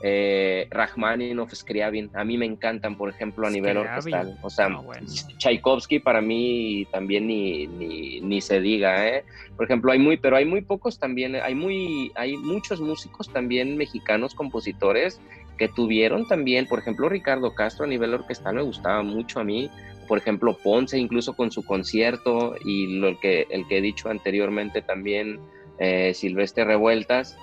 eh, 0.05 0.67
Rachmaninoff, 0.71 1.55
Scriabin, 1.55 2.11
a 2.15 2.25
mí 2.25 2.37
me 2.37 2.45
encantan, 2.45 2.97
por 2.97 3.09
ejemplo, 3.09 3.47
a 3.47 3.51
nivel 3.51 3.77
orquestal. 3.77 4.37
O 4.43 4.51
sea, 4.51 4.67
ah, 4.67 5.01
Tchaikovsky 5.39 6.01
para 6.01 6.21
mí 6.21 6.89
también 6.91 7.29
ni, 7.29 7.69
ni, 7.69 8.21
ni, 8.21 8.41
se 8.41 8.61
diga, 8.61 9.09
¿eh? 9.09 9.25
Por 9.57 9.67
ejemplo, 9.67 9.93
hay 9.93 10.01
muy, 10.01 10.17
pero 10.17 10.37
hay 10.37 10.45
muy 10.45 10.61
pocos 10.63 10.99
también, 10.99 11.37
hay 11.37 11.55
muy, 11.55 12.11
hay 12.17 12.37
muchos 12.37 12.81
músicos 12.81 13.33
también 13.33 13.77
mexicanos, 13.77 14.35
compositores, 14.35 15.21
que 15.57 15.69
tuvieron 15.69 16.27
también, 16.27 16.67
por 16.67 16.79
ejemplo, 16.79 17.09
Ricardo 17.09 17.55
Castro 17.55 17.85
a 17.85 17.89
nivel 17.89 18.15
orquestal 18.15 18.55
me 18.55 18.63
gustaba 18.63 19.03
mucho 19.03 19.41
a 19.41 19.45
mí, 19.45 19.71
por 20.09 20.19
ejemplo, 20.19 20.57
Ponce 20.63 20.99
incluso 20.99 21.35
con 21.35 21.51
su 21.51 21.65
concierto 21.65 22.55
y 22.65 22.99
lo 22.99 23.19
que, 23.21 23.47
el 23.51 23.67
que 23.69 23.79
he 23.79 23.81
dicho 23.81 24.09
anteriormente 24.09 24.83
también, 24.83 25.41
eh, 25.79 26.13
Silvestre 26.15 26.65
Revueltas, 26.65 27.37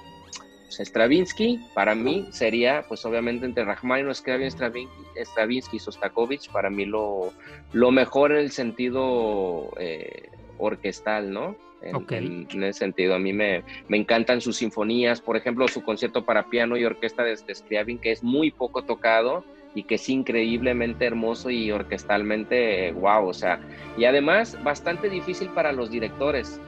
pues, 0.69 0.87
Stravinsky 0.87 1.59
para 1.73 1.95
mí 1.95 2.27
sería, 2.31 2.85
pues 2.87 3.03
obviamente 3.05 3.45
entre 3.45 3.65
Rachmaninoff, 3.65 4.17
Stravinsky, 4.17 4.87
Stravinsky 5.15 5.77
y 5.77 5.79
Sostakovich, 5.79 6.49
para 6.51 6.69
mí 6.69 6.85
lo, 6.85 7.33
lo 7.73 7.91
mejor 7.91 8.31
en 8.31 8.37
el 8.37 8.51
sentido 8.51 9.71
eh, 9.79 10.29
orquestal, 10.59 11.31
¿no? 11.31 11.55
En, 11.81 12.63
ese 12.63 12.79
sentido, 12.79 13.15
a 13.15 13.19
mí 13.19 13.31
me, 13.31 13.63
me, 13.87 13.97
encantan 13.97 14.41
sus 14.41 14.57
sinfonías, 14.57 15.21
por 15.21 15.37
ejemplo, 15.37 15.67
su 15.67 15.81
concierto 15.81 16.25
para 16.25 16.49
piano 16.49 16.75
y 16.75 16.83
orquesta 16.83 17.23
de, 17.23 17.37
Scriabin, 17.37 17.99
que 17.99 18.11
es 18.11 18.21
muy 18.21 18.51
poco 18.51 18.83
tocado 18.83 19.45
y 19.73 19.83
que 19.83 19.95
es 19.95 20.09
increíblemente 20.09 21.05
hermoso 21.05 21.49
y 21.49 21.71
orquestalmente 21.71 22.91
wow, 22.93 23.27
o 23.27 23.33
sea, 23.33 23.61
y 23.97 24.05
además 24.05 24.57
bastante 24.63 25.09
difícil 25.09 25.49
para 25.49 25.71
los 25.71 25.91
directores 25.91 26.59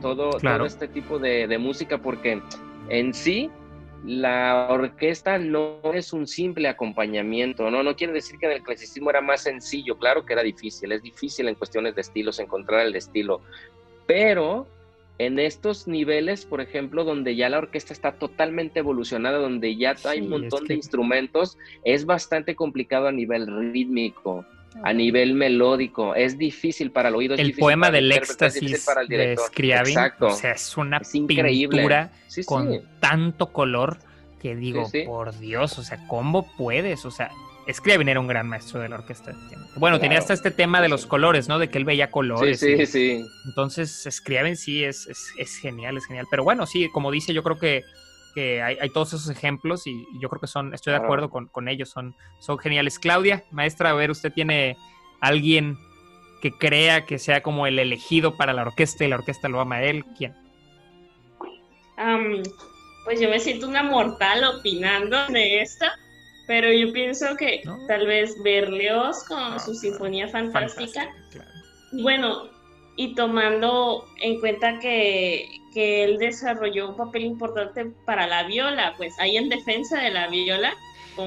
todo, 0.00 0.30
todo 0.30 0.66
este 0.66 0.86
tipo 0.86 1.18
de, 1.18 1.46
de 1.46 1.58
música 1.58 1.98
porque 1.98 2.42
en 2.88 3.14
sí 3.14 3.50
la 4.04 4.66
orquesta 4.68 5.38
no 5.38 5.80
es 5.94 6.12
un 6.12 6.26
simple 6.26 6.68
acompañamiento, 6.68 7.70
¿no? 7.70 7.82
No 7.82 7.94
quiere 7.94 8.12
decir 8.12 8.36
que 8.38 8.46
en 8.46 8.52
el 8.52 8.62
clasicismo 8.62 9.10
era 9.10 9.20
más 9.20 9.42
sencillo, 9.42 9.96
claro 9.96 10.24
que 10.24 10.32
era 10.32 10.42
difícil, 10.42 10.90
es 10.90 11.02
difícil 11.02 11.48
en 11.48 11.54
cuestiones 11.54 11.94
de 11.94 12.00
estilos 12.00 12.40
encontrar 12.40 12.84
el 12.84 12.96
estilo, 12.96 13.42
pero 14.06 14.66
en 15.18 15.38
estos 15.38 15.86
niveles, 15.86 16.44
por 16.44 16.60
ejemplo, 16.60 17.04
donde 17.04 17.36
ya 17.36 17.48
la 17.48 17.58
orquesta 17.58 17.92
está 17.92 18.12
totalmente 18.12 18.80
evolucionada, 18.80 19.38
donde 19.38 19.76
ya 19.76 19.94
hay 20.04 20.20
un 20.20 20.30
montón 20.30 20.66
de 20.66 20.74
instrumentos, 20.74 21.58
es 21.84 22.06
bastante 22.06 22.56
complicado 22.56 23.08
a 23.08 23.12
nivel 23.12 23.46
rítmico, 23.72 24.44
a 24.82 24.92
nivel 24.92 25.34
melódico, 25.34 26.14
es 26.14 26.38
difícil 26.38 26.90
para 26.90 27.10
el 27.10 27.14
oído. 27.14 27.34
el 27.36 27.54
poema 27.54 27.90
del 27.90 28.10
éxtasis 28.10 28.86
de 29.08 29.36
Scriabin, 29.36 29.98
o 30.20 30.30
sea, 30.30 30.52
es 30.52 30.76
una 30.76 31.00
pintura 31.00 32.10
con 32.46 32.80
tanto 33.00 33.52
color 33.52 33.98
que 34.40 34.56
digo, 34.56 34.90
por 35.06 35.38
Dios, 35.38 35.78
o 35.78 35.84
sea, 35.84 36.04
¿cómo 36.08 36.50
puedes? 36.56 37.04
O 37.04 37.12
sea, 37.12 37.30
Scriabin 37.70 38.08
era 38.08 38.20
un 38.20 38.26
gran 38.26 38.48
maestro 38.48 38.80
de 38.80 38.88
la 38.88 38.96
orquesta. 38.96 39.34
Bueno, 39.76 40.00
tenía 40.00 40.18
hasta 40.18 40.34
este 40.34 40.50
tema 40.50 40.80
de 40.80 40.88
los 40.88 41.06
colores, 41.06 41.48
¿no? 41.48 41.58
De 41.58 41.68
que 41.68 41.78
él 41.78 41.84
veía 41.84 42.10
colores. 42.10 42.60
Sí, 42.60 42.76
sí, 42.76 42.86
sí. 42.86 43.24
Entonces, 43.46 44.06
Scriabin 44.10 44.56
sí 44.56 44.84
es, 44.84 45.06
es, 45.38 45.56
genial, 45.56 45.96
es 45.96 46.06
genial. 46.06 46.26
Pero 46.30 46.44
bueno, 46.44 46.66
sí, 46.66 46.88
como 46.90 47.10
dice, 47.10 47.32
yo 47.32 47.42
creo 47.42 47.58
que, 47.58 47.84
que 48.34 48.62
hay, 48.62 48.90
todos 48.90 49.12
esos 49.12 49.28
ejemplos 49.28 49.86
y, 49.86 50.04
yo 50.20 50.28
creo 50.28 50.40
que 50.40 50.46
son, 50.46 50.74
estoy 50.74 50.92
de 50.92 50.98
acuerdo 50.98 51.30
con, 51.30 51.46
con, 51.46 51.68
ellos, 51.68 51.90
son, 51.90 52.14
son 52.40 52.58
geniales. 52.58 52.98
Claudia, 52.98 53.44
maestra, 53.50 53.90
a 53.90 53.94
ver, 53.94 54.10
¿usted 54.10 54.32
tiene 54.32 54.76
alguien 55.20 55.78
que 56.40 56.50
crea 56.50 57.04
que 57.04 57.18
sea 57.18 57.42
como 57.42 57.66
el 57.66 57.78
elegido 57.78 58.36
para 58.36 58.52
la 58.52 58.62
orquesta 58.62 59.04
y 59.04 59.08
la 59.08 59.16
orquesta 59.16 59.48
lo 59.48 59.60
ama 59.60 59.76
a 59.76 59.84
él? 59.84 60.04
¿Quién? 60.16 60.34
pues 63.04 63.20
yo 63.20 63.28
me 63.28 63.38
siento 63.38 63.68
una 63.68 63.84
mortal 63.84 64.42
opinando 64.42 65.26
de 65.28 65.62
esto 65.62 65.86
pero 66.46 66.72
yo 66.72 66.92
pienso 66.92 67.36
que 67.36 67.62
tal 67.86 68.06
vez 68.06 68.34
Berlioz 68.42 69.24
con 69.24 69.58
su 69.60 69.74
Sinfonía 69.74 70.28
Fantástica. 70.28 71.08
Bueno, 71.92 72.48
y 72.96 73.14
tomando 73.14 74.06
en 74.20 74.40
cuenta 74.40 74.78
que, 74.78 75.46
que, 75.72 76.04
él 76.04 76.18
desarrolló 76.18 76.90
un 76.90 76.96
papel 76.96 77.24
importante 77.24 77.92
para 78.06 78.26
la 78.26 78.44
viola, 78.44 78.94
pues 78.96 79.18
ahí 79.18 79.36
en 79.36 79.48
defensa 79.48 80.00
de 80.00 80.10
la 80.10 80.28
viola. 80.28 80.74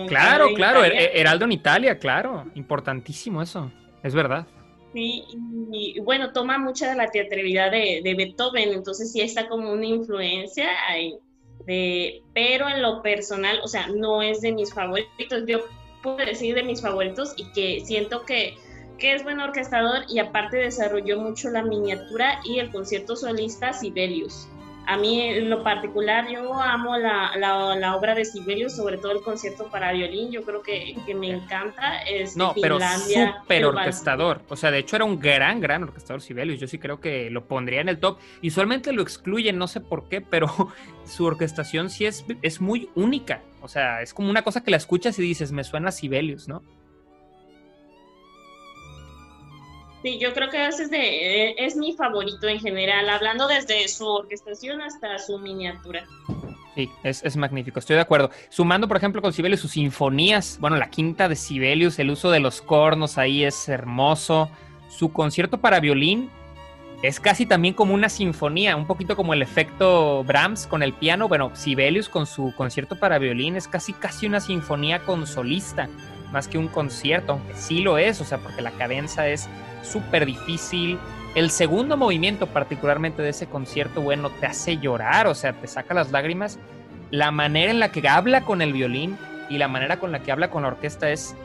Claro, 0.08 0.54
claro, 0.56 0.84
Heraldo 0.84 1.46
en 1.46 1.52
Italia, 1.52 2.00
claro, 2.00 2.46
importantísimo 2.56 3.42
eso, 3.42 3.72
es 4.02 4.16
verdad. 4.16 4.48
Sí, 4.94 5.24
y, 5.72 6.00
bueno, 6.00 6.32
toma 6.32 6.58
mucha 6.58 6.90
de 6.90 6.96
la 6.96 7.08
teatralidad 7.08 7.70
de, 7.70 8.02
de, 8.04 8.16
Beethoven, 8.16 8.70
entonces 8.70 9.12
sí 9.12 9.22
está 9.22 9.48
como 9.48 9.72
una 9.72 9.86
influencia 9.86 10.70
ahí 10.88 11.14
pero 11.66 12.70
en 12.70 12.82
lo 12.82 13.02
personal, 13.02 13.60
o 13.64 13.68
sea, 13.68 13.88
no 13.88 14.22
es 14.22 14.42
de 14.42 14.52
mis 14.52 14.74
favoritos. 14.74 15.44
Yo 15.48 15.60
puedo 16.04 16.18
decir 16.18 16.56
de 16.56 16.64
mis 16.64 16.82
favoritos 16.82 17.34
y 17.38 17.52
que 17.52 17.84
siento 17.86 18.24
que, 18.26 18.58
que 18.98 19.14
es 19.14 19.24
buen 19.24 19.40
orquestador 19.40 20.04
y 20.08 20.20
aparte 20.20 20.58
desarrolló 20.58 21.20
mucho 21.20 21.50
la 21.50 21.64
miniatura 21.64 22.40
y 22.44 22.60
el 22.60 22.72
concierto 22.72 23.16
solista 23.16 23.74
Sibelius. 23.74 24.48
A 24.88 24.98
mí 24.98 25.22
en 25.22 25.50
lo 25.50 25.64
particular 25.64 26.28
yo 26.30 26.54
amo 26.54 26.98
la, 26.98 27.32
la, 27.38 27.96
obra 27.96 28.16
de 28.16 28.26
Sibelius, 28.26 28.76
sobre 28.76 28.98
todo 28.98 29.12
el 29.12 29.22
concierto 29.22 29.70
para 29.70 29.92
violín, 29.92 30.32
yo 30.32 30.44
creo 30.44 30.62
que, 30.62 30.96
que 31.06 31.16
me 31.16 31.30
encanta. 31.30 32.02
Es 32.04 32.38
no, 32.38 32.54
pero 32.60 32.80
súper 32.80 33.66
orquestador. 33.66 34.42
O 34.50 34.56
sea, 34.56 34.72
de 34.72 34.80
hecho 34.80 34.96
era 34.96 35.06
un 35.06 35.20
gran, 35.20 35.60
gran 35.60 35.84
orquestador 35.84 36.22
Sibelius. 36.22 36.60
Yo 36.60 36.68
sí 36.68 36.78
creo 36.78 37.00
que 37.00 37.30
lo 37.30 37.48
pondría 37.48 37.82
en 37.82 37.90
el 37.90 38.00
top. 38.00 38.20
Y 38.42 38.50
usualmente 38.50 38.92
lo 38.92 39.02
excluyen, 39.02 39.58
no 39.58 39.68
sé 39.68 39.82
por 39.82 40.08
qué, 40.10 40.22
pero 40.22 40.48
su 41.06 41.26
orquestación 41.26 41.90
sí 41.90 42.06
es, 42.06 42.26
es 42.42 42.62
muy 42.62 42.90
única. 42.96 43.42
O 43.62 43.68
sea, 43.68 44.02
es 44.02 44.14
como 44.14 44.30
una 44.30 44.44
cosa 44.44 44.64
que 44.64 44.72
la 44.72 44.78
escuchas 44.78 45.18
y 45.18 45.22
dices, 45.24 45.52
me 45.52 45.64
suena 45.64 45.90
a 45.90 45.92
Sibelius, 45.92 46.48
¿no? 46.48 46.62
Sí, 50.06 50.20
yo 50.20 50.36
creo 50.36 50.52
que 50.52 50.68
es, 50.68 50.92
de, 50.92 51.48
eh, 51.48 51.56
es 51.58 51.76
mi 51.76 51.94
favorito 51.94 52.48
en 52.48 52.60
general, 52.60 53.10
hablando 53.10 53.48
desde 53.48 53.88
su 53.88 54.06
orquestación 54.06 54.80
hasta 54.80 55.18
su 55.18 55.40
miniatura. 55.40 56.06
Sí, 56.76 56.92
es, 57.02 57.36
magnífico, 57.36 57.80
estoy 57.80 57.96
de 57.96 58.04
acuerdo. 58.04 58.30
Sumando, 58.50 58.88
por 58.88 58.98
ejemplo, 58.98 59.20
con 59.20 59.34
Sibelius 59.34 59.62
sus 59.62 59.72
sinfonías, 59.72 60.60
bueno, 60.62 60.76
la 60.76 60.92
quinta 60.92 61.28
de 61.28 61.36
Sibelius, 61.36 61.98
el 61.98 62.12
uso 62.12 62.30
de 62.30 62.40
los 62.40 62.62
cornos 62.62 63.18
ahí 63.18 63.44
es 63.44 63.68
hermoso. 63.68 64.48
Su 64.90 65.12
concierto 65.12 65.60
para 65.60 65.80
violín 65.80 66.30
es 67.02 67.20
casi 67.20 67.48
también 67.48 67.74
como 67.74 67.96
una 67.96 68.10
sinfonía, 68.10 68.76
un 68.76 68.86
poquito 68.86 69.16
como 69.16 69.34
el 69.34 69.42
efecto 69.42 70.24
Brahms 70.24 70.68
con 70.68 70.84
el 70.84 70.94
piano. 70.94 71.28
Bueno, 71.28 71.50
Sibelius 71.56 72.10
con 72.10 72.28
su 72.28 72.54
concierto 72.56 73.00
para 73.00 73.18
violín 73.18 73.56
es 73.56 73.68
casi 73.68 73.92
casi 73.92 74.28
una 74.28 74.40
sinfonía 74.40 75.00
con 75.00 75.26
solista, 75.26 75.90
más 76.32 76.48
que 76.48 76.60
un 76.60 76.68
concierto, 76.68 77.32
aunque 77.32 77.56
sí 77.56 77.80
lo 77.80 77.98
es, 77.98 78.22
o 78.22 78.24
sea, 78.24 78.38
porque 78.38 78.62
la 78.62 78.70
cadenza 78.70 79.28
es 79.28 79.50
súper 79.86 80.26
difícil. 80.26 81.00
El 81.36 81.50
segundo 81.50 81.98
movimiento 81.98 82.48
particularmente 82.48 83.22
de 83.22 83.30
ese 83.30 83.48
concierto, 83.48 84.02
bueno, 84.02 84.30
te 84.30 84.46
hace 84.46 84.78
llorar, 84.78 85.28
o 85.28 85.36
sea, 85.36 85.54
te 85.54 85.68
saca 85.68 85.94
las 85.94 86.12
lágrimas. 86.12 86.60
La 87.12 87.32
manera 87.32 87.72
en 87.72 87.80
la 87.80 87.92
que 87.92 88.08
habla 88.08 88.42
con 88.42 88.62
el 88.62 88.74
violín 88.74 89.18
y 89.50 89.58
la 89.58 89.68
manera 89.68 90.00
con 90.00 90.12
la 90.12 90.20
que 90.20 90.32
habla 90.32 90.50
con 90.50 90.64
la 90.64 90.70
orquesta 90.70 91.10
es 91.10 91.36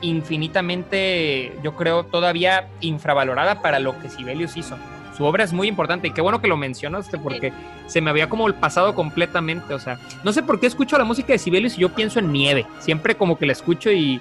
infinitamente, 0.00 1.52
yo 1.62 1.74
creo, 1.74 2.04
todavía 2.04 2.68
infravalorada 2.80 3.62
para 3.62 3.78
lo 3.78 3.98
que 4.00 4.08
Sibelius 4.08 4.56
hizo. 4.56 4.76
Su 5.16 5.24
obra 5.24 5.42
es 5.42 5.52
muy 5.52 5.66
importante 5.66 6.08
y 6.08 6.10
qué 6.12 6.20
bueno 6.20 6.40
que 6.40 6.46
lo 6.46 6.56
mencionaste 6.56 7.18
porque 7.18 7.52
se 7.86 8.00
me 8.00 8.10
había 8.10 8.28
como 8.28 8.46
el 8.46 8.54
pasado 8.54 8.94
completamente, 8.94 9.74
o 9.74 9.80
sea, 9.80 9.98
no 10.22 10.32
sé 10.32 10.44
por 10.44 10.60
qué 10.60 10.68
escucho 10.68 10.96
la 10.96 11.04
música 11.04 11.32
de 11.32 11.38
Sibelius 11.38 11.76
y 11.76 11.80
yo 11.80 11.88
pienso 11.88 12.20
en 12.20 12.30
nieve, 12.30 12.66
siempre 12.78 13.16
como 13.16 13.36
que 13.36 13.46
la 13.46 13.52
escucho 13.52 13.90
y, 13.90 14.20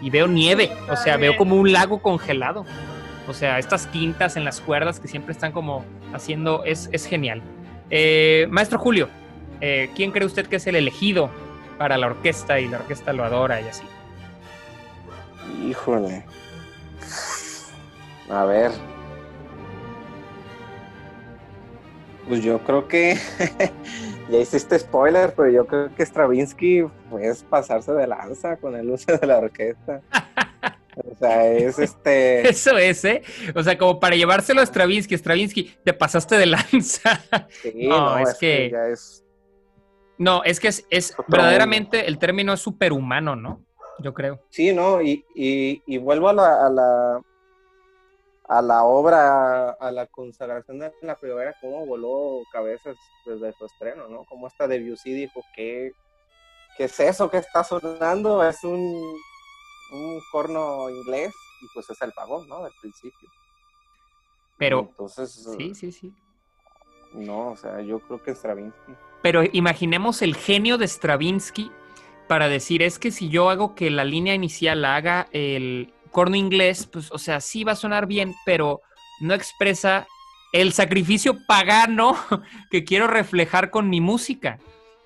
y 0.00 0.08
veo 0.08 0.26
nieve, 0.26 0.70
o 0.90 0.96
sea, 0.96 1.18
veo 1.18 1.36
como 1.36 1.56
un 1.56 1.70
lago 1.70 2.00
congelado. 2.00 2.64
O 3.28 3.34
sea, 3.34 3.58
estas 3.58 3.86
quintas 3.86 4.36
en 4.36 4.44
las 4.44 4.60
cuerdas 4.60 5.00
que 5.00 5.06
siempre 5.06 5.32
están 5.32 5.52
como 5.52 5.84
haciendo, 6.14 6.64
es, 6.64 6.88
es 6.92 7.04
genial. 7.04 7.42
Eh, 7.90 8.46
maestro 8.50 8.78
Julio, 8.78 9.08
eh, 9.60 9.90
¿quién 9.94 10.12
cree 10.12 10.26
usted 10.26 10.46
que 10.46 10.56
es 10.56 10.66
el 10.66 10.76
elegido 10.76 11.30
para 11.76 11.98
la 11.98 12.06
orquesta 12.06 12.58
y 12.58 12.68
la 12.68 12.78
orquesta 12.78 13.12
lo 13.12 13.24
adora 13.24 13.60
y 13.60 13.68
así? 13.68 13.84
Híjole. 15.66 16.24
A 18.30 18.44
ver. 18.44 18.72
Pues 22.28 22.42
yo 22.42 22.58
creo 22.60 22.88
que 22.88 23.18
ya 24.30 24.38
hiciste 24.38 24.78
spoiler, 24.78 25.34
pero 25.34 25.50
yo 25.50 25.66
creo 25.66 25.94
que 25.94 26.04
Stravinsky 26.04 26.86
puede 27.10 27.34
pasarse 27.48 27.92
de 27.92 28.06
lanza 28.06 28.56
con 28.56 28.74
el 28.74 28.90
uso 28.90 29.16
de 29.16 29.26
la 29.26 29.38
orquesta. 29.38 30.00
O 31.04 31.16
sea, 31.16 31.46
es 31.46 31.78
este. 31.78 32.48
Eso 32.48 32.76
es, 32.76 33.04
¿eh? 33.04 33.22
O 33.54 33.62
sea, 33.62 33.76
como 33.78 34.00
para 34.00 34.16
llevárselo 34.16 34.60
a 34.60 34.66
Stravinsky, 34.66 35.14
Stravinsky, 35.14 35.76
te 35.84 35.92
pasaste 35.92 36.36
de 36.36 36.46
lanza. 36.46 37.20
Sí, 37.62 37.72
no, 37.88 38.18
es, 38.18 38.34
que... 38.34 38.72
No, 40.18 40.42
es 40.44 40.60
que 40.60 40.68
es, 40.68 41.16
verdaderamente 41.28 42.06
el 42.06 42.18
término 42.18 42.52
es 42.52 42.60
superhumano, 42.60 43.36
¿no? 43.36 43.64
Yo 44.00 44.14
creo. 44.14 44.40
Sí, 44.50 44.72
no, 44.72 45.02
y, 45.02 45.24
y, 45.34 45.98
vuelvo 45.98 46.28
a 46.28 46.32
la, 46.32 46.66
a 46.66 46.70
la, 46.70 47.20
a 48.48 48.62
la 48.62 48.84
obra, 48.84 49.70
a 49.70 49.90
la 49.90 50.06
consagración 50.06 50.78
de 50.78 50.92
la 51.02 51.16
primavera, 51.16 51.54
cómo 51.60 51.84
voló 51.84 52.42
cabezas 52.52 52.96
desde 53.26 53.52
su 53.54 53.66
estreno, 53.66 54.08
¿no? 54.08 54.24
Como 54.24 54.46
esta 54.46 54.68
Debussy 54.68 55.12
dijo, 55.12 55.42
¿qué, 55.54 55.90
¿qué 56.76 56.84
es 56.84 57.00
eso 57.00 57.28
que 57.28 57.38
está 57.38 57.64
sonando? 57.64 58.46
Es 58.48 58.62
un 58.62 59.16
un 59.90 60.20
corno 60.30 60.90
inglés 60.90 61.34
y 61.62 61.66
pues 61.74 61.88
es 61.90 62.00
el 62.02 62.12
pagón, 62.12 62.48
¿no? 62.48 62.62
Del 62.64 62.72
principio. 62.80 63.28
Pero. 64.56 64.88
Entonces. 64.90 65.48
Sí, 65.56 65.74
sí, 65.74 65.92
sí. 65.92 66.12
No, 67.12 67.52
o 67.52 67.56
sea, 67.56 67.80
yo 67.80 68.00
creo 68.00 68.22
que 68.22 68.34
Stravinsky. 68.34 68.92
Pero 69.22 69.42
imaginemos 69.52 70.22
el 70.22 70.36
genio 70.36 70.78
de 70.78 70.86
Stravinsky 70.86 71.70
para 72.28 72.48
decir, 72.48 72.82
es 72.82 72.98
que 72.98 73.10
si 73.10 73.30
yo 73.30 73.48
hago 73.50 73.74
que 73.74 73.90
la 73.90 74.04
línea 74.04 74.34
inicial 74.34 74.82
la 74.82 74.96
haga 74.96 75.28
el 75.32 75.92
corno 76.10 76.36
inglés, 76.36 76.86
pues, 76.86 77.10
o 77.10 77.18
sea, 77.18 77.40
sí 77.40 77.64
va 77.64 77.72
a 77.72 77.76
sonar 77.76 78.06
bien, 78.06 78.34
pero 78.44 78.82
no 79.20 79.34
expresa 79.34 80.06
el 80.52 80.72
sacrificio 80.72 81.36
pagano 81.46 82.16
que 82.70 82.84
quiero 82.84 83.06
reflejar 83.06 83.70
con 83.70 83.88
mi 83.88 84.00
música. 84.00 84.58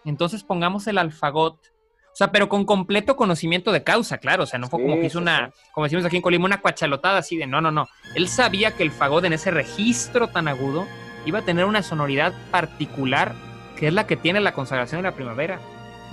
Entonces 0.04 0.42
pongamos 0.42 0.86
el 0.88 0.98
alfagot 0.98 1.71
o 2.12 2.14
sea, 2.14 2.30
pero 2.30 2.50
con 2.50 2.66
completo 2.66 3.16
conocimiento 3.16 3.72
de 3.72 3.82
causa, 3.82 4.18
claro. 4.18 4.42
O 4.42 4.46
sea, 4.46 4.58
no 4.58 4.68
fue 4.68 4.82
como 4.82 5.00
que 5.00 5.06
hizo 5.06 5.18
una, 5.18 5.50
como 5.72 5.84
decimos 5.84 6.04
aquí 6.04 6.16
en 6.16 6.22
Colima, 6.22 6.44
una 6.44 6.60
cuachalotada 6.60 7.18
así 7.18 7.38
de 7.38 7.46
no, 7.46 7.62
no, 7.62 7.70
no. 7.70 7.88
Él 8.14 8.28
sabía 8.28 8.72
que 8.72 8.82
el 8.82 8.90
fagot 8.90 9.24
en 9.24 9.32
ese 9.32 9.50
registro 9.50 10.28
tan 10.28 10.46
agudo 10.46 10.86
iba 11.24 11.38
a 11.38 11.42
tener 11.42 11.64
una 11.64 11.82
sonoridad 11.82 12.34
particular 12.50 13.32
que 13.76 13.88
es 13.88 13.94
la 13.94 14.06
que 14.06 14.16
tiene 14.16 14.40
la 14.40 14.52
consagración 14.52 15.00
de 15.00 15.08
la 15.08 15.14
primavera. 15.14 15.58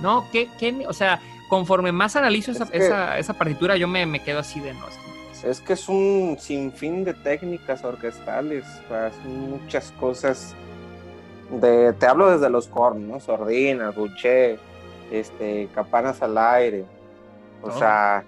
No, 0.00 0.26
¿qué, 0.32 0.48
qué? 0.58 0.86
O 0.88 0.94
sea, 0.94 1.20
conforme 1.50 1.92
más 1.92 2.16
analizo 2.16 2.50
esa, 2.52 3.18
esa, 3.18 3.34
partitura, 3.34 3.76
yo 3.76 3.86
me, 3.86 4.06
me, 4.06 4.22
quedo 4.22 4.38
así 4.38 4.58
de 4.60 4.72
no. 4.72 4.86
Es 5.44 5.60
que 5.60 5.74
es 5.74 5.88
un 5.88 6.36
sinfín 6.40 7.04
de 7.04 7.12
técnicas 7.12 7.84
orquestales, 7.84 8.64
muchas 9.24 9.92
cosas. 10.00 10.54
De, 11.60 11.92
te 11.92 12.06
hablo 12.06 12.30
desde 12.30 12.48
los 12.48 12.68
cornos, 12.68 13.24
sordina, 13.24 13.90
buche, 13.90 14.58
este, 15.10 15.68
campanas 15.74 16.22
al 16.22 16.36
aire, 16.38 16.84
o 17.62 17.68
oh. 17.68 17.78
sea, 17.78 18.24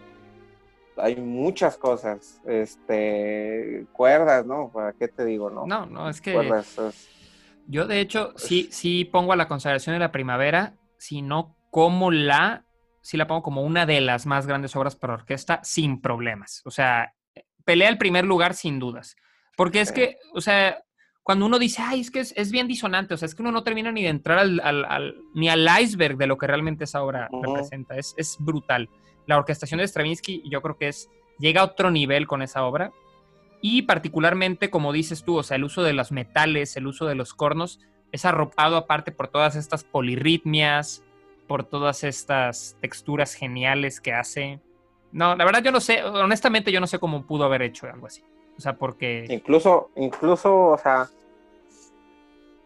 hay 0.96 1.16
muchas 1.16 1.76
cosas, 1.76 2.40
este, 2.46 3.86
cuerdas, 3.92 4.44
¿no? 4.46 4.70
¿Para 4.72 4.92
qué 4.92 5.08
te 5.08 5.24
digo, 5.24 5.50
no? 5.50 5.66
No, 5.66 5.86
no, 5.86 6.08
es 6.08 6.20
que 6.20 6.34
yo 7.68 7.86
de 7.86 8.00
hecho 8.00 8.32
sí, 8.36 8.68
sí 8.72 9.04
pongo 9.04 9.32
a 9.32 9.36
la 9.36 9.48
consagración 9.48 9.94
de 9.94 10.00
la 10.00 10.12
primavera, 10.12 10.74
sino 10.98 11.56
como 11.70 12.10
la, 12.10 12.64
sí 13.00 13.16
la 13.16 13.26
pongo 13.26 13.42
como 13.42 13.62
una 13.62 13.86
de 13.86 14.00
las 14.00 14.26
más 14.26 14.46
grandes 14.46 14.74
obras 14.76 14.96
para 14.96 15.14
orquesta 15.14 15.60
sin 15.62 16.00
problemas, 16.00 16.62
o 16.64 16.70
sea, 16.70 17.14
pelea 17.64 17.88
el 17.88 17.98
primer 17.98 18.24
lugar 18.24 18.54
sin 18.54 18.78
dudas, 18.78 19.16
porque 19.56 19.80
es 19.80 19.92
que, 19.92 20.18
o 20.34 20.40
sea, 20.40 20.82
cuando 21.22 21.46
uno 21.46 21.58
dice, 21.58 21.82
ay, 21.82 22.00
es 22.00 22.10
que 22.10 22.20
es, 22.20 22.50
bien 22.50 22.66
disonante, 22.66 23.14
o 23.14 23.16
sea, 23.16 23.26
es 23.26 23.34
que 23.34 23.42
uno 23.42 23.52
no 23.52 23.62
termina 23.62 23.92
ni 23.92 24.02
de 24.02 24.08
entrar 24.08 24.38
al, 24.38 25.16
ni 25.34 25.48
al 25.48 25.68
iceberg 25.80 26.16
de 26.16 26.26
lo 26.26 26.36
que 26.36 26.46
realmente 26.46 26.84
esa 26.84 27.02
obra 27.02 27.28
representa, 27.30 27.96
es, 27.96 28.14
es, 28.16 28.36
brutal. 28.40 28.88
La 29.26 29.38
orquestación 29.38 29.78
de 29.78 29.86
Stravinsky 29.86 30.42
yo 30.50 30.60
creo 30.62 30.76
que 30.76 30.88
es, 30.88 31.08
llega 31.38 31.60
a 31.60 31.64
otro 31.64 31.90
nivel 31.90 32.26
con 32.26 32.42
esa 32.42 32.64
obra, 32.64 32.92
y 33.60 33.82
particularmente, 33.82 34.70
como 34.70 34.92
dices 34.92 35.22
tú, 35.22 35.36
o 35.36 35.42
sea, 35.44 35.56
el 35.56 35.64
uso 35.64 35.84
de 35.84 35.92
los 35.92 36.10
metales, 36.10 36.76
el 36.76 36.88
uso 36.88 37.06
de 37.06 37.14
los 37.14 37.32
cornos, 37.32 37.78
es 38.10 38.24
arropado 38.24 38.76
aparte 38.76 39.12
por 39.12 39.28
todas 39.28 39.54
estas 39.54 39.84
polirritmias, 39.84 41.04
por 41.46 41.62
todas 41.62 42.02
estas 42.02 42.76
texturas 42.80 43.34
geniales 43.34 44.00
que 44.00 44.12
hace. 44.12 44.60
No, 45.12 45.36
la 45.36 45.44
verdad 45.44 45.62
yo 45.62 45.70
no 45.70 45.80
sé, 45.80 46.02
honestamente 46.02 46.72
yo 46.72 46.80
no 46.80 46.88
sé 46.88 46.98
cómo 46.98 47.24
pudo 47.24 47.44
haber 47.44 47.62
hecho 47.62 47.86
algo 47.86 48.06
así. 48.06 48.24
O 48.56 48.60
sea, 48.60 48.76
porque... 48.76 49.26
Incluso, 49.28 49.90
incluso, 49.96 50.68
o 50.68 50.78
sea, 50.78 51.08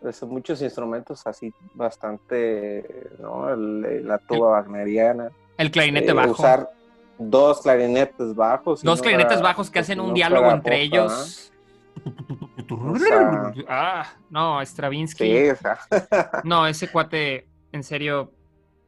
pues, 0.01 0.23
muchos 0.23 0.63
instrumentos 0.63 1.27
así 1.27 1.53
bastante, 1.75 3.09
¿no? 3.19 3.55
la 3.57 4.19
tuba 4.19 4.51
wagneriana. 4.53 5.31
El 5.57 5.71
clarinete 5.71 6.11
eh, 6.11 6.15
bajo. 6.15 6.33
Usar 6.33 6.71
dos 7.19 7.63
clarinetes 7.63 8.35
bajos. 8.35 8.83
Dos 8.83 9.01
clarinetes 9.01 9.41
bajos 9.41 9.71
que 9.71 9.79
hacen 9.79 10.01
un 10.01 10.15
diálogo 10.15 10.51
entre 10.51 10.83
ellos. 10.83 11.53
ah, 13.69 14.07
no, 14.31 14.61
Stravinsky. 14.63 15.25
Sí, 15.25 15.51
o 15.51 15.57
sea. 15.57 15.79
no, 16.45 16.67
ese 16.67 16.89
cuate, 16.89 17.49
en 17.73 17.83
serio, 17.83 18.33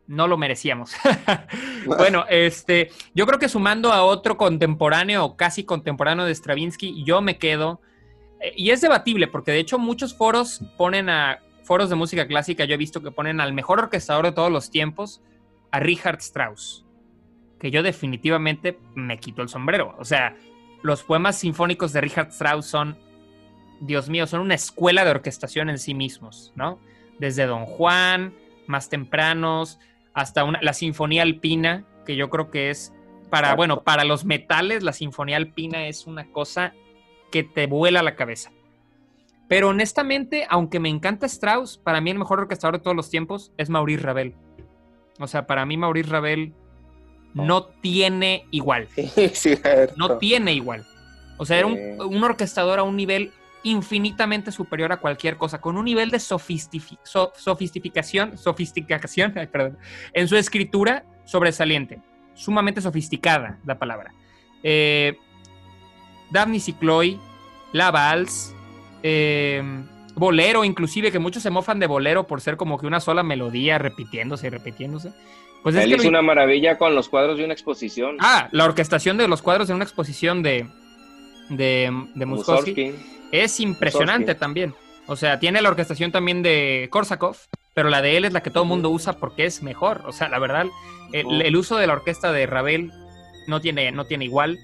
no 0.09 0.27
lo 0.27 0.37
merecíamos. 0.37 0.93
bueno, 1.87 2.25
este, 2.29 2.91
yo 3.15 3.27
creo 3.27 3.39
que 3.39 3.49
sumando 3.49 3.93
a 3.93 4.03
otro 4.03 4.37
contemporáneo 4.37 5.25
o 5.25 5.37
casi 5.37 5.65
contemporáneo 5.65 6.25
de 6.25 6.35
Stravinsky, 6.35 7.05
yo 7.05 7.21
me 7.21 7.39
quedo, 7.39 7.81
eh, 8.41 8.53
y 8.57 8.71
es 8.71 8.81
debatible, 8.81 9.29
porque 9.29 9.53
de 9.53 9.61
hecho 9.61 9.79
muchos 9.79 10.15
foros 10.15 10.63
ponen 10.77 11.09
a, 11.09 11.41
foros 11.63 11.91
de 11.91 11.97
música 11.97 12.27
clásica, 12.27 12.65
yo 12.65 12.75
he 12.75 12.79
visto 12.79 13.03
que 13.03 13.11
ponen 13.11 13.41
al 13.41 13.53
mejor 13.53 13.79
orquestador 13.79 14.25
de 14.25 14.33
todos 14.33 14.51
los 14.51 14.71
tiempos, 14.71 15.23
a 15.71 15.81
Richard 15.81 16.19
Strauss, 16.21 16.87
que 17.61 17.71
yo 17.71 17.83
definitivamente 17.83 18.79
me 18.95 19.19
quito 19.19 19.43
el 19.43 19.51
sombrero. 19.51 19.95
O 19.99 20.05
sea, 20.07 20.35
los 20.83 21.03
poemas 21.03 21.37
sinfónicos 21.37 21.93
de 21.93 22.01
Richard 22.01 22.29
Strauss 22.29 22.65
son, 22.65 22.97
Dios 23.81 24.09
mío, 24.09 24.27
son 24.27 24.41
una 24.41 24.55
escuela 24.55 25.05
de 25.05 25.11
orquestación 25.11 25.69
en 25.69 25.79
sí 25.79 25.93
mismos, 25.93 26.55
¿no? 26.57 26.79
Desde 27.19 27.45
Don 27.45 27.67
Juan, 27.67 28.33
más 28.67 28.89
tempranos, 28.89 29.79
hasta 30.21 30.45
una, 30.45 30.59
la 30.63 30.73
Sinfonía 30.73 31.23
Alpina, 31.23 31.85
que 32.05 32.17
yo 32.17 32.31
creo 32.31 32.51
que 32.51 32.71
es 32.71 32.93
para, 33.31 33.55
bueno, 33.55 33.83
para 33.83 34.05
los 34.05 34.25
metales, 34.25 34.83
la 34.83 34.93
Sinfonía 34.93 35.37
Alpina 35.37 35.87
es 35.87 36.07
una 36.07 36.31
cosa 36.33 36.75
que 37.31 37.43
te 37.43 37.67
vuela 37.67 38.03
la 38.03 38.17
cabeza. 38.17 38.51
Pero 39.49 39.69
honestamente, 39.69 40.47
aunque 40.51 40.81
me 40.81 40.89
encanta 40.89 41.27
Strauss, 41.27 41.79
para 41.79 42.01
mí 42.01 42.11
el 42.11 42.19
mejor 42.19 42.41
orquestador 42.41 42.79
de 42.79 42.83
todos 42.83 42.97
los 42.97 43.11
tiempos 43.11 43.53
es 43.57 43.71
Maurice 43.71 44.03
Ravel. 44.03 44.35
O 45.19 45.27
sea, 45.27 45.47
para 45.47 45.65
mí 45.65 45.77
Maurice 45.77 46.11
Ravel 46.11 46.53
no 47.35 47.67
tiene 47.67 48.47
igual. 48.51 48.89
no 49.97 50.19
tiene 50.19 50.53
igual. 50.53 50.87
O 51.39 51.47
sea, 51.47 51.59
era 51.59 51.67
un, 51.67 52.23
orquestador 52.23 52.79
a 52.79 52.83
un 52.83 52.97
nivel 52.97 53.33
infinitamente 53.63 54.53
superior 54.53 54.93
a 54.93 54.99
cualquier 54.99 55.37
cosa, 55.37 55.61
con 55.61 55.77
un 55.77 55.85
nivel 55.85 56.11
de 56.11 56.21
sofisticación, 56.21 57.31
sofisticación 58.39 59.33
perdón, 59.51 59.79
en 60.13 60.29
su 60.29 60.37
escritura 60.37 61.05
sobresaliente, 61.25 62.01
sumamente 62.35 62.81
sofisticada 62.81 63.59
la 63.65 63.79
palabra. 63.79 64.15
Eh, 64.63 65.19
Daphne 66.31 66.61
Cicloy, 66.61 67.19
La 67.73 67.91
Vals, 67.91 68.55
eh, 69.03 69.63
Bolero, 70.15 70.65
inclusive, 70.65 71.13
que 71.13 71.19
muchos 71.19 71.43
se 71.43 71.51
mofan 71.51 71.79
de 71.79 71.87
Bolero 71.87 72.27
por 72.27 72.41
ser 72.41 72.57
como 72.57 72.79
que 72.79 72.87
una 72.87 73.01
sola 73.01 73.23
melodía 73.23 73.79
repitiéndose 73.79 74.49
y 74.49 74.51
repitiéndose. 74.51 75.13
Pues 75.63 75.75
Él 75.77 75.93
es 75.93 76.01
hizo 76.01 76.09
una 76.09 76.23
maravilla 76.23 76.79
con 76.79 76.95
los 76.95 77.09
cuadros 77.09 77.39
de 77.39 77.45
una 77.45 77.53
exposición. 77.53 78.17
Ah, 78.21 78.49
la 78.53 78.65
orquestación 78.65 79.17
de 79.17 79.29
los 79.29 79.43
cuadros 79.43 79.69
de 79.69 79.75
una 79.75 79.85
exposición 79.85 80.43
de, 80.43 80.69
de, 81.49 81.91
de 82.15 82.95
es 83.33 83.61
impresionante 83.61 84.35
también. 84.35 84.75
O 85.07 85.17
sea, 85.17 85.39
tiene 85.39 85.63
la 85.63 85.71
orquestación 85.71 86.13
también 86.13 86.43
de 86.43 86.89
Korsakov, 86.91 87.37
pero 87.75 87.89
la 87.89 88.03
de 88.03 88.17
él 88.17 88.25
es 88.25 88.33
la 88.33 88.43
que 88.43 88.51
todo 88.51 88.65
el 88.65 88.69
mundo 88.69 88.91
usa 88.91 89.15
porque 89.15 89.47
es 89.47 89.63
mejor. 89.63 90.03
O 90.07 90.13
sea, 90.13 90.29
la 90.29 90.39
verdad, 90.39 90.67
el, 91.13 91.57
uso 91.57 91.77
de 91.77 91.87
la 91.87 91.95
orquesta 91.95 92.33
de 92.33 92.47
Ravel 92.47 92.93
no 93.47 93.61
tiene, 93.61 93.91
no 93.93 94.05
tiene 94.05 94.27
igual. 94.27 94.59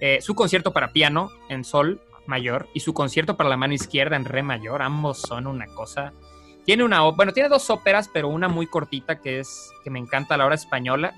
Eh, 0.00 0.20
su 0.22 0.34
concierto 0.34 0.72
para 0.72 0.92
piano 0.92 1.30
en 1.50 1.64
sol 1.64 2.00
mayor 2.26 2.68
y 2.72 2.80
su 2.80 2.94
concierto 2.94 3.36
para 3.36 3.50
la 3.50 3.58
mano 3.58 3.74
izquierda 3.74 4.16
en 4.16 4.24
re 4.24 4.42
mayor, 4.42 4.80
ambos 4.80 5.20
son 5.20 5.46
una 5.46 5.66
cosa. 5.66 6.14
Tiene 6.64 6.84
una, 6.84 7.02
bueno, 7.02 7.32
tiene 7.32 7.48
dos 7.48 7.68
óperas, 7.68 8.08
pero 8.12 8.28
una 8.28 8.48
muy 8.48 8.66
cortita 8.66 9.20
que 9.20 9.40
es 9.40 9.70
que 9.84 9.90
me 9.90 9.98
encanta 9.98 10.36
la 10.36 10.46
hora 10.46 10.54
española. 10.54 11.14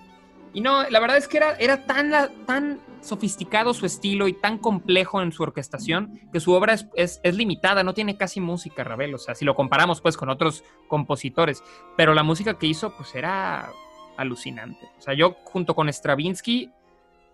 Y 0.55 0.61
no, 0.61 0.89
la 0.89 1.01
verdad 1.01 1.17
es 1.17 1.29
que 1.29 1.39
era, 1.39 1.55
era 1.57 1.87
tan, 1.87 2.13
tan 2.45 2.81
sofisticado 3.01 3.73
su 3.75 3.87
estilo 3.87 4.29
y 4.29 4.35
tan 4.35 4.59
complejo 4.59 5.23
en 5.23 5.33
su 5.33 5.43
orquestación 5.43 6.21
que 6.33 6.41
su 6.41 6.53
obra 6.53 6.75
es, 6.75 6.87
es, 6.95 7.21
es, 7.23 7.35
limitada, 7.37 7.83
no 7.83 7.95
tiene 7.95 8.17
casi 8.17 8.41
música, 8.41 8.85
Ravel. 8.85 9.15
O 9.15 9.19
sea, 9.19 9.35
si 9.35 9.45
lo 9.45 9.55
comparamos 9.55 10.01
pues 10.01 10.17
con 10.17 10.29
otros 10.29 10.63
compositores. 10.89 11.65
Pero 11.97 12.15
la 12.15 12.23
música 12.23 12.59
que 12.59 12.67
hizo 12.67 12.95
pues 12.95 13.15
era 13.15 13.71
alucinante. 14.17 14.91
O 14.99 15.03
sea, 15.03 15.15
yo 15.15 15.37
junto 15.45 15.75
con 15.75 15.89
Stravinsky 15.89 16.71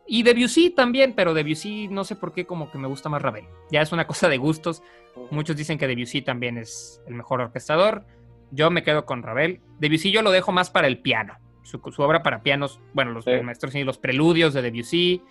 y 0.07 0.23
Debussy 0.23 0.71
también, 0.71 1.13
pero 1.15 1.35
Debussy 1.35 1.89
no 1.89 2.05
sé 2.05 2.17
por 2.17 2.33
qué 2.33 2.47
como 2.47 2.71
que 2.71 2.79
me 2.79 2.89
gusta 2.89 3.09
más 3.09 3.21
Ravel. 3.21 3.45
Ya 3.71 3.83
es 3.83 3.93
una 3.93 4.07
cosa 4.07 4.29
de 4.29 4.39
gustos. 4.39 4.83
Muchos 5.31 5.57
dicen 5.57 5.77
que 5.77 5.87
Debussy 5.87 6.23
también 6.23 6.57
es 6.57 7.03
el 7.07 7.15
mejor 7.15 7.41
orquestador. 7.41 8.07
Yo 8.51 8.71
me 8.71 8.83
quedo 8.83 9.05
con 9.05 9.23
Ravel. 9.23 9.61
Debussy 9.79 10.11
yo 10.11 10.23
lo 10.23 10.31
dejo 10.31 10.53
más 10.53 10.71
para 10.71 10.87
el 10.87 11.01
piano. 11.01 11.35
Su, 11.69 12.03
obra 12.03 12.23
para 12.23 12.43
pianos, 12.43 12.81
bueno, 12.95 13.11
los 13.11 13.27
maestros 13.43 13.75
y 13.75 13.85
los 13.85 13.99
preludios 13.99 14.55
de 14.55 14.63
Debussy 14.63 15.23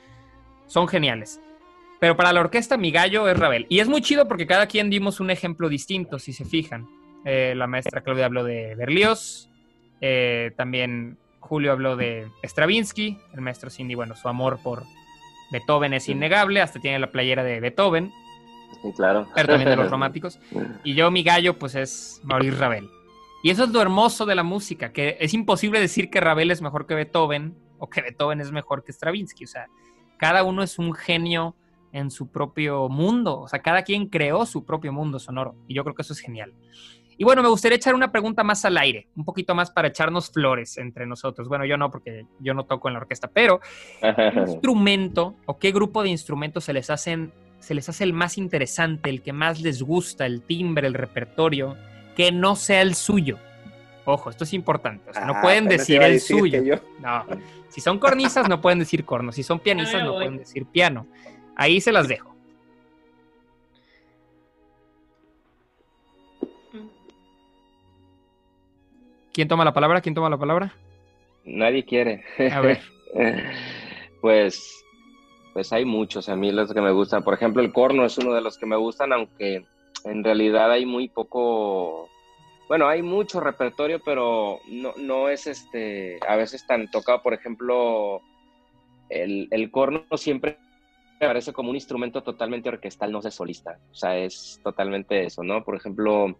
son 0.67 0.87
geniales. 0.87 1.41
Pero 1.99 2.15
para 2.15 2.31
la 2.31 2.41
orquesta 2.41 2.77
mi 2.77 2.91
gallo 2.91 3.27
es 3.27 3.37
Ravel. 3.37 3.65
Y 3.69 3.79
es 3.79 3.87
muy 3.87 4.01
chido 4.01 4.27
porque 4.27 4.45
cada 4.45 4.67
quien 4.67 4.89
dimos 4.91 5.19
un 5.19 5.31
ejemplo 5.31 5.67
distinto, 5.67 6.19
si 6.19 6.33
se 6.33 6.45
fijan. 6.45 6.87
Eh, 7.25 7.53
la 7.55 7.65
maestra 7.65 8.01
Claudia 8.01 8.25
habló 8.25 8.43
de 8.43 8.75
Berlioz, 8.75 9.49
eh, 9.99 10.51
también 10.55 11.17
Julio 11.39 11.71
habló 11.71 11.95
de 11.95 12.29
Stravinsky, 12.43 13.17
el 13.33 13.41
maestro 13.41 13.69
Cindy, 13.71 13.95
bueno, 13.95 14.15
su 14.15 14.29
amor 14.29 14.59
por 14.61 14.83
Beethoven 15.51 15.93
es 15.93 16.07
innegable, 16.07 16.61
hasta 16.61 16.79
tiene 16.79 16.99
la 16.99 17.11
playera 17.11 17.43
de 17.43 17.59
Beethoven. 17.59 18.11
Sí, 18.81 18.91
claro. 18.95 19.27
Pero 19.33 19.47
también 19.47 19.69
de 19.69 19.75
los 19.75 19.89
románticos. 19.91 20.39
Y 20.83 20.93
yo, 20.93 21.09
mi 21.09 21.23
gallo, 21.23 21.57
pues 21.57 21.75
es 21.75 22.21
Maurice 22.23 22.57
Ravel. 22.57 22.89
Y 23.43 23.51
eso 23.51 23.65
es 23.65 23.69
lo 23.69 23.81
hermoso 23.81 24.25
de 24.25 24.35
la 24.35 24.43
música, 24.43 24.91
que 24.91 25.17
es 25.19 25.33
imposible 25.33 25.79
decir 25.79 26.09
que 26.09 26.19
Ravel 26.19 26.51
es 26.51 26.61
mejor 26.61 26.87
que 26.87 26.95
Beethoven 26.95 27.55
o 27.77 27.89
que 27.89 28.01
Beethoven 28.01 28.41
es 28.41 28.51
mejor 28.51 28.83
que 28.83 28.91
Stravinsky. 28.91 29.43
O 29.43 29.47
sea, 29.47 29.67
cada 30.17 30.43
uno 30.43 30.63
es 30.63 30.79
un 30.79 30.93
genio 30.93 31.55
en 31.91 32.11
su 32.11 32.31
propio 32.31 32.89
mundo. 32.89 33.39
O 33.39 33.47
sea, 33.47 33.59
cada 33.59 33.83
quien 33.83 34.07
creó 34.07 34.45
su 34.45 34.65
propio 34.65 34.91
mundo 34.91 35.19
sonoro. 35.19 35.55
Y 35.67 35.75
yo 35.75 35.83
creo 35.83 35.95
que 35.95 36.01
eso 36.01 36.13
es 36.13 36.19
genial. 36.19 36.53
Y 37.19 37.23
bueno, 37.23 37.41
me 37.41 37.49
gustaría 37.49 37.77
echar 37.77 37.95
una 37.95 38.11
pregunta 38.11 38.43
más 38.43 38.63
al 38.63 38.77
aire, 38.77 39.07
un 39.15 39.25
poquito 39.25 39.55
más 39.55 39.71
para 39.71 39.87
echarnos 39.87 40.29
flores 40.29 40.77
entre 40.77 41.07
nosotros. 41.07 41.47
Bueno, 41.47 41.65
yo 41.65 41.75
no, 41.75 41.89
porque 41.89 42.27
yo 42.39 42.53
no 42.53 42.65
toco 42.65 42.89
en 42.89 42.93
la 42.93 42.99
orquesta, 42.99 43.27
pero 43.27 43.59
¿qué 43.99 44.31
instrumento 44.47 45.35
o 45.47 45.57
qué 45.57 45.71
grupo 45.71 46.03
de 46.03 46.09
instrumentos 46.09 46.65
se 46.65 46.73
les 46.73 46.91
hacen, 46.91 47.33
se 47.59 47.73
les 47.73 47.89
hace 47.89 48.03
el 48.03 48.13
más 48.13 48.37
interesante, 48.37 49.09
el 49.09 49.23
que 49.23 49.33
más 49.33 49.61
les 49.61 49.81
gusta, 49.81 50.27
el 50.27 50.43
timbre, 50.43 50.85
el 50.85 50.93
repertorio, 50.93 51.75
que 52.17 52.31
no 52.31 52.55
sea 52.55 52.81
el 52.81 52.95
suyo? 52.95 53.37
Ojo, 54.03 54.31
esto 54.31 54.43
es 54.43 54.53
importante. 54.53 55.07
O 55.11 55.13
sea, 55.13 55.25
no 55.25 55.35
ah, 55.35 55.41
pueden 55.41 55.67
decir 55.67 56.01
el 56.01 56.19
suyo. 56.19 56.81
No. 56.99 57.25
Si 57.69 57.79
son 57.79 57.99
cornisas, 57.99 58.49
no 58.49 58.59
pueden 58.59 58.79
decir 58.79 59.05
corno. 59.05 59.31
Si 59.31 59.43
son 59.43 59.59
pianistas, 59.59 60.03
no 60.03 60.15
pueden 60.15 60.37
decir 60.37 60.65
piano. 60.65 61.05
Ahí 61.55 61.79
se 61.79 61.91
las 61.91 62.07
dejo. 62.07 62.35
¿Quién 69.31 69.47
toma 69.47 69.63
la 69.63 69.73
palabra? 69.73 70.01
¿Quién 70.01 70.15
toma 70.15 70.31
la 70.31 70.37
palabra? 70.39 70.73
Nadie 71.45 71.85
quiere. 71.85 72.23
A 72.51 72.61
ver. 72.61 72.81
pues, 74.21 74.83
pues 75.53 75.71
hay 75.71 75.85
muchos 75.85 76.29
a 76.29 76.35
mí 76.35 76.51
los 76.51 76.73
que 76.73 76.81
me 76.81 76.91
gustan. 76.91 77.23
Por 77.23 77.35
ejemplo, 77.35 77.61
el 77.61 77.71
corno 77.71 78.05
es 78.05 78.17
uno 78.17 78.33
de 78.33 78.41
los 78.41 78.57
que 78.57 78.65
me 78.65 78.75
gustan, 78.75 79.13
aunque 79.13 79.67
en 80.03 80.23
realidad 80.23 80.71
hay 80.71 80.85
muy 80.85 81.09
poco. 81.09 82.09
Bueno, 82.67 82.87
hay 82.87 83.01
mucho 83.01 83.39
repertorio, 83.39 84.01
pero 84.03 84.59
no, 84.67 84.93
no 84.97 85.29
es 85.29 85.47
este. 85.47 86.19
A 86.27 86.35
veces 86.35 86.65
tan 86.67 86.89
tocado. 86.91 87.21
Por 87.21 87.33
ejemplo, 87.33 88.21
el, 89.09 89.47
el 89.51 89.71
corno 89.71 90.05
siempre 90.15 90.57
me 91.19 91.27
parece 91.27 91.53
como 91.53 91.69
un 91.69 91.75
instrumento 91.75 92.21
totalmente 92.23 92.69
orquestal, 92.69 93.11
no 93.11 93.21
sé 93.21 93.31
solista. 93.31 93.79
O 93.91 93.95
sea, 93.95 94.17
es 94.17 94.59
totalmente 94.63 95.25
eso, 95.25 95.43
¿no? 95.43 95.63
Por 95.63 95.75
ejemplo, 95.75 96.39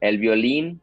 el 0.00 0.18
violín 0.18 0.80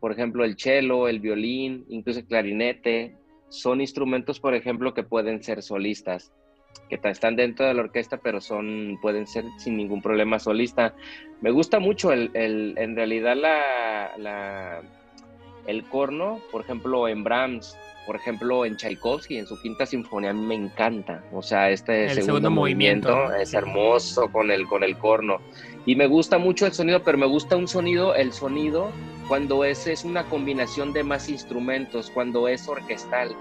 por 0.00 0.12
ejemplo, 0.12 0.44
el 0.44 0.56
cello, 0.56 1.08
el 1.08 1.20
violín, 1.20 1.84
incluso 1.88 2.20
el 2.20 2.26
clarinete, 2.26 3.16
son 3.50 3.82
instrumentos, 3.82 4.40
por 4.40 4.54
ejemplo, 4.54 4.94
que 4.94 5.02
pueden 5.02 5.42
ser 5.42 5.62
solistas, 5.62 6.32
que 6.88 6.98
están 7.08 7.36
dentro 7.36 7.66
de 7.66 7.74
la 7.74 7.82
orquesta, 7.82 8.16
pero 8.16 8.40
son, 8.40 8.98
pueden 9.00 9.26
ser 9.26 9.44
sin 9.58 9.76
ningún 9.76 10.02
problema 10.02 10.38
solista. 10.38 10.94
Me 11.40 11.50
gusta 11.50 11.78
mucho 11.78 12.12
el, 12.12 12.30
en 12.34 12.96
realidad 12.96 13.36
la, 13.36 14.82
el 15.66 15.84
corno, 15.84 16.40
por 16.50 16.62
ejemplo, 16.62 17.06
en 17.08 17.22
Brahms, 17.22 17.76
por 18.06 18.16
ejemplo, 18.16 18.64
en 18.64 18.76
Tchaikovsky, 18.76 19.38
en 19.38 19.46
su 19.46 19.60
quinta 19.60 19.86
sinfonía, 19.86 20.30
a 20.30 20.32
mí 20.32 20.44
me 20.44 20.56
encanta. 20.56 21.22
O 21.32 21.42
sea, 21.42 21.70
este 21.70 22.08
segundo, 22.10 22.50
movimiento, 22.50 23.32
es 23.34 23.54
hermoso 23.54 24.30
con 24.32 24.50
el, 24.50 24.66
con 24.66 24.82
el 24.82 24.98
corno. 24.98 25.40
Y 25.86 25.94
me 25.94 26.06
gusta 26.06 26.38
mucho 26.38 26.66
el 26.66 26.72
sonido, 26.72 27.02
pero 27.04 27.18
me 27.18 27.26
gusta 27.26 27.56
un 27.56 27.68
sonido, 27.68 28.14
el 28.14 28.32
sonido 28.32 28.90
cuando 29.28 29.64
es, 29.64 29.86
es 29.86 30.04
una 30.04 30.24
combinación 30.24 30.92
de 30.92 31.04
más 31.04 31.28
instrumentos, 31.28 32.10
cuando 32.10 32.48
es 32.48 32.66
orquestal. 32.66 33.36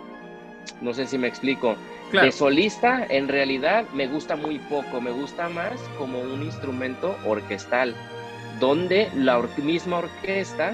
No 0.81 0.93
sé 0.93 1.07
si 1.07 1.17
me 1.17 1.27
explico. 1.27 1.75
De 2.11 2.31
solista, 2.31 3.05
en 3.05 3.27
realidad, 3.27 3.85
me 3.93 4.07
gusta 4.07 4.35
muy 4.35 4.57
poco. 4.59 4.99
Me 5.01 5.11
gusta 5.11 5.47
más 5.49 5.79
como 5.97 6.19
un 6.19 6.41
instrumento 6.41 7.15
orquestal, 7.25 7.95
donde 8.59 9.11
la 9.15 9.39
misma 9.57 9.99
orquesta 9.99 10.73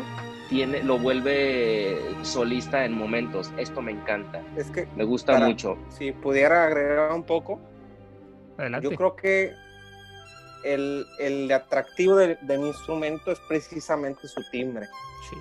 tiene, 0.49 0.81
lo 0.83 0.97
vuelve 0.97 1.99
solista 2.23 2.85
en 2.85 2.93
momentos. 2.93 3.51
Esto 3.57 3.81
me 3.81 3.91
encanta. 3.91 4.41
Es 4.55 4.69
que 4.69 4.87
me 4.95 5.03
gusta 5.03 5.37
mucho. 5.39 5.77
Si 5.89 6.11
pudiera 6.11 6.65
agregar 6.65 7.11
un 7.11 7.23
poco, 7.23 7.59
yo 8.81 8.91
creo 8.91 9.15
que 9.15 9.53
el, 10.63 11.05
el 11.19 11.51
atractivo 11.51 12.15
de, 12.15 12.37
mi 12.57 12.67
instrumento 12.67 13.31
es 13.31 13.39
precisamente 13.47 14.27
su 14.27 14.41
timbre. 14.51 14.87
Sí. 15.29 15.37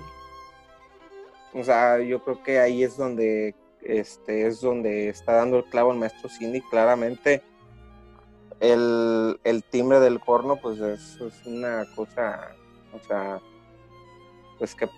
O 1.59 1.63
sea, 1.63 1.99
yo 1.99 2.23
creo 2.23 2.43
que 2.43 2.59
ahí 2.59 2.83
es 2.83 2.97
donde 2.97 3.55
este 3.85 4.47
es 4.47 4.61
donde 4.61 5.09
está 5.09 5.33
dando 5.33 5.57
el 5.57 5.65
clavo 5.65 5.91
el 5.91 5.99
maestro 5.99 6.29
Cindy. 6.29 6.61
Claramente 6.61 7.41
el, 8.59 9.63
timbre 9.69 9.99
del 9.99 10.19
corno, 10.19 10.57
pues 10.61 10.79
es, 10.79 11.19
una 11.45 11.85
cosa, 11.95 12.55
o 12.93 12.99
sea, 12.99 13.39
pues 14.57 14.75
que, 14.75 14.89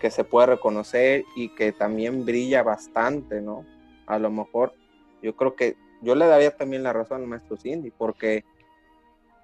que 0.00 0.10
se 0.10 0.24
puede 0.24 0.46
reconocer 0.46 1.24
y 1.36 1.54
que 1.54 1.72
también 1.72 2.24
brilla 2.24 2.62
bastante, 2.62 3.40
¿no? 3.40 3.64
A 4.06 4.18
lo 4.18 4.30
mejor 4.30 4.74
yo 5.22 5.36
creo 5.36 5.54
que 5.54 5.76
yo 6.02 6.14
le 6.14 6.26
daría 6.26 6.56
también 6.56 6.82
la 6.82 6.92
razón 6.92 7.22
al 7.22 7.28
maestro 7.28 7.56
Cindy, 7.56 7.90
porque 7.90 8.44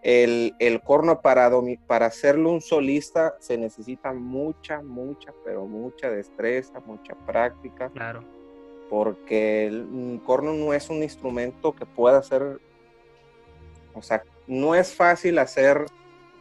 el, 0.03 0.55
el 0.59 0.81
corno 0.81 1.21
para, 1.21 1.51
para 1.87 2.07
hacerlo 2.07 2.51
un 2.51 2.61
solista 2.61 3.37
se 3.41 3.59
necesita 3.59 4.13
mucha, 4.13 4.83
mucha, 4.83 5.33
pero 5.45 5.67
mucha 5.67 6.11
destreza, 6.11 6.81
mucha 6.81 7.15
práctica. 7.27 7.91
Claro. 7.91 8.38
Porque 8.89 9.67
el 9.67 10.21
corno 10.25 10.53
no 10.55 10.73
es 10.73 10.89
un 10.89 11.03
instrumento 11.03 11.75
que 11.75 11.85
pueda 11.85 12.19
hacer, 12.19 12.59
o 13.95 14.03
sea, 14.03 14.23
no 14.47 14.75
es 14.75 14.95
fácil 14.95 15.39
hacer 15.39 15.87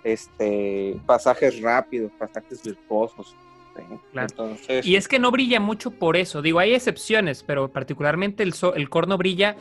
este, 0.04 0.98
pasajes 1.06 1.62
rápidos, 1.62 2.12
pasajes 2.18 2.64
virtuosos. 2.64 3.36
y 4.84 4.96
es 4.96 5.08
que 5.08 5.20
no 5.20 5.32
brilla 5.32 5.60
mucho 5.60 5.92
por 5.92 6.16
eso. 6.16 6.42
Digo, 6.42 6.60
hay 6.60 6.74
excepciones, 6.74 7.44
pero 7.44 7.68
particularmente 7.68 8.44
el, 8.44 8.54
el 8.76 8.90
corno 8.90 9.18
brilla 9.18 9.58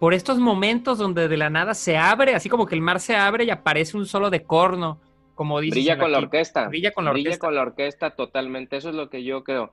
por 0.00 0.14
estos 0.14 0.38
momentos 0.38 0.96
donde 0.96 1.28
de 1.28 1.36
la 1.36 1.50
nada 1.50 1.74
se 1.74 1.98
abre, 1.98 2.34
así 2.34 2.48
como 2.48 2.64
que 2.64 2.74
el 2.74 2.80
mar 2.80 3.00
se 3.00 3.14
abre 3.14 3.44
y 3.44 3.50
aparece 3.50 3.98
un 3.98 4.06
solo 4.06 4.30
de 4.30 4.42
corno, 4.42 4.98
como 5.34 5.60
dice. 5.60 5.72
Brilla 5.72 5.98
con 5.98 6.10
la 6.10 6.18
orquesta. 6.18 6.68
Brilla 6.68 6.92
con 6.92 7.04
la 7.04 7.10
orquesta. 7.10 7.28
Brilla 7.28 7.38
con 7.38 7.54
la 7.54 7.62
orquesta 7.62 8.10
totalmente, 8.16 8.78
eso 8.78 8.88
es 8.88 8.94
lo 8.94 9.10
que 9.10 9.22
yo 9.22 9.44
creo. 9.44 9.72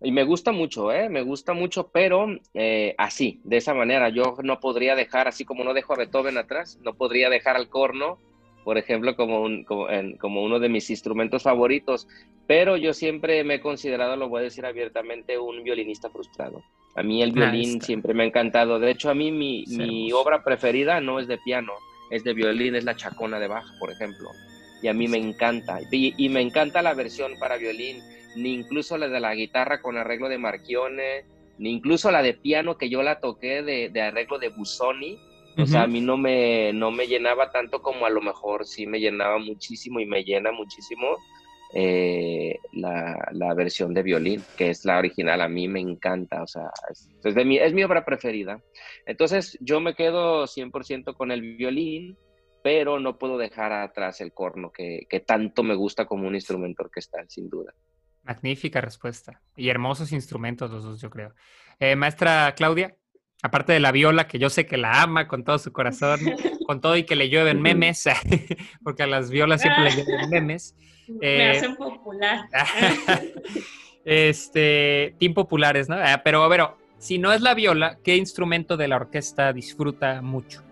Y 0.00 0.12
me 0.12 0.22
gusta 0.24 0.52
mucho, 0.52 0.92
¿eh? 0.92 1.08
Me 1.08 1.22
gusta 1.22 1.52
mucho, 1.54 1.88
pero 1.88 2.26
eh, 2.54 2.94
así, 2.98 3.40
de 3.44 3.56
esa 3.56 3.74
manera. 3.74 4.08
Yo 4.10 4.36
no 4.42 4.60
podría 4.60 4.94
dejar, 4.94 5.26
así 5.26 5.44
como 5.44 5.64
no 5.64 5.74
dejo 5.74 5.94
a 5.94 5.96
Beethoven 5.96 6.38
atrás, 6.38 6.78
no 6.82 6.94
podría 6.94 7.30
dejar 7.30 7.56
al 7.56 7.68
corno, 7.68 8.18
por 8.64 8.78
ejemplo, 8.78 9.16
como, 9.16 9.42
un, 9.42 9.64
como, 9.64 9.86
como 10.20 10.42
uno 10.42 10.60
de 10.60 10.68
mis 10.68 10.88
instrumentos 10.90 11.42
favoritos. 11.42 12.06
Pero 12.46 12.76
yo 12.76 12.94
siempre 12.94 13.42
me 13.44 13.54
he 13.54 13.60
considerado, 13.60 14.16
lo 14.16 14.28
voy 14.28 14.40
a 14.40 14.44
decir 14.44 14.64
abiertamente, 14.66 15.38
un 15.38 15.64
violinista 15.64 16.10
frustrado. 16.10 16.62
A 16.98 17.02
mí 17.04 17.22
el 17.22 17.30
violín 17.30 17.80
siempre 17.80 18.12
me 18.12 18.24
ha 18.24 18.26
encantado. 18.26 18.80
De 18.80 18.90
hecho, 18.90 19.08
a 19.08 19.14
mí 19.14 19.30
mi, 19.30 19.64
mi, 19.68 20.10
obra 20.10 20.42
preferida 20.42 21.00
no 21.00 21.20
es 21.20 21.28
de 21.28 21.38
piano, 21.38 21.72
es 22.10 22.24
de 22.24 22.34
violín, 22.34 22.74
es 22.74 22.82
la 22.82 22.96
chacona 22.96 23.38
de 23.38 23.46
Bach, 23.46 23.66
por 23.78 23.92
ejemplo. 23.92 24.30
Y 24.82 24.88
a 24.88 24.94
mí 24.94 25.06
me 25.06 25.18
encanta. 25.18 25.78
Y, 25.92 26.28
me 26.28 26.40
encanta 26.40 26.82
la 26.82 26.94
versión 26.94 27.38
para 27.38 27.56
violín, 27.56 28.02
ni 28.36 28.54
incluso 28.54 28.96
la 28.98 29.08
de 29.08 29.20
la 29.20 29.34
guitarra 29.34 29.80
con 29.80 29.96
arreglo 29.96 30.28
de 30.28 30.38
Marchione, 30.38 31.24
ni 31.58 31.72
incluso 31.72 32.10
la 32.10 32.22
de 32.22 32.34
piano 32.34 32.78
que 32.78 32.88
yo 32.88 33.02
la 33.02 33.20
toqué 33.20 33.62
de, 33.62 33.88
de 33.88 34.02
arreglo 34.02 34.38
de 34.38 34.48
Busoni. 34.48 35.18
O 35.56 35.66
sea, 35.66 35.82
a 35.82 35.86
mí 35.88 36.00
no 36.00 36.16
me, 36.16 36.72
no 36.72 36.92
me 36.92 37.08
llenaba 37.08 37.50
tanto 37.50 37.82
como 37.82 38.06
a 38.06 38.10
lo 38.10 38.20
mejor 38.20 38.64
sí 38.64 38.86
me 38.86 39.00
llenaba 39.00 39.38
muchísimo 39.38 39.98
y 39.98 40.06
me 40.06 40.22
llena 40.22 40.52
muchísimo 40.52 41.16
eh, 41.74 42.58
la, 42.72 43.54
versión 43.54 43.92
de 43.92 44.02
violín, 44.02 44.42
que 44.56 44.70
es 44.70 44.84
la 44.84 44.98
original, 44.98 45.40
a 45.40 45.48
mí 45.48 45.68
me 45.68 45.80
encanta, 45.80 46.42
o 46.42 46.46
sea, 46.46 46.70
es, 46.90 47.34
de 47.34 47.44
mi, 47.44 47.58
es 47.58 47.74
mi 47.74 47.84
obra 47.84 48.04
preferida. 48.04 48.62
Entonces 49.04 49.58
yo 49.60 49.80
me 49.80 49.94
quedo 49.94 50.44
100% 50.44 51.14
con 51.14 51.30
el 51.30 51.56
violín, 51.56 52.16
pero 52.62 52.98
no 52.98 53.18
puedo 53.18 53.36
dejar 53.36 53.72
atrás 53.72 54.20
el 54.20 54.32
corno, 54.32 54.72
que, 54.72 55.06
tanto 55.26 55.62
me 55.62 55.74
gusta 55.74 56.06
como 56.06 56.26
un 56.26 56.34
instrumento 56.34 56.84
orquestal, 56.84 57.28
sin 57.28 57.48
duda. 57.48 57.74
Magnífica 58.28 58.82
respuesta. 58.82 59.40
Y 59.56 59.70
hermosos 59.70 60.12
instrumentos 60.12 60.70
los 60.70 60.84
dos, 60.84 61.00
yo 61.00 61.08
creo. 61.08 61.34
Eh, 61.80 61.96
maestra 61.96 62.54
Claudia, 62.54 62.94
aparte 63.42 63.72
de 63.72 63.80
la 63.80 63.90
viola, 63.90 64.28
que 64.28 64.38
yo 64.38 64.50
sé 64.50 64.66
que 64.66 64.76
la 64.76 65.00
ama 65.00 65.26
con 65.26 65.44
todo 65.44 65.58
su 65.58 65.72
corazón, 65.72 66.20
con 66.66 66.82
todo 66.82 66.94
y 66.98 67.04
que 67.04 67.16
le 67.16 67.30
llueven 67.30 67.62
memes, 67.62 68.04
porque 68.84 69.04
a 69.04 69.06
las 69.06 69.30
violas 69.30 69.62
siempre 69.62 69.84
le 69.84 70.04
llueven 70.04 70.28
memes. 70.30 70.76
Me 71.08 71.26
eh, 71.26 71.50
hacen 71.52 71.74
popular. 71.74 72.44
este, 74.04 75.14
team 75.18 75.32
populares, 75.32 75.88
¿no? 75.88 75.96
Ah, 75.96 76.20
pero, 76.22 76.42
a 76.42 76.48
ver, 76.48 76.66
si 76.98 77.16
no 77.16 77.32
es 77.32 77.40
la 77.40 77.54
viola, 77.54 77.98
¿qué 78.04 78.16
instrumento 78.16 78.76
de 78.76 78.88
la 78.88 78.96
orquesta 78.96 79.54
disfruta 79.54 80.20
mucho? 80.20 80.67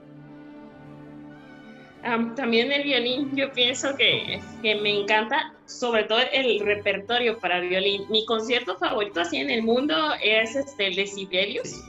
También 2.35 2.71
el 2.73 2.85
violín, 2.85 3.35
yo 3.35 3.53
pienso 3.53 3.97
que, 3.97 4.41
que, 4.63 4.75
me 4.77 5.01
encanta, 5.01 5.55
sobre 5.67 6.05
todo 6.05 6.21
el 6.33 6.61
repertorio 6.61 7.39
para 7.39 7.61
violín. 7.61 8.05
Mi 8.11 8.25
concierto 8.27 8.77
favorito 8.77 9.21
así 9.21 9.39
en 9.39 9.51
el 9.51 9.63
mundo 9.63 9.95
es 10.23 10.55
este, 10.57 10.89
el 10.89 10.97
de 10.97 11.07
Sibelius. 11.07 11.83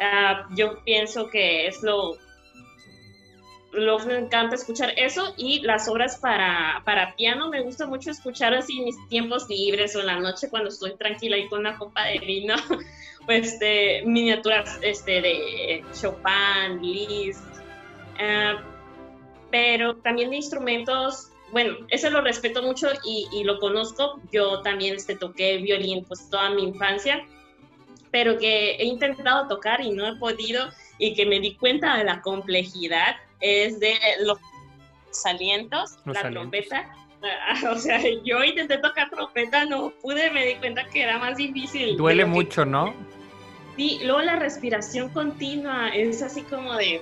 Ah, 0.00 0.46
yo 0.56 0.82
pienso 0.84 1.28
que 1.30 1.66
es 1.66 1.82
lo 1.82 2.18
lo 3.74 3.98
me 3.98 4.16
encanta 4.16 4.54
escuchar 4.54 4.92
eso 4.96 5.34
y 5.36 5.60
las 5.62 5.88
obras 5.88 6.18
para, 6.18 6.80
para 6.84 7.16
piano 7.16 7.50
me 7.50 7.60
gusta 7.60 7.86
mucho 7.86 8.10
escuchar 8.10 8.54
así 8.54 8.80
mis 8.80 8.96
tiempos 9.08 9.48
libres 9.48 9.96
o 9.96 10.00
en 10.00 10.06
la 10.06 10.20
noche 10.20 10.48
cuando 10.48 10.68
estoy 10.68 10.96
tranquila 10.96 11.36
y 11.36 11.48
con 11.48 11.60
una 11.60 11.76
copa 11.76 12.04
de 12.04 12.20
vino, 12.20 12.54
pues 13.26 13.58
de 13.58 14.02
miniaturas 14.06 14.78
este, 14.82 15.20
de 15.20 15.84
Chopin, 15.92 16.80
Liszt, 16.80 17.42
ah, 18.20 18.62
pero 19.54 19.94
también 19.98 20.30
de 20.30 20.36
instrumentos, 20.36 21.30
bueno, 21.52 21.76
ese 21.88 22.10
lo 22.10 22.20
respeto 22.22 22.60
mucho 22.60 22.88
y, 23.04 23.28
y 23.30 23.44
lo 23.44 23.60
conozco, 23.60 24.20
yo 24.32 24.62
también 24.62 24.96
este, 24.96 25.14
toqué 25.14 25.58
violín 25.58 26.04
pues 26.06 26.28
toda 26.28 26.50
mi 26.50 26.64
infancia, 26.64 27.24
pero 28.10 28.36
que 28.36 28.72
he 28.72 28.84
intentado 28.84 29.46
tocar 29.46 29.80
y 29.80 29.92
no 29.92 30.08
he 30.08 30.16
podido 30.16 30.70
y 30.98 31.14
que 31.14 31.24
me 31.24 31.38
di 31.38 31.54
cuenta 31.54 31.96
de 31.98 32.02
la 32.02 32.20
complejidad 32.20 33.14
es 33.38 33.78
de 33.78 33.94
los 34.24 34.38
alientos, 35.24 35.98
la 36.04 36.28
trompeta. 36.28 36.92
O 37.70 37.78
sea, 37.78 38.00
yo 38.22 38.44
intenté 38.44 38.76
tocar 38.78 39.08
trompeta, 39.08 39.64
no 39.64 39.92
pude, 40.02 40.30
me 40.32 40.44
di 40.44 40.54
cuenta 40.56 40.84
que 40.88 41.00
era 41.00 41.18
más 41.18 41.38
difícil. 41.38 41.96
Duele 41.96 42.26
mucho, 42.26 42.66
¿no? 42.66 42.92
Sí, 43.76 44.00
luego 44.02 44.20
la 44.20 44.36
respiración 44.36 45.08
continua 45.08 45.88
es 45.88 46.22
así 46.22 46.42
como 46.42 46.74
de, 46.74 47.00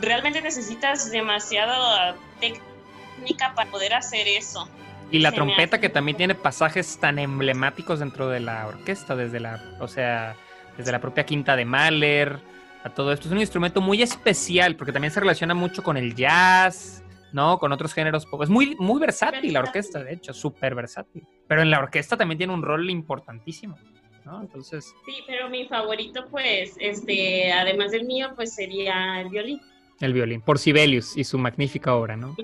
realmente 0.00 0.40
necesitas 0.40 1.10
demasiada 1.10 2.16
técnica 2.40 3.54
para 3.54 3.70
poder 3.70 3.94
hacer 3.94 4.26
eso. 4.28 4.68
Y 5.10 5.18
la 5.18 5.32
trompeta 5.32 5.80
que 5.80 5.88
también 5.88 6.16
tiene 6.16 6.34
pasajes 6.34 6.98
tan 6.98 7.18
emblemáticos 7.18 7.98
dentro 7.98 8.28
de 8.28 8.40
la 8.40 8.68
orquesta, 8.68 9.16
desde 9.16 9.40
la, 9.40 9.60
o 9.80 9.88
sea, 9.88 10.36
desde 10.76 10.92
la 10.92 11.00
propia 11.00 11.26
quinta 11.26 11.56
de 11.56 11.64
Mahler, 11.64 12.38
a 12.84 12.90
todo 12.90 13.12
esto. 13.12 13.28
Es 13.28 13.32
un 13.32 13.40
instrumento 13.40 13.80
muy 13.80 14.02
especial 14.02 14.76
porque 14.76 14.92
también 14.92 15.12
se 15.12 15.20
relaciona 15.20 15.54
mucho 15.54 15.82
con 15.82 15.96
el 15.96 16.14
jazz, 16.14 17.02
¿no? 17.32 17.58
Con 17.58 17.72
otros 17.72 17.92
géneros 17.92 18.26
pop. 18.26 18.42
Es 18.42 18.48
muy, 18.48 18.76
muy 18.76 19.00
versátil, 19.00 19.52
la 19.52 19.60
orquesta, 19.60 20.02
de 20.02 20.14
hecho, 20.14 20.32
súper 20.32 20.74
versátil. 20.74 21.26
Pero 21.46 21.62
en 21.62 21.70
la 21.70 21.78
orquesta 21.78 22.16
también 22.16 22.38
tiene 22.38 22.52
un 22.52 22.62
rol 22.62 22.88
importantísimo, 22.90 23.76
¿no? 24.24 24.40
Entonces... 24.40 24.94
Sí, 25.06 25.14
pero 25.26 25.48
mi 25.50 25.66
favorito, 25.66 26.26
pues, 26.30 26.76
este, 26.78 27.52
además 27.52 27.90
del 27.90 28.04
mío, 28.04 28.32
pues 28.34 28.54
sería 28.54 29.20
el 29.20 29.28
violín. 29.28 29.60
El 30.00 30.14
violín, 30.14 30.40
por 30.40 30.58
Sibelius 30.58 31.16
y 31.16 31.24
su 31.24 31.38
magnífica 31.38 31.94
obra, 31.94 32.16
¿no? 32.16 32.34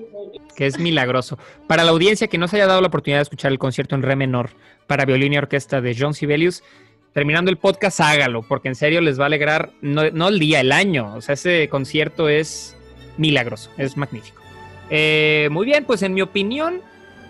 Que 0.55 0.67
es 0.67 0.77
milagroso. 0.77 1.39
Para 1.67 1.83
la 1.83 1.89
audiencia 1.89 2.27
que 2.27 2.37
no 2.37 2.47
se 2.47 2.57
haya 2.57 2.67
dado 2.67 2.81
la 2.81 2.87
oportunidad 2.87 3.17
de 3.17 3.23
escuchar 3.23 3.51
el 3.51 3.57
concierto 3.57 3.95
en 3.95 4.03
re 4.03 4.15
menor 4.15 4.51
para 4.85 5.05
violín 5.05 5.33
y 5.33 5.37
orquesta 5.37 5.81
de 5.81 5.95
John 5.97 6.13
Sibelius, 6.13 6.63
terminando 7.13 7.49
el 7.49 7.57
podcast, 7.57 7.99
hágalo, 7.99 8.43
porque 8.43 8.67
en 8.67 8.75
serio 8.75 9.01
les 9.01 9.19
va 9.19 9.23
a 9.23 9.25
alegrar 9.25 9.71
no, 9.81 10.03
el 10.03 10.39
día, 10.39 10.59
el 10.59 10.71
año. 10.71 11.15
O 11.15 11.21
sea, 11.21 11.33
ese 11.33 11.67
concierto 11.67 12.29
es 12.29 12.77
milagroso, 13.17 13.71
es 13.77 13.97
magnífico. 13.97 14.39
Eh, 14.91 15.49
muy 15.51 15.65
bien, 15.65 15.83
pues 15.83 16.03
en 16.03 16.13
mi 16.13 16.21
opinión. 16.21 16.81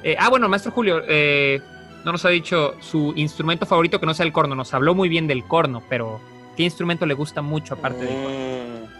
Eh, 0.04 0.18
ah, 0.20 0.30
bueno, 0.30 0.50
maestro 0.50 0.74
Julio, 0.74 1.02
eh, 1.08 1.62
no 2.04 2.12
nos 2.12 2.26
ha 2.26 2.30
dicho 2.30 2.76
su 2.82 3.14
instrumento 3.16 3.66
favorito 3.66 4.00
que 4.02 4.06
no 4.06 4.14
sea 4.14 4.26
el 4.26 4.34
corno. 4.34 4.56
Nos 4.56 4.74
habló 4.74 4.94
muy 4.94 5.08
bien 5.08 5.26
del 5.26 5.46
corno, 5.46 5.82
pero 5.88 6.20
¿qué 6.58 6.64
instrumento 6.64 7.06
le 7.06 7.14
gusta 7.14 7.42
mucho 7.42 7.76
aparte 7.76 8.04
del 8.04 8.14
corno? 8.14 8.97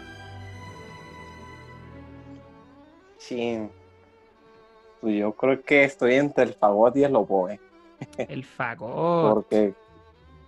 Sí. 3.28 3.60
Pues 5.02 5.16
yo 5.16 5.34
creo 5.34 5.62
que 5.62 5.84
estoy 5.84 6.16
entre 6.16 6.46
el 6.46 6.54
fagot 6.54 6.96
y 6.98 7.04
el 7.04 7.16
oboe. 7.16 7.60
El 8.18 8.46
fagot. 8.46 9.34
Porque 9.34 9.74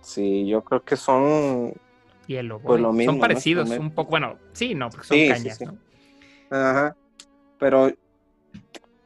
Sí, 0.00 0.46
yo 0.46 0.62
creo 0.62 0.82
que 0.82 0.96
son. 0.96 1.74
Y 2.26 2.36
el 2.36 2.52
pues 2.58 2.80
lo 2.80 2.92
mismo, 2.92 3.12
son 3.12 3.20
parecidos, 3.20 3.70
un 3.70 3.90
poco. 3.90 4.10
Bueno, 4.10 4.36
sí, 4.52 4.74
no, 4.74 4.88
porque 4.88 5.06
son 5.06 5.28
cañas, 5.28 5.60
¿no? 5.60 5.76
Ajá. 6.50 6.96
Pero, 7.58 7.90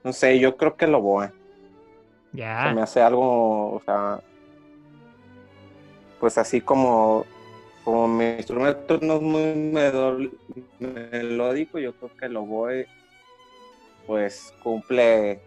no 0.03 0.13
sé, 0.13 0.39
yo 0.39 0.57
creo 0.57 0.77
que 0.77 0.87
lo 0.87 1.01
voy. 1.01 1.29
Ya. 2.33 2.73
me 2.75 2.83
hace 2.83 3.01
algo, 3.01 3.75
o 3.75 3.83
sea. 3.85 4.21
Pues 6.21 6.39
así 6.39 6.61
como. 6.61 7.27
Como 7.85 8.09
mi 8.09 8.25
instrumento 8.25 8.99
no 9.03 9.17
es 9.17 9.21
muy 9.21 10.51
melódico, 10.79 11.79
yo 11.79 11.93
creo 11.93 12.17
que 12.17 12.29
lo 12.31 12.47
voy. 12.47 12.87
Pues 14.07 14.55
cumple. 14.63 15.41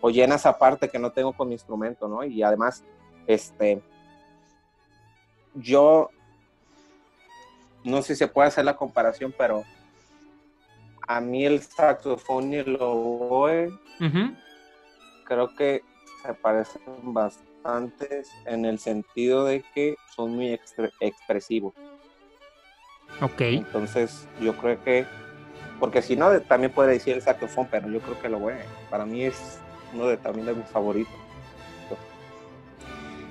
O 0.00 0.10
llena 0.10 0.36
esa 0.36 0.56
parte 0.56 0.88
que 0.88 0.98
no 0.98 1.10
tengo 1.10 1.32
con 1.32 1.48
mi 1.48 1.54
instrumento, 1.54 2.06
¿no? 2.06 2.24
Y 2.24 2.42
además, 2.42 2.84
este 3.26 3.82
yo 5.54 6.10
no 7.84 8.02
sé 8.02 8.14
si 8.14 8.20
se 8.20 8.28
puede 8.28 8.48
hacer 8.48 8.64
la 8.64 8.76
comparación, 8.76 9.34
pero 9.36 9.64
a 11.06 11.20
mí 11.20 11.44
el 11.44 11.62
saxofón 11.62 12.52
y 12.52 12.56
el 12.56 12.76
oboe 12.80 13.70
creo 15.24 15.54
que 15.54 15.82
se 16.22 16.34
parecen 16.34 16.82
bastante 17.14 18.22
en 18.46 18.64
el 18.64 18.78
sentido 18.78 19.44
de 19.44 19.64
que 19.74 19.96
son 20.14 20.34
muy 20.34 20.58
expresivos. 21.00 21.74
Ok. 23.20 23.40
Entonces, 23.40 24.28
yo 24.40 24.56
creo 24.56 24.82
que, 24.84 25.06
porque 25.78 26.02
si 26.02 26.16
no, 26.16 26.40
también 26.40 26.72
puede 26.72 26.92
decir 26.92 27.14
el 27.14 27.22
saxofón, 27.22 27.68
pero 27.70 27.88
yo 27.88 28.00
creo 28.00 28.20
que 28.20 28.28
lo 28.28 28.38
voy, 28.38 28.54
para 28.90 29.04
mí 29.04 29.24
es 29.24 29.58
uno 29.92 30.06
de 30.06 30.16
también 30.16 30.46
de 30.46 30.54
mis 30.54 30.66
favoritos. 30.66 31.14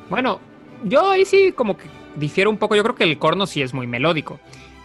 Bueno, 0.09 0.39
yo 0.83 1.09
ahí 1.09 1.25
sí 1.25 1.51
como 1.51 1.77
que 1.77 1.87
difiero 2.15 2.49
un 2.49 2.57
poco, 2.57 2.75
yo 2.75 2.83
creo 2.83 2.95
que 2.95 3.03
el 3.03 3.17
corno 3.17 3.45
sí 3.47 3.61
es 3.61 3.73
muy 3.73 3.87
melódico. 3.87 4.39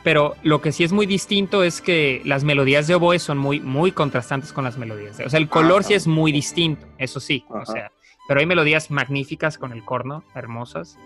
Pero 0.04 0.34
lo 0.42 0.60
que 0.60 0.72
sí 0.72 0.82
es 0.82 0.92
muy 0.92 1.06
distinto 1.06 1.62
es 1.62 1.80
que 1.80 2.22
las 2.24 2.42
melodías 2.42 2.88
de 2.88 2.96
oboe 2.96 3.20
son 3.20 3.38
muy, 3.38 3.60
muy 3.60 3.92
contrastantes 3.92 4.52
con 4.52 4.64
las 4.64 4.76
melodías. 4.76 5.16
De, 5.16 5.24
o 5.24 5.30
sea, 5.30 5.38
el 5.38 5.48
color 5.48 5.84
sí 5.84 5.94
es 5.94 6.08
muy 6.08 6.32
distinto, 6.32 6.84
eso 6.98 7.20
sí. 7.20 7.44
O 7.48 7.64
sea, 7.64 7.92
pero 8.26 8.40
hay 8.40 8.46
melodías 8.46 8.90
magníficas 8.90 9.58
con 9.58 9.72
el 9.72 9.84
corno, 9.84 10.24
hermosas. 10.34 10.98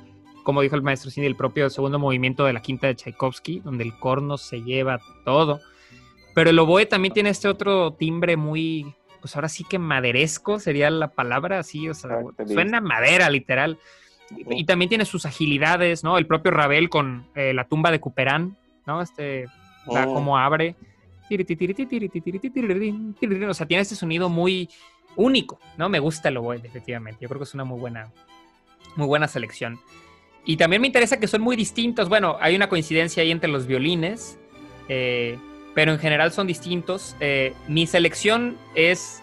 Como 0.44 0.62
dijo 0.62 0.76
el 0.76 0.82
maestro 0.82 1.10
Cindy, 1.10 1.26
el 1.26 1.36
propio 1.36 1.68
segundo 1.68 1.98
movimiento 1.98 2.44
de 2.46 2.54
la 2.54 2.62
quinta 2.62 2.86
de 2.86 2.94
Tchaikovsky, 2.94 3.60
donde 3.60 3.84
el 3.84 3.98
corno 3.98 4.38
se 4.38 4.62
lleva 4.62 5.00
todo. 5.24 5.60
Pero 6.36 6.50
el 6.50 6.58
oboe 6.58 6.84
también 6.84 7.14
tiene 7.14 7.30
este 7.30 7.48
otro 7.48 7.94
timbre 7.94 8.36
muy, 8.36 8.94
pues 9.22 9.34
ahora 9.36 9.48
sí 9.48 9.64
que 9.64 9.78
maderesco 9.78 10.60
sería 10.60 10.90
la 10.90 11.08
palabra, 11.08 11.58
así, 11.58 11.88
o 11.88 11.94
sea, 11.94 12.18
suena 12.46 12.82
madera, 12.82 13.30
literal. 13.30 13.78
Y 14.50 14.66
también 14.66 14.90
tiene 14.90 15.06
sus 15.06 15.24
agilidades, 15.24 16.04
¿no? 16.04 16.18
El 16.18 16.26
propio 16.26 16.50
Ravel 16.50 16.90
con 16.90 17.26
eh, 17.34 17.54
la 17.54 17.64
tumba 17.64 17.90
de 17.90 18.00
Cuperán, 18.00 18.54
¿no? 18.86 19.00
Este, 19.00 19.46
la, 19.86 20.04
como 20.04 20.36
abre. 20.36 20.76
O 21.30 23.54
sea, 23.54 23.66
tiene 23.66 23.80
este 23.80 23.94
sonido 23.94 24.28
muy 24.28 24.68
único, 25.16 25.58
¿no? 25.78 25.88
Me 25.88 26.00
gusta 26.00 26.28
el 26.28 26.36
oboe, 26.36 26.60
efectivamente. 26.62 27.20
Yo 27.22 27.30
creo 27.30 27.38
que 27.38 27.44
es 27.44 27.54
una 27.54 27.64
muy 27.64 27.80
buena, 27.80 28.12
muy 28.94 29.06
buena 29.06 29.26
selección. 29.26 29.80
Y 30.44 30.58
también 30.58 30.82
me 30.82 30.88
interesa 30.88 31.18
que 31.18 31.28
son 31.28 31.40
muy 31.40 31.56
distintos. 31.56 32.10
Bueno, 32.10 32.36
hay 32.42 32.54
una 32.54 32.68
coincidencia 32.68 33.22
ahí 33.22 33.30
entre 33.30 33.48
los 33.48 33.66
violines, 33.66 34.38
eh, 34.90 35.38
pero 35.76 35.92
en 35.92 35.98
general 35.98 36.32
son 36.32 36.46
distintos. 36.46 37.14
Eh, 37.20 37.52
mi 37.68 37.86
selección 37.86 38.56
es, 38.74 39.22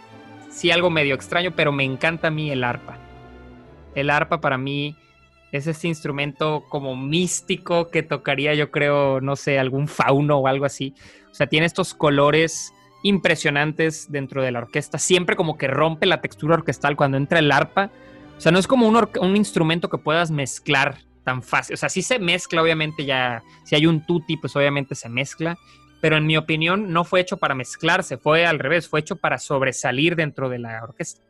sí, 0.52 0.70
algo 0.70 0.92
medio 0.92 1.16
extraño, 1.16 1.56
pero 1.56 1.72
me 1.72 1.84
encanta 1.84 2.28
a 2.28 2.30
mí 2.30 2.52
el 2.52 2.64
arpa. 2.64 3.00
El 3.96 4.12
arpa 4.12 4.40
para 4.40 4.60
mí 4.60 4.96
es 5.52 5.66
este 5.66 5.88
instrumento 5.88 6.64
como 6.70 6.96
místico 6.96 7.90
que 7.90 8.04
tocaría, 8.04 8.54
yo 8.54 8.70
creo, 8.70 9.20
no 9.20 9.36
sé, 9.36 9.58
algún 9.58 9.88
fauno 9.88 10.38
o 10.38 10.48
algo 10.48 10.66
así. 10.66 10.94
O 11.32 11.34
sea, 11.34 11.48
tiene 11.48 11.66
estos 11.66 11.96
colores 11.96 12.72
impresionantes 13.02 14.12
dentro 14.12 14.44
de 14.44 14.52
la 14.52 14.60
orquesta. 14.60 15.00
Siempre 15.00 15.36
como 15.36 15.58
que 15.58 15.68
rompe 15.68 16.06
la 16.06 16.22
textura 16.22 16.54
orquestal 16.54 16.96
cuando 16.96 17.18
entra 17.18 17.40
el 17.40 17.52
arpa. 17.52 17.90
O 18.38 18.40
sea, 18.40 18.52
no 18.52 18.60
es 18.60 18.68
como 18.68 18.88
un, 18.88 19.10
un 19.20 19.36
instrumento 19.36 19.90
que 19.90 19.98
puedas 19.98 20.30
mezclar 20.30 21.00
tan 21.24 21.42
fácil. 21.42 21.74
O 21.74 21.78
sea, 21.78 21.90
sí 21.90 22.04
se 22.04 22.20
mezcla, 22.20 22.62
obviamente, 22.62 23.06
ya. 23.06 23.42
Si 23.64 23.74
hay 23.74 23.88
un 23.88 24.06
tutti, 24.06 24.38
pues 24.38 24.56
obviamente 24.56 24.94
se 24.94 25.10
mezcla. 25.10 25.58
Pero 26.04 26.18
en 26.18 26.26
mi 26.26 26.36
opinión, 26.36 26.92
no 26.92 27.06
fue 27.06 27.22
hecho 27.22 27.38
para 27.38 27.56
mezclarse, 27.56 28.18
fue 28.18 28.46
al 28.46 28.60
revés, 28.60 28.90
fue 28.90 29.00
hecho 29.00 29.16
para 29.16 29.38
sobresalir 29.38 30.18
dentro 30.18 30.50
de 30.50 30.60
la 30.60 30.84
orquesta. 30.84 31.22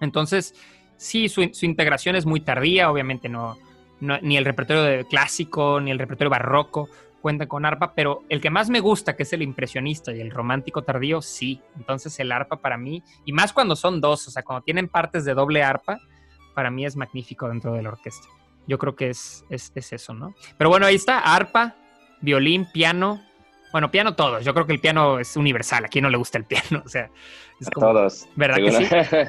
Entonces, 0.00 0.54
sí, 0.96 1.28
su, 1.28 1.42
integración 1.42 2.16
es 2.16 2.24
muy 2.24 2.40
tardía, 2.40 2.90
obviamente 2.90 3.28
no, 3.28 3.58
ni 4.00 4.38
el 4.38 4.46
repertorio 4.46 5.06
clásico, 5.06 5.78
ni 5.78 5.90
el 5.90 5.98
repertorio 5.98 6.30
barroco 6.30 6.88
cuenta 7.20 7.46
con 7.46 7.66
arpa, 7.66 7.92
pero 7.94 8.24
el 8.30 8.40
que 8.40 8.48
más 8.48 8.70
me 8.70 8.80
gusta, 8.80 9.14
que 9.14 9.24
es 9.24 9.32
el 9.34 9.42
impresionista 9.42 10.10
y 10.10 10.22
el 10.22 10.30
romántico 10.30 10.80
tardío, 10.80 11.20
sí. 11.20 11.60
Entonces 11.76 12.18
el 12.18 12.32
arpa 12.32 12.62
para 12.62 12.78
mí, 12.78 13.02
y 13.26 13.34
más 13.34 13.52
cuando 13.52 13.76
son 13.76 14.00
dos, 14.00 14.26
o 14.26 14.30
sea, 14.30 14.42
cuando 14.42 14.64
tienen 14.64 14.88
partes 14.88 15.26
de 15.26 15.34
doble 15.34 15.62
arpa, 15.62 16.00
para 16.54 16.70
mí 16.70 16.86
es 16.86 16.96
magnífico 16.96 17.46
dentro 17.46 17.74
de 17.74 17.82
la 17.82 17.90
orquesta. 17.90 18.26
Yo 18.66 18.78
creo 18.78 18.96
que 18.96 19.10
es, 19.10 19.44
es, 19.50 19.92
eso, 19.92 20.14
¿no? 20.14 20.34
Pero 20.56 20.70
bueno, 20.70 20.86
ahí 20.86 20.94
está, 20.94 21.18
arpa, 21.18 21.76
violín, 22.22 22.66
piano. 22.72 23.22
Bueno, 23.72 23.90
piano 23.90 24.14
todos. 24.14 24.44
Yo 24.44 24.54
creo 24.54 24.66
que 24.66 24.72
el 24.72 24.80
piano 24.80 25.18
es 25.18 25.36
universal. 25.36 25.84
¿A 25.84 25.88
quién 25.88 26.04
no 26.04 26.10
le 26.10 26.18
gusta 26.18 26.38
el 26.38 26.44
piano? 26.44 26.82
O 26.84 26.88
sea, 26.88 27.10
es 27.60 27.70
como, 27.70 27.88
todos. 27.88 28.28
¿Verdad 28.36 28.56
que 28.56 28.72
sí? 28.72 28.86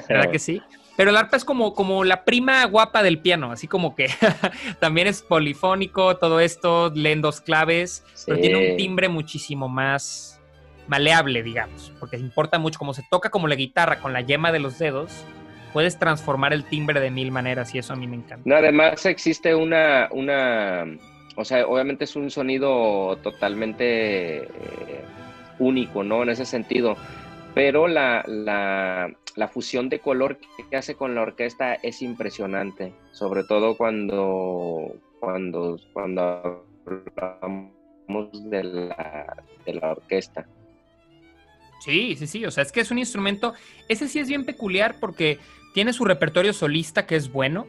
¿Verdad 0.08 0.30
que 0.30 0.38
sí? 0.38 0.62
Pero 0.96 1.10
el 1.10 1.16
arpa 1.16 1.36
es 1.36 1.44
como, 1.44 1.74
como 1.74 2.04
la 2.04 2.24
prima 2.24 2.64
guapa 2.66 3.02
del 3.02 3.18
piano, 3.18 3.50
así 3.50 3.66
como 3.66 3.96
que 3.96 4.08
también 4.80 5.08
es 5.08 5.22
polifónico, 5.22 6.16
todo 6.18 6.38
esto, 6.38 6.92
leen 6.94 7.20
dos 7.20 7.40
claves, 7.40 8.04
pero 8.26 8.38
tiene 8.38 8.70
un 8.70 8.76
timbre 8.76 9.08
muchísimo 9.08 9.68
más 9.68 10.40
maleable, 10.86 11.42
digamos, 11.42 11.92
porque 11.98 12.16
importa 12.16 12.60
mucho, 12.60 12.78
como 12.78 12.94
se 12.94 13.02
toca 13.10 13.30
como 13.30 13.48
la 13.48 13.56
guitarra 13.56 13.98
con 13.98 14.12
la 14.12 14.20
yema 14.20 14.52
de 14.52 14.60
los 14.60 14.78
dedos, 14.78 15.10
puedes 15.72 15.98
transformar 15.98 16.52
el 16.52 16.64
timbre 16.64 17.00
de 17.00 17.10
mil 17.10 17.32
maneras 17.32 17.74
y 17.74 17.78
eso 17.78 17.92
a 17.92 17.96
mí 17.96 18.06
me 18.06 18.16
encanta. 18.16 18.56
además 18.56 19.04
existe 19.06 19.54
una, 19.54 20.08
una, 20.12 20.86
o 21.36 21.44
sea, 21.44 21.66
obviamente 21.66 22.04
es 22.04 22.16
un 22.16 22.30
sonido 22.30 23.16
totalmente 23.22 24.44
eh, 24.44 25.04
único, 25.58 26.02
¿no? 26.02 26.22
En 26.22 26.30
ese 26.30 26.44
sentido, 26.44 26.96
pero 27.54 27.88
la, 27.88 28.24
la 29.36 29.48
fusión 29.48 29.88
de 29.88 29.98
color 29.98 30.38
que 30.70 30.76
hace 30.76 30.94
con 30.94 31.14
la 31.14 31.22
orquesta 31.22 31.74
es 31.74 32.02
impresionante, 32.02 32.94
sobre 33.12 33.44
todo 33.44 33.76
cuando, 33.76 34.94
cuando, 35.20 35.78
cuando 35.92 36.64
hablamos 37.16 38.50
de 38.50 38.64
la, 38.64 39.36
de 39.66 39.74
la 39.74 39.92
orquesta. 39.92 40.46
Sí, 41.80 42.14
sí, 42.16 42.26
sí, 42.26 42.44
o 42.46 42.50
sea, 42.50 42.62
es 42.62 42.72
que 42.72 42.80
es 42.80 42.90
un 42.90 42.98
instrumento, 42.98 43.54
ese 43.88 44.08
sí 44.08 44.18
es 44.18 44.28
bien 44.28 44.44
peculiar 44.44 44.96
porque 45.00 45.38
tiene 45.74 45.92
su 45.92 46.04
repertorio 46.04 46.52
solista 46.52 47.06
que 47.06 47.16
es 47.16 47.30
bueno, 47.30 47.66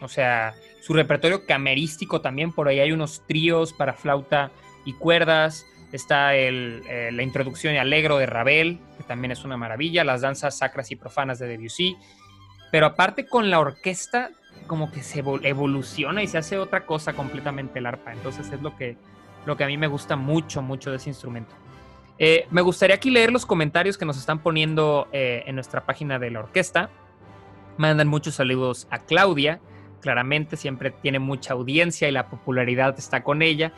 o 0.00 0.08
sea, 0.08 0.54
su 0.80 0.94
repertorio 0.94 1.46
camerístico 1.46 2.20
también, 2.20 2.52
por 2.52 2.68
ahí 2.68 2.80
hay 2.80 2.92
unos 2.92 3.26
tríos 3.26 3.72
para 3.72 3.92
flauta 3.94 4.50
y 4.84 4.92
cuerdas, 4.94 5.66
Está 5.92 6.34
el, 6.34 6.82
eh, 6.86 7.10
la 7.12 7.22
introducción 7.22 7.74
y 7.74 7.78
alegro 7.78 8.18
de 8.18 8.26
Ravel, 8.26 8.78
que 8.98 9.04
también 9.04 9.32
es 9.32 9.44
una 9.44 9.56
maravilla, 9.56 10.04
las 10.04 10.20
danzas 10.20 10.58
sacras 10.58 10.90
y 10.90 10.96
profanas 10.96 11.38
de 11.38 11.46
Debussy. 11.46 11.96
Pero 12.70 12.86
aparte 12.86 13.26
con 13.26 13.48
la 13.48 13.58
orquesta, 13.58 14.30
como 14.66 14.90
que 14.92 15.02
se 15.02 15.20
evoluciona 15.20 16.22
y 16.22 16.26
se 16.26 16.36
hace 16.36 16.58
otra 16.58 16.84
cosa 16.84 17.14
completamente 17.14 17.78
el 17.78 17.86
arpa. 17.86 18.12
Entonces 18.12 18.52
es 18.52 18.60
lo 18.60 18.76
que, 18.76 18.98
lo 19.46 19.56
que 19.56 19.64
a 19.64 19.66
mí 19.66 19.78
me 19.78 19.86
gusta 19.86 20.14
mucho, 20.16 20.60
mucho 20.60 20.90
de 20.90 20.98
ese 20.98 21.08
instrumento. 21.08 21.54
Eh, 22.18 22.46
me 22.50 22.60
gustaría 22.60 22.96
aquí 22.96 23.10
leer 23.10 23.32
los 23.32 23.46
comentarios 23.46 23.96
que 23.96 24.04
nos 24.04 24.18
están 24.18 24.40
poniendo 24.40 25.08
eh, 25.12 25.44
en 25.46 25.54
nuestra 25.54 25.86
página 25.86 26.18
de 26.18 26.30
la 26.30 26.40
orquesta. 26.40 26.90
Mandan 27.78 28.08
muchos 28.08 28.34
saludos 28.34 28.86
a 28.90 28.98
Claudia. 28.98 29.60
Claramente 30.00 30.56
siempre 30.56 30.90
tiene 30.90 31.18
mucha 31.18 31.54
audiencia 31.54 32.08
y 32.08 32.12
la 32.12 32.28
popularidad 32.28 32.98
está 32.98 33.22
con 33.22 33.42
ella. 33.42 33.72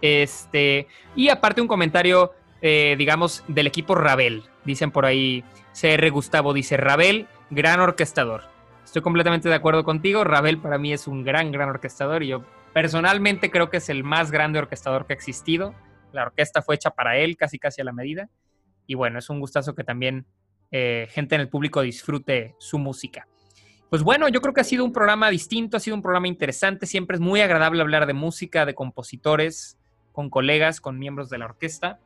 Este, 0.00 0.88
y 1.14 1.28
aparte 1.28 1.60
un 1.60 1.68
comentario, 1.68 2.32
eh, 2.60 2.96
digamos, 2.98 3.44
del 3.48 3.66
equipo 3.66 3.94
Ravel. 3.94 4.42
Dicen 4.64 4.90
por 4.90 5.06
ahí, 5.06 5.44
CR 5.72 6.10
Gustavo 6.10 6.52
dice, 6.52 6.76
Ravel, 6.76 7.26
gran 7.50 7.80
orquestador. 7.80 8.42
Estoy 8.84 9.02
completamente 9.02 9.48
de 9.48 9.54
acuerdo 9.54 9.84
contigo. 9.84 10.24
Ravel 10.24 10.58
para 10.58 10.78
mí 10.78 10.92
es 10.92 11.06
un 11.06 11.24
gran, 11.24 11.52
gran 11.52 11.68
orquestador 11.68 12.22
y 12.22 12.28
yo 12.28 12.44
personalmente 12.72 13.50
creo 13.50 13.70
que 13.70 13.78
es 13.78 13.88
el 13.88 14.04
más 14.04 14.30
grande 14.30 14.58
orquestador 14.58 15.06
que 15.06 15.12
ha 15.12 15.16
existido. 15.16 15.74
La 16.12 16.24
orquesta 16.24 16.62
fue 16.62 16.74
hecha 16.74 16.90
para 16.90 17.16
él, 17.16 17.36
casi 17.36 17.58
casi 17.58 17.80
a 17.80 17.84
la 17.84 17.92
medida. 17.92 18.28
Y 18.86 18.94
bueno, 18.94 19.18
es 19.18 19.30
un 19.30 19.40
gustazo 19.40 19.74
que 19.74 19.84
también 19.84 20.26
eh, 20.70 21.06
gente 21.10 21.34
en 21.34 21.40
el 21.40 21.48
público 21.48 21.80
disfrute 21.80 22.54
su 22.58 22.78
música. 22.78 23.26
Pues 23.92 24.04
bueno, 24.04 24.26
yo 24.30 24.40
creo 24.40 24.54
que 24.54 24.62
ha 24.62 24.64
sido 24.64 24.86
un 24.86 24.92
programa 24.94 25.28
distinto, 25.28 25.76
ha 25.76 25.80
sido 25.80 25.94
un 25.94 26.00
programa 26.00 26.26
interesante. 26.26 26.86
Siempre 26.86 27.16
es 27.16 27.20
muy 27.20 27.42
agradable 27.42 27.82
hablar 27.82 28.06
de 28.06 28.14
música, 28.14 28.64
de 28.64 28.74
compositores, 28.74 29.76
con 30.12 30.30
colegas, 30.30 30.80
con 30.80 30.98
miembros 30.98 31.28
de 31.28 31.36
la 31.36 31.44
orquesta. 31.44 32.00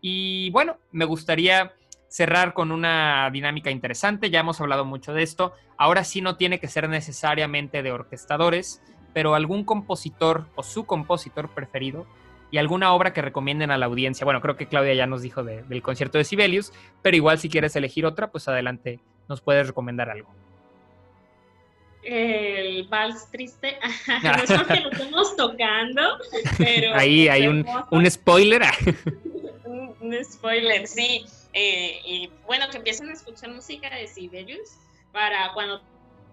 Y 0.00 0.50
bueno, 0.50 0.78
me 0.92 1.04
gustaría 1.04 1.72
cerrar 2.06 2.54
con 2.54 2.70
una 2.70 3.28
dinámica 3.32 3.72
interesante, 3.72 4.30
ya 4.30 4.38
hemos 4.38 4.60
hablado 4.60 4.84
mucho 4.84 5.12
de 5.12 5.24
esto, 5.24 5.54
ahora 5.76 6.04
sí 6.04 6.20
no 6.20 6.36
tiene 6.36 6.60
que 6.60 6.68
ser 6.68 6.88
necesariamente 6.88 7.82
de 7.82 7.90
orquestadores, 7.90 8.80
pero 9.12 9.34
algún 9.34 9.64
compositor 9.64 10.46
o 10.54 10.62
su 10.62 10.86
compositor 10.86 11.52
preferido 11.52 12.06
y 12.52 12.58
alguna 12.58 12.92
obra 12.92 13.12
que 13.12 13.22
recomienden 13.22 13.72
a 13.72 13.76
la 13.76 13.86
audiencia. 13.86 14.24
Bueno, 14.24 14.40
creo 14.40 14.54
que 14.54 14.68
Claudia 14.68 14.94
ya 14.94 15.08
nos 15.08 15.22
dijo 15.22 15.42
del 15.42 15.82
concierto 15.82 16.16
de 16.16 16.22
Sibelius, 16.22 16.72
pero 17.02 17.16
igual 17.16 17.40
si 17.40 17.48
quieres 17.48 17.74
elegir 17.74 18.06
otra, 18.06 18.30
pues 18.30 18.46
adelante, 18.46 19.00
nos 19.28 19.40
puedes 19.40 19.66
recomendar 19.66 20.10
algo 20.10 20.43
el 22.04 22.84
vals 22.88 23.30
triste. 23.30 23.76
no 24.22 24.34
es 24.34 24.52
porque 24.52 24.80
lo 24.80 24.90
estamos 24.90 25.36
tocando, 25.36 26.18
pero. 26.58 26.94
Ahí 26.94 27.28
hay 27.28 27.46
un, 27.46 27.66
un 27.90 28.10
spoiler. 28.10 28.62
un, 29.64 30.16
spoiler, 30.24 30.86
sí. 30.86 31.24
Eh, 31.52 32.00
y 32.04 32.30
bueno, 32.46 32.66
que 32.70 32.78
empiecen 32.78 33.08
a 33.08 33.12
escuchar 33.12 33.50
música 33.50 33.94
de 33.94 34.08
Sibelius 34.08 34.76
para 35.12 35.52
cuando 35.52 35.80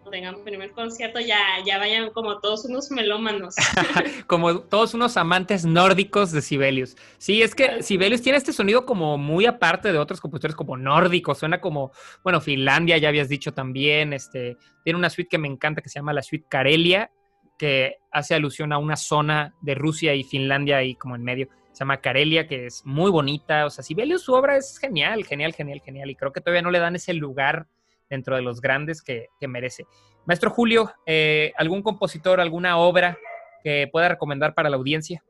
tengan 0.10 0.44
primer 0.44 0.72
concierto 0.72 1.20
ya, 1.20 1.40
ya 1.66 1.78
vayan 1.78 2.12
como 2.12 2.40
todos 2.40 2.66
unos 2.66 2.92
melómanos. 2.92 3.56
como 4.28 4.62
todos 4.62 4.94
unos 4.94 5.18
amantes 5.18 5.66
nórdicos 5.66 6.32
de 6.32 6.42
Sibelius. 6.42 6.96
Sí, 7.18 7.42
es 7.42 7.54
que 7.54 7.84
Sibelius 7.84 8.22
tiene 8.22 8.38
este 8.38 8.54
sonido 8.54 8.86
como 8.86 9.18
muy 9.18 9.46
aparte 9.46 9.92
de 9.92 9.98
otros 9.98 10.20
compositores 10.20 10.56
como 10.56 10.78
nórdicos, 10.78 11.38
suena 11.40 11.62
como, 11.62 11.92
bueno, 12.24 12.42
Finlandia 12.42 12.98
ya 12.98 13.10
habías 13.10 13.30
dicho 13.30 13.54
también, 13.54 14.14
este, 14.14 14.58
tiene 14.84 14.98
una 14.98 15.10
suite 15.10 15.30
que 15.30 15.38
me 15.38 15.48
encanta 15.48 15.82
que 15.82 15.90
se 15.90 16.00
llama 16.00 16.14
la 16.14 16.24
suite 16.24 16.48
Carelia, 16.50 17.12
que 17.58 17.98
hace 18.12 18.34
alusión 18.34 18.74
a 18.74 18.80
una 18.80 18.96
zona 18.96 19.54
de 19.62 19.76
Rusia 19.76 20.16
y 20.16 20.24
Finlandia 20.24 20.78
ahí 20.78 20.96
como 20.96 21.16
en 21.16 21.24
medio. 21.24 21.48
Se 21.72 21.80
llama 21.82 21.98
Karelia, 21.98 22.48
que 22.48 22.66
es 22.66 22.82
muy 22.86 23.12
bonita. 23.12 23.66
O 23.66 23.70
sea, 23.70 23.84
Sibelius, 23.84 24.24
su 24.24 24.34
obra 24.34 24.58
es 24.58 24.78
genial, 24.80 25.24
genial, 25.26 25.54
genial, 25.54 25.80
genial. 25.80 26.10
Y 26.10 26.16
creo 26.16 26.34
que 26.34 26.42
todavía 26.42 26.64
no 26.64 26.72
le 26.72 26.80
dan 26.80 26.96
ese 26.96 27.14
lugar 27.14 27.68
dentro 28.12 28.36
de 28.36 28.44
los 28.44 28.62
grandes 28.62 29.02
que, 29.02 29.30
que 29.40 29.48
merece. 29.48 29.88
Maestro 30.26 30.52
Julio, 30.52 30.94
eh, 31.08 31.54
¿algún 31.58 31.82
compositor, 31.82 32.40
alguna 32.40 32.78
obra 32.78 33.18
que 33.64 33.90
pueda 33.92 34.10
recomendar 34.10 34.54
para 34.54 34.70
la 34.70 34.76
audiencia? 34.76 35.24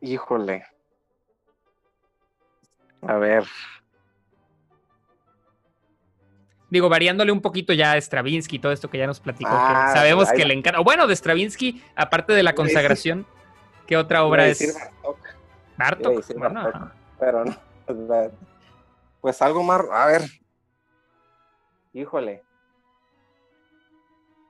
Híjole. 0.00 0.64
A 3.02 3.16
ver. 3.16 3.44
Digo, 6.68 6.88
variándole 6.88 7.32
un 7.32 7.40
poquito 7.40 7.72
ya 7.72 7.92
a 7.92 7.96
Stravinsky, 8.00 8.58
todo 8.58 8.72
esto 8.72 8.90
que 8.90 8.98
ya 8.98 9.06
nos 9.06 9.20
platicó, 9.20 9.50
Ah, 9.52 9.90
que 9.92 9.98
sabemos 9.98 10.30
que 10.32 10.44
le 10.44 10.52
encanta. 10.52 10.80
O 10.80 10.84
bueno, 10.84 11.06
de 11.06 11.16
Stravinsky, 11.16 11.82
aparte 11.94 12.32
de 12.34 12.42
la 12.42 12.54
consagración, 12.54 13.24
¿qué 13.86 13.96
otra 13.96 14.24
obra 14.24 14.48
es? 14.48 14.76
Bartok. 15.78 16.16
decir 16.16 16.36
Bueno, 16.36 16.62
Bartók, 16.62 16.74
ajá. 16.76 16.94
pero 17.18 17.44
no. 17.44 17.56
Pues 19.26 19.42
algo 19.42 19.64
más. 19.64 19.80
A 19.90 20.06
ver. 20.06 20.22
Híjole. 21.92 22.44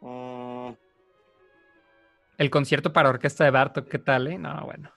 Mm, 0.03 0.73
El 2.37 2.51
concierto 2.51 2.93
para 2.93 3.09
orquesta 3.09 3.45
de 3.45 3.51
Bartok, 3.53 3.89
¿qué 3.89 3.99
tal? 3.99 4.27
Eh? 4.27 4.37
No, 4.37 4.67
bueno. 4.67 4.93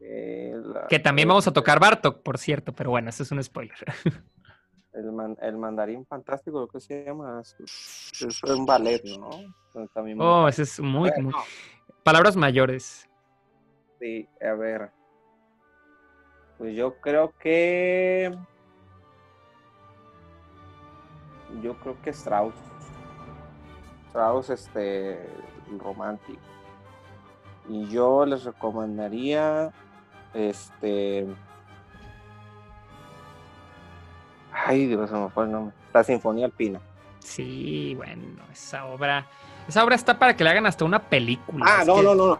la- 0.00 0.86
Que 0.88 0.98
también 0.98 1.28
vamos 1.28 1.46
a 1.46 1.52
tocar 1.52 1.78
Bartok, 1.78 2.22
por 2.22 2.38
cierto, 2.38 2.72
pero 2.72 2.88
bueno, 2.88 3.10
eso 3.10 3.22
es 3.22 3.30
un 3.32 3.44
spoiler. 3.44 3.76
El, 4.94 5.12
man- 5.12 5.36
el 5.42 5.58
mandarín 5.58 6.06
fantástico, 6.06 6.60
lo 6.60 6.68
que 6.68 6.80
se 6.80 7.04
llama. 7.04 7.42
Es, 7.42 7.54
es 8.22 8.42
un 8.44 8.64
ballet, 8.64 9.02
¿no? 9.04 9.28
También 9.92 10.18
Oh, 10.22 10.48
ese 10.48 10.62
es 10.62 10.80
muy, 10.80 11.10
muy- 11.20 11.34
Palabras 12.02 12.34
mayores. 12.34 13.06
Sí, 14.00 14.26
a 14.40 14.54
ver. 14.54 14.90
Pues 16.56 16.76
yo 16.76 17.00
creo 17.00 17.36
que. 17.36 18.30
Yo 21.62 21.74
creo 21.78 21.96
que 22.02 22.10
Strauss. 22.10 22.54
Strauss, 24.08 24.50
este. 24.50 25.26
Romántico. 25.78 26.40
Y 27.68 27.88
yo 27.88 28.24
les 28.26 28.44
recomendaría. 28.44 29.72
Este. 30.34 31.26
Ay, 34.52 34.86
Dios, 34.86 35.10
se 35.10 35.16
me 35.16 35.28
fue 35.30 35.44
el 35.44 35.52
nombre. 35.52 35.74
La 35.92 36.04
Sinfonía 36.04 36.46
Alpina. 36.46 36.80
Sí, 37.20 37.94
bueno, 37.96 38.42
esa 38.52 38.84
obra. 38.86 39.26
Esa 39.68 39.82
obra 39.82 39.94
está 39.94 40.18
para 40.18 40.36
que 40.36 40.44
le 40.44 40.50
hagan 40.50 40.66
hasta 40.66 40.84
una 40.84 40.98
película. 41.00 41.64
Ah, 41.66 41.84
no, 41.86 41.96
que- 41.96 42.02
no, 42.02 42.14
no, 42.14 42.38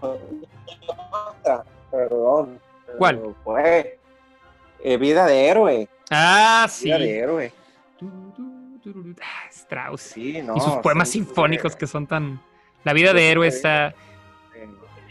Perdón. 1.90 2.60
¿Cuál? 2.98 3.34
Fue. 3.44 3.98
eh, 4.82 4.96
Vida 4.98 5.24
de 5.26 5.48
héroe. 5.48 5.88
Ah, 6.10 6.66
sí. 6.68 6.86
Vida 6.86 6.98
de 6.98 7.18
héroe. 7.18 7.52
Tururú. 8.84 9.14
Ah, 9.22 9.48
Strauss. 9.50 10.02
Sí, 10.02 10.42
no. 10.42 10.56
y 10.56 10.60
sus 10.60 10.74
poemas 10.74 11.08
sí, 11.08 11.18
sinfónicos 11.20 11.74
que 11.74 11.86
son 11.86 12.06
tan. 12.06 12.40
La 12.84 12.92
vida 12.92 13.14
de 13.14 13.30
héroe 13.30 13.48
está, 13.48 13.94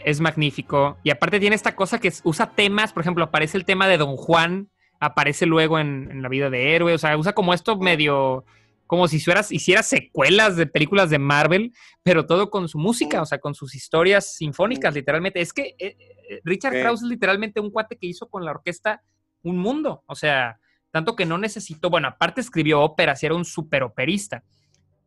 es 0.04 0.20
magnífico. 0.20 0.96
Y 1.02 1.10
aparte 1.10 1.40
tiene 1.40 1.56
esta 1.56 1.74
cosa 1.74 1.98
que 1.98 2.12
usa 2.22 2.52
temas, 2.52 2.92
por 2.92 3.02
ejemplo, 3.02 3.24
aparece 3.24 3.58
el 3.58 3.64
tema 3.64 3.88
de 3.88 3.98
Don 3.98 4.16
Juan, 4.16 4.70
aparece 5.00 5.44
luego 5.44 5.80
en, 5.80 6.08
en 6.08 6.22
la 6.22 6.28
vida 6.28 6.50
de 6.50 6.76
héroe. 6.76 6.94
O 6.94 6.98
sea, 6.98 7.18
usa 7.18 7.32
como 7.32 7.52
esto 7.52 7.76
medio. 7.76 8.44
Como 8.86 9.08
si 9.08 9.16
hicieras, 9.16 9.50
hiciera 9.50 9.82
secuelas 9.82 10.56
de 10.56 10.66
películas 10.66 11.08
de 11.08 11.18
Marvel, 11.18 11.72
pero 12.02 12.26
todo 12.26 12.50
con 12.50 12.68
su 12.68 12.78
música, 12.78 13.22
o 13.22 13.26
sea, 13.26 13.38
con 13.38 13.54
sus 13.54 13.74
historias 13.74 14.36
sinfónicas, 14.36 14.94
literalmente. 14.94 15.40
Es 15.40 15.52
que 15.54 15.74
eh, 15.78 15.96
eh, 15.98 16.40
Richard. 16.44 16.74
Krauss 16.74 17.02
es 17.02 17.08
literalmente 17.08 17.60
un 17.60 17.70
cuate 17.70 17.96
que 17.96 18.06
hizo 18.06 18.28
con 18.28 18.44
la 18.44 18.52
orquesta 18.52 19.02
un 19.42 19.58
mundo. 19.58 20.04
O 20.06 20.14
sea, 20.14 20.60
tanto 20.94 21.16
que 21.16 21.26
no 21.26 21.38
necesitó, 21.38 21.90
bueno, 21.90 22.06
aparte 22.06 22.40
escribió 22.40 22.80
óperas 22.80 23.20
y 23.20 23.26
era 23.26 23.34
un 23.34 23.44
super 23.44 23.82
operista, 23.82 24.44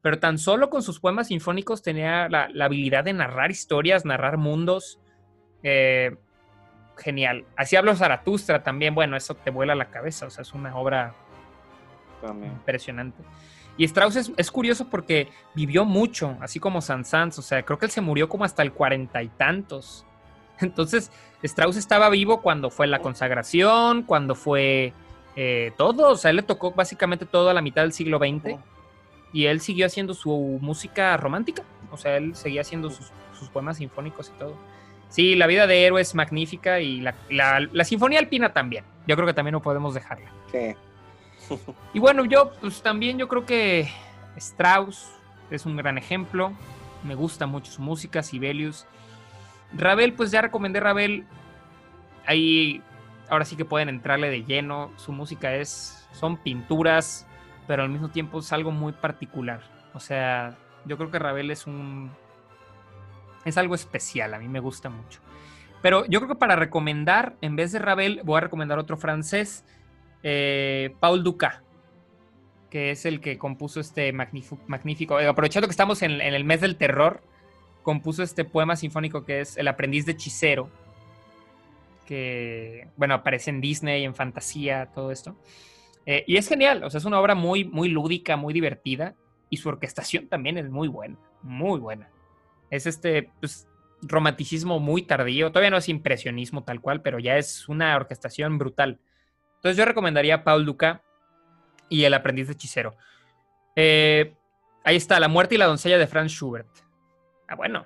pero 0.01 0.19
tan 0.19 0.37
solo 0.37 0.69
con 0.69 0.83
sus 0.83 0.99
poemas 0.99 1.27
sinfónicos 1.27 1.81
tenía 1.81 2.27
la, 2.27 2.49
la 2.51 2.65
habilidad 2.65 3.05
de 3.05 3.13
narrar 3.13 3.51
historias, 3.51 4.03
narrar 4.03 4.35
mundos. 4.35 4.99
eh, 5.63 6.13
genial. 6.97 7.45
Así 7.55 7.77
hablo 7.77 7.95
Zaratustra 7.95 8.63
también, 8.63 8.95
bueno, 8.95 9.15
eso 9.15 9.33
te 9.35 9.49
vuela 9.49 9.75
la 9.75 9.89
cabeza, 9.89 10.25
o 10.25 10.29
sea, 10.29 10.41
es 10.41 10.53
una 10.53 10.75
obra 10.75 11.15
también. 12.21 12.51
impresionante. 12.51 13.23
Y 13.77 13.85
Strauss 13.85 14.17
es, 14.17 14.31
es 14.35 14.51
curioso 14.51 14.89
porque 14.89 15.29
vivió 15.55 15.85
mucho, 15.85 16.35
así 16.41 16.59
como 16.59 16.81
Saint-Saëns, 16.81 17.39
o 17.39 17.41
sea, 17.41 17.63
creo 17.63 17.79
que 17.79 17.85
él 17.85 17.91
se 17.91 18.01
murió 18.01 18.27
como 18.27 18.43
hasta 18.43 18.61
el 18.61 18.73
cuarenta 18.73 19.23
y 19.23 19.29
tantos. 19.29 20.05
Entonces, 20.59 21.13
Strauss 21.43 21.77
estaba 21.77 22.09
vivo 22.09 22.41
cuando 22.41 22.71
fue 22.71 22.87
la 22.87 22.99
consagración, 22.99 24.03
cuando 24.03 24.35
fue 24.35 24.93
eh, 25.37 25.71
todo, 25.77 26.09
o 26.09 26.15
sea, 26.17 26.31
él 26.31 26.37
le 26.37 26.41
tocó 26.43 26.71
básicamente 26.71 27.25
todo 27.25 27.49
a 27.49 27.53
la 27.53 27.61
mitad 27.61 27.83
del 27.83 27.93
siglo 27.93 28.17
XX 28.17 28.57
y 29.31 29.45
él 29.45 29.61
siguió 29.61 29.85
haciendo 29.85 30.13
su 30.13 30.57
música 30.61 31.15
romántica, 31.15 31.63
o 31.91 31.97
sea, 31.97 32.17
él 32.17 32.35
seguía 32.35 32.61
haciendo 32.61 32.89
sus, 32.89 33.11
sus 33.37 33.47
poemas 33.49 33.77
sinfónicos 33.77 34.29
y 34.35 34.39
todo. 34.39 34.55
Sí, 35.09 35.35
la 35.35 35.47
vida 35.47 35.67
de 35.67 35.85
héroe 35.85 36.01
es 36.01 36.15
magnífica 36.15 36.79
y 36.81 36.99
la, 37.01 37.13
la- 37.29 37.67
la 37.71 37.83
sinfonía 37.85 38.19
alpina 38.19 38.51
también, 38.51 38.83
yo 39.07 39.15
creo 39.15 39.27
que 39.27 39.33
también 39.33 39.53
no 39.53 39.61
podemos 39.61 39.93
dejarla. 39.93 40.29
Sí. 40.51 40.75
Y 41.93 41.99
bueno, 41.99 42.25
yo 42.25 42.51
pues 42.59 42.81
también 42.81 43.17
yo 43.17 43.27
creo 43.29 43.45
que 43.45 43.87
Strauss 44.35 45.11
es 45.49 45.65
un 45.65 45.77
gran 45.77 45.97
ejemplo. 45.97 46.51
Me 47.03 47.15
gusta 47.15 47.45
mucho 47.45 47.71
su 47.71 47.81
música, 47.81 48.21
Sibelius. 48.21 48.85
Ravel, 49.73 50.11
pues 50.13 50.29
ya 50.31 50.41
recomendé 50.41 50.79
Ravel. 50.81 51.25
Ahí 52.25 52.81
ahora 53.29 53.45
sí 53.45 53.55
que 53.55 53.65
pueden 53.65 53.89
entrarle 53.89 54.29
de 54.29 54.43
lleno. 54.43 54.91
Su 54.97 55.11
música 55.11 55.55
es 55.55 56.07
son 56.11 56.37
pinturas, 56.37 57.27
pero 57.67 57.83
al 57.83 57.89
mismo 57.89 58.09
tiempo 58.09 58.39
es 58.39 58.51
algo 58.53 58.71
muy 58.71 58.93
particular. 58.93 59.61
O 59.93 59.99
sea, 59.99 60.57
yo 60.85 60.97
creo 60.97 61.11
que 61.11 61.19
Ravel 61.19 61.51
es 61.51 61.67
un 61.67 62.11
es 63.45 63.57
algo 63.57 63.75
especial, 63.75 64.33
a 64.33 64.39
mí 64.39 64.47
me 64.47 64.59
gusta 64.59 64.89
mucho. 64.89 65.21
Pero 65.81 66.05
yo 66.05 66.19
creo 66.19 66.29
que 66.29 66.39
para 66.39 66.55
recomendar, 66.55 67.35
en 67.41 67.55
vez 67.55 67.71
de 67.71 67.79
Ravel, 67.79 68.21
voy 68.23 68.37
a 68.37 68.41
recomendar 68.41 68.77
otro 68.79 68.97
francés, 68.97 69.63
eh, 70.23 70.95
Paul 70.99 71.23
Dukas, 71.23 71.61
que 72.69 72.91
es 72.91 73.05
el 73.05 73.21
que 73.21 73.37
compuso 73.37 73.79
este 73.79 74.11
magnífico, 74.11 74.61
magnífico 74.67 75.19
eh, 75.19 75.27
aprovechando 75.27 75.67
que 75.67 75.71
estamos 75.71 76.01
en, 76.01 76.19
en 76.19 76.33
el 76.33 76.43
mes 76.43 76.59
del 76.61 76.75
terror, 76.75 77.21
compuso 77.83 78.21
este 78.21 78.43
poema 78.43 78.75
sinfónico 78.75 79.23
que 79.23 79.39
es 79.39 79.55
El 79.55 79.69
aprendiz 79.69 80.05
de 80.05 80.11
hechicero, 80.11 80.69
que, 82.07 82.87
bueno, 82.95 83.13
aparece 83.13 83.51
en 83.51 83.61
Disney, 83.61 84.03
en 84.03 84.15
fantasía, 84.15 84.89
todo 84.95 85.11
esto. 85.11 85.37
Eh, 86.07 86.23
y 86.25 86.37
es 86.37 86.47
genial, 86.47 86.83
o 86.83 86.89
sea, 86.89 86.99
es 86.99 87.05
una 87.05 87.19
obra 87.19 87.35
muy, 87.35 87.65
muy 87.65 87.89
lúdica, 87.89 88.37
muy 88.37 88.53
divertida, 88.53 89.15
y 89.49 89.57
su 89.57 89.69
orquestación 89.69 90.27
también 90.27 90.57
es 90.57 90.69
muy 90.69 90.87
buena, 90.87 91.17
muy 91.43 91.79
buena. 91.79 92.09
Es 92.71 92.87
este, 92.87 93.29
pues, 93.39 93.67
romanticismo 94.01 94.79
muy 94.79 95.03
tardío, 95.03 95.51
todavía 95.51 95.69
no 95.69 95.77
es 95.77 95.89
impresionismo 95.89 96.63
tal 96.63 96.81
cual, 96.81 97.01
pero 97.01 97.19
ya 97.19 97.37
es 97.37 97.67
una 97.67 97.95
orquestación 97.95 98.57
brutal. 98.57 98.99
Entonces 99.55 99.77
yo 99.77 99.85
recomendaría 99.85 100.43
Paul 100.43 100.65
Duca 100.65 101.03
y 101.89 102.05
El 102.05 102.13
aprendiz 102.13 102.47
de 102.47 102.53
hechicero. 102.53 102.95
Eh, 103.75 104.33
ahí 104.83 104.95
está, 104.95 105.19
La 105.19 105.27
muerte 105.27 105.55
y 105.55 105.57
la 105.57 105.65
doncella 105.65 105.97
de 105.97 106.07
Franz 106.07 106.31
Schubert. 106.31 106.69
Ah, 107.47 107.55
bueno, 107.55 107.85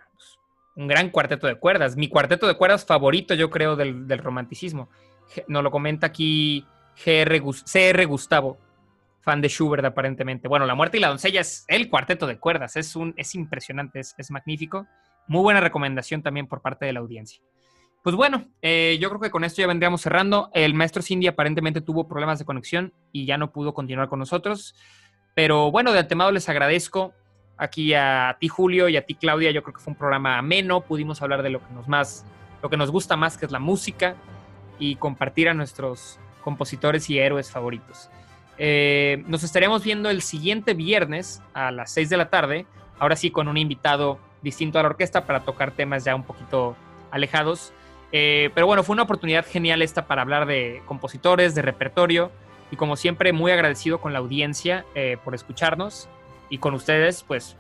un 0.76 0.88
gran 0.88 1.10
cuarteto 1.10 1.48
de 1.48 1.56
cuerdas. 1.56 1.96
Mi 1.96 2.08
cuarteto 2.08 2.48
de 2.48 2.56
cuerdas 2.56 2.86
favorito, 2.86 3.34
yo 3.34 3.50
creo, 3.50 3.76
del, 3.76 4.08
del 4.08 4.20
romanticismo. 4.20 4.90
Nos 5.48 5.64
lo 5.64 5.72
comenta 5.72 6.08
aquí 6.08 6.66
GR 7.06 7.42
CR 7.42 8.06
Gustavo, 8.06 8.58
fan 9.22 9.42
de 9.42 9.50
Schubert 9.50 9.86
aparentemente. 9.86 10.48
Bueno, 10.48 10.66
La 10.66 10.76
muerte 10.76 10.98
y 10.98 11.00
la 11.00 11.10
doncella 11.10 11.42
es 11.42 11.66
el 11.68 11.90
cuarteto 11.90 12.28
de 12.28 12.38
cuerdas. 12.38 12.76
Es, 12.76 12.96
un, 12.96 13.14
es 13.18 13.36
impresionante, 13.36 14.00
es, 14.00 14.16
es 14.18 14.32
magnífico. 14.32 14.88
Muy 15.28 15.42
buena 15.42 15.62
recomendación 15.62 16.22
también 16.22 16.48
por 16.48 16.62
parte 16.62 16.86
de 16.86 16.94
la 16.94 17.00
audiencia. 17.00 17.42
Pues 18.04 18.16
bueno, 18.16 18.48
eh, 18.64 18.98
yo 19.00 19.10
creo 19.10 19.22
que 19.22 19.30
con 19.30 19.44
esto 19.44 19.62
ya 19.62 19.68
vendríamos 19.68 20.02
cerrando. 20.02 20.50
El 20.54 20.74
maestro 20.74 21.04
Cindy 21.04 21.28
aparentemente 21.28 21.82
tuvo 21.82 22.08
problemas 22.08 22.40
de 22.40 22.46
conexión 22.46 22.94
y 23.12 23.26
ya 23.26 23.38
no 23.38 23.52
pudo 23.52 23.74
continuar 23.76 24.10
con 24.10 24.18
nosotros. 24.18 24.76
Pero 25.36 25.70
bueno, 25.72 25.94
de 25.94 26.00
antemano 26.00 26.32
les 26.32 26.50
agradezco 26.50 27.14
aquí 27.58 27.94
a 27.94 28.38
ti 28.40 28.48
Julio 28.48 28.90
y 28.90 28.98
a 28.98 29.06
ti 29.06 29.16
Claudia. 29.16 29.52
Yo 29.52 29.64
creo 29.64 29.74
que 29.74 29.82
fue 29.82 29.92
un 29.92 29.98
programa 29.98 30.38
ameno. 30.38 30.82
Pudimos 30.82 31.22
hablar 31.22 31.44
de 31.44 31.50
lo 31.50 31.60
que 31.60 31.74
nos 31.74 31.88
más, 31.88 32.26
lo 32.62 32.70
que 32.70 32.78
nos 32.78 32.92
gusta 32.92 33.16
más, 33.16 33.38
que 33.38 33.46
es 33.46 33.52
la 33.52 33.60
música, 33.60 34.16
y 34.80 34.96
compartir 34.96 35.50
a 35.50 35.54
nuestros 35.54 36.20
compositores 36.44 37.10
y 37.10 37.20
héroes 37.20 37.52
favoritos. 37.52 38.10
Eh, 38.58 39.24
nos 39.28 39.44
estaremos 39.44 39.84
viendo 39.84 40.10
el 40.10 40.22
siguiente 40.22 40.74
viernes 40.74 41.42
a 41.54 41.72
las 41.72 41.92
6 41.92 42.10
de 42.10 42.18
la 42.18 42.30
tarde. 42.30 42.66
Ahora 43.00 43.16
sí 43.16 43.32
con 43.32 43.48
un 43.48 43.58
invitado 43.58 44.20
distinto 44.42 44.80
a 44.80 44.84
la 44.84 44.90
orquesta 44.90 45.26
para 45.26 45.42
tocar 45.42 45.72
temas 45.72 46.04
ya 46.04 46.16
un 46.16 46.24
poquito 46.24 46.76
alejados. 47.12 47.74
Eh, 48.12 48.50
pero 48.54 48.68
bueno, 48.68 48.84
fue 48.84 48.94
una 48.94 49.04
oportunidad 49.04 49.46
genial 49.46 49.82
esta 49.82 50.06
para 50.06 50.22
hablar 50.22 50.46
de 50.46 50.82
compositores, 50.86 51.56
de 51.56 51.62
repertorio 51.62 52.32
y 52.70 52.76
como 52.76 52.96
siempre 52.96 53.34
muy 53.34 53.52
agradecido 53.52 54.00
con 54.00 54.14
la 54.14 54.20
audiencia 54.20 54.86
eh, 54.96 55.18
por 55.24 55.34
escucharnos 55.36 56.10
y 56.52 56.60
con 56.60 56.76
ustedes 56.76 57.24
pues 57.24 57.58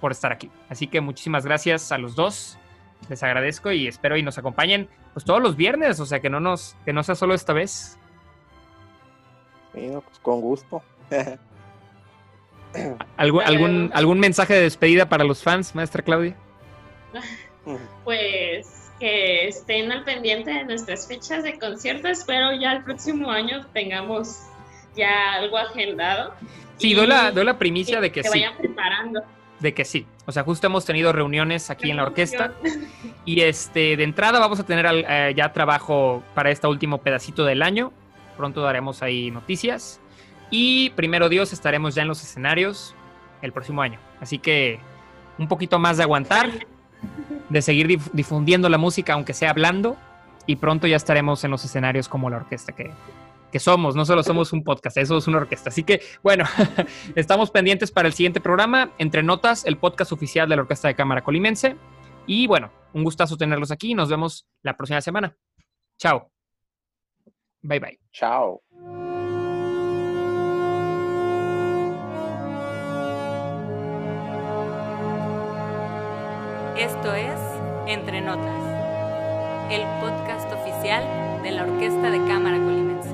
por 0.00 0.10
estar 0.10 0.32
aquí. 0.32 0.50
Así 0.68 0.88
que 0.88 1.00
muchísimas 1.00 1.44
gracias 1.44 1.92
a 1.92 1.98
los 1.98 2.16
dos. 2.16 2.58
Les 3.08 3.22
agradezco 3.22 3.70
y 3.70 3.86
espero 3.86 4.16
y 4.16 4.22
nos 4.22 4.38
acompañen 4.38 4.88
pues 5.12 5.24
todos 5.24 5.40
los 5.40 5.54
viernes, 5.56 6.00
o 6.00 6.06
sea 6.06 6.20
que 6.20 6.28
no 6.28 6.40
nos 6.40 6.76
que 6.84 6.92
no 6.92 7.04
sea 7.04 7.14
solo 7.14 7.34
esta 7.34 7.52
vez. 7.52 7.98
Sí, 9.72 9.88
pues 9.92 10.18
con 10.20 10.40
gusto. 10.40 10.82
¿Algún, 13.16 13.42
algún, 13.42 13.90
¿Algún 13.94 14.20
mensaje 14.20 14.54
de 14.54 14.62
despedida 14.62 15.08
para 15.08 15.24
los 15.24 15.42
fans, 15.42 15.74
maestra 15.74 16.02
Claudia? 16.02 16.36
Pues 18.04 18.90
que 18.98 19.48
estén 19.48 19.92
al 19.92 20.02
pendiente 20.02 20.50
de 20.50 20.64
nuestras 20.64 21.06
fechas 21.06 21.44
de 21.44 21.58
concierto. 21.58 22.08
Espero 22.08 22.52
ya 22.52 22.72
el 22.72 22.84
próximo 22.84 23.30
año 23.30 23.66
tengamos 23.72 24.49
ya 24.96 25.34
algo 25.34 25.56
agendado. 25.58 26.34
Sí, 26.76 26.94
doy 26.94 27.06
la, 27.06 27.30
doy 27.30 27.44
la 27.44 27.58
primicia 27.58 28.00
de 28.00 28.10
que, 28.10 28.22
que 28.22 28.28
sí. 28.28 28.40
vayan 28.40 28.56
preparando. 28.56 29.22
De 29.58 29.74
que 29.74 29.84
sí. 29.84 30.06
O 30.24 30.32
sea, 30.32 30.42
justo 30.44 30.66
hemos 30.66 30.86
tenido 30.86 31.12
reuniones 31.12 31.68
aquí 31.70 31.90
en 31.90 31.98
la 31.98 32.04
orquesta. 32.04 32.52
Y 33.26 33.42
este, 33.42 33.96
de 33.96 34.04
entrada 34.04 34.38
vamos 34.38 34.58
a 34.58 34.64
tener 34.64 34.86
eh, 34.88 35.34
ya 35.36 35.52
trabajo 35.52 36.22
para 36.34 36.50
este 36.50 36.66
último 36.66 36.98
pedacito 36.98 37.44
del 37.44 37.62
año. 37.62 37.92
Pronto 38.36 38.62
daremos 38.62 39.02
ahí 39.02 39.30
noticias. 39.30 40.00
Y 40.50 40.90
primero 40.90 41.28
Dios, 41.28 41.52
estaremos 41.52 41.94
ya 41.94 42.02
en 42.02 42.08
los 42.08 42.22
escenarios 42.22 42.94
el 43.42 43.52
próximo 43.52 43.82
año. 43.82 43.98
Así 44.20 44.38
que 44.38 44.80
un 45.38 45.48
poquito 45.48 45.78
más 45.78 45.98
de 45.98 46.04
aguantar, 46.04 46.50
de 47.48 47.62
seguir 47.62 47.86
dif 47.86 48.08
difundiendo 48.12 48.68
la 48.68 48.78
música, 48.78 49.12
aunque 49.12 49.34
sea 49.34 49.50
hablando. 49.50 49.96
Y 50.46 50.56
pronto 50.56 50.86
ya 50.86 50.96
estaremos 50.96 51.44
en 51.44 51.50
los 51.50 51.64
escenarios 51.64 52.08
como 52.08 52.30
la 52.30 52.38
orquesta 52.38 52.72
que, 52.72 52.90
que 53.50 53.58
somos. 53.58 53.96
No 53.96 54.04
solo 54.04 54.22
somos 54.22 54.52
un 54.52 54.64
podcast, 54.64 54.96
eso 54.96 55.16
es 55.16 55.26
una 55.26 55.38
orquesta. 55.38 55.70
Así 55.70 55.82
que, 55.82 56.00
bueno, 56.22 56.44
estamos 57.14 57.50
pendientes 57.50 57.90
para 57.90 58.08
el 58.08 58.14
siguiente 58.14 58.40
programa. 58.40 58.92
Entre 58.98 59.22
Notas, 59.22 59.64
el 59.64 59.76
podcast 59.76 60.12
oficial 60.12 60.48
de 60.48 60.56
la 60.56 60.62
Orquesta 60.62 60.88
de 60.88 60.94
Cámara 60.94 61.22
Colimense. 61.22 61.76
Y 62.26 62.46
bueno, 62.46 62.70
un 62.92 63.04
gustazo 63.04 63.36
tenerlos 63.36 63.70
aquí. 63.70 63.94
Nos 63.94 64.08
vemos 64.08 64.46
la 64.62 64.76
próxima 64.76 65.00
semana. 65.00 65.36
Chao. 65.98 66.30
Bye 67.62 67.80
bye. 67.80 68.00
Chao. 68.12 68.62
Esto 76.80 77.14
es 77.14 77.38
Entre 77.86 78.22
Notas, 78.22 78.62
el 79.70 79.82
podcast 80.00 80.50
oficial 80.50 81.04
de 81.42 81.50
la 81.50 81.64
Orquesta 81.64 82.10
de 82.10 82.18
Cámara 82.26 82.56
Colimense. 82.56 83.09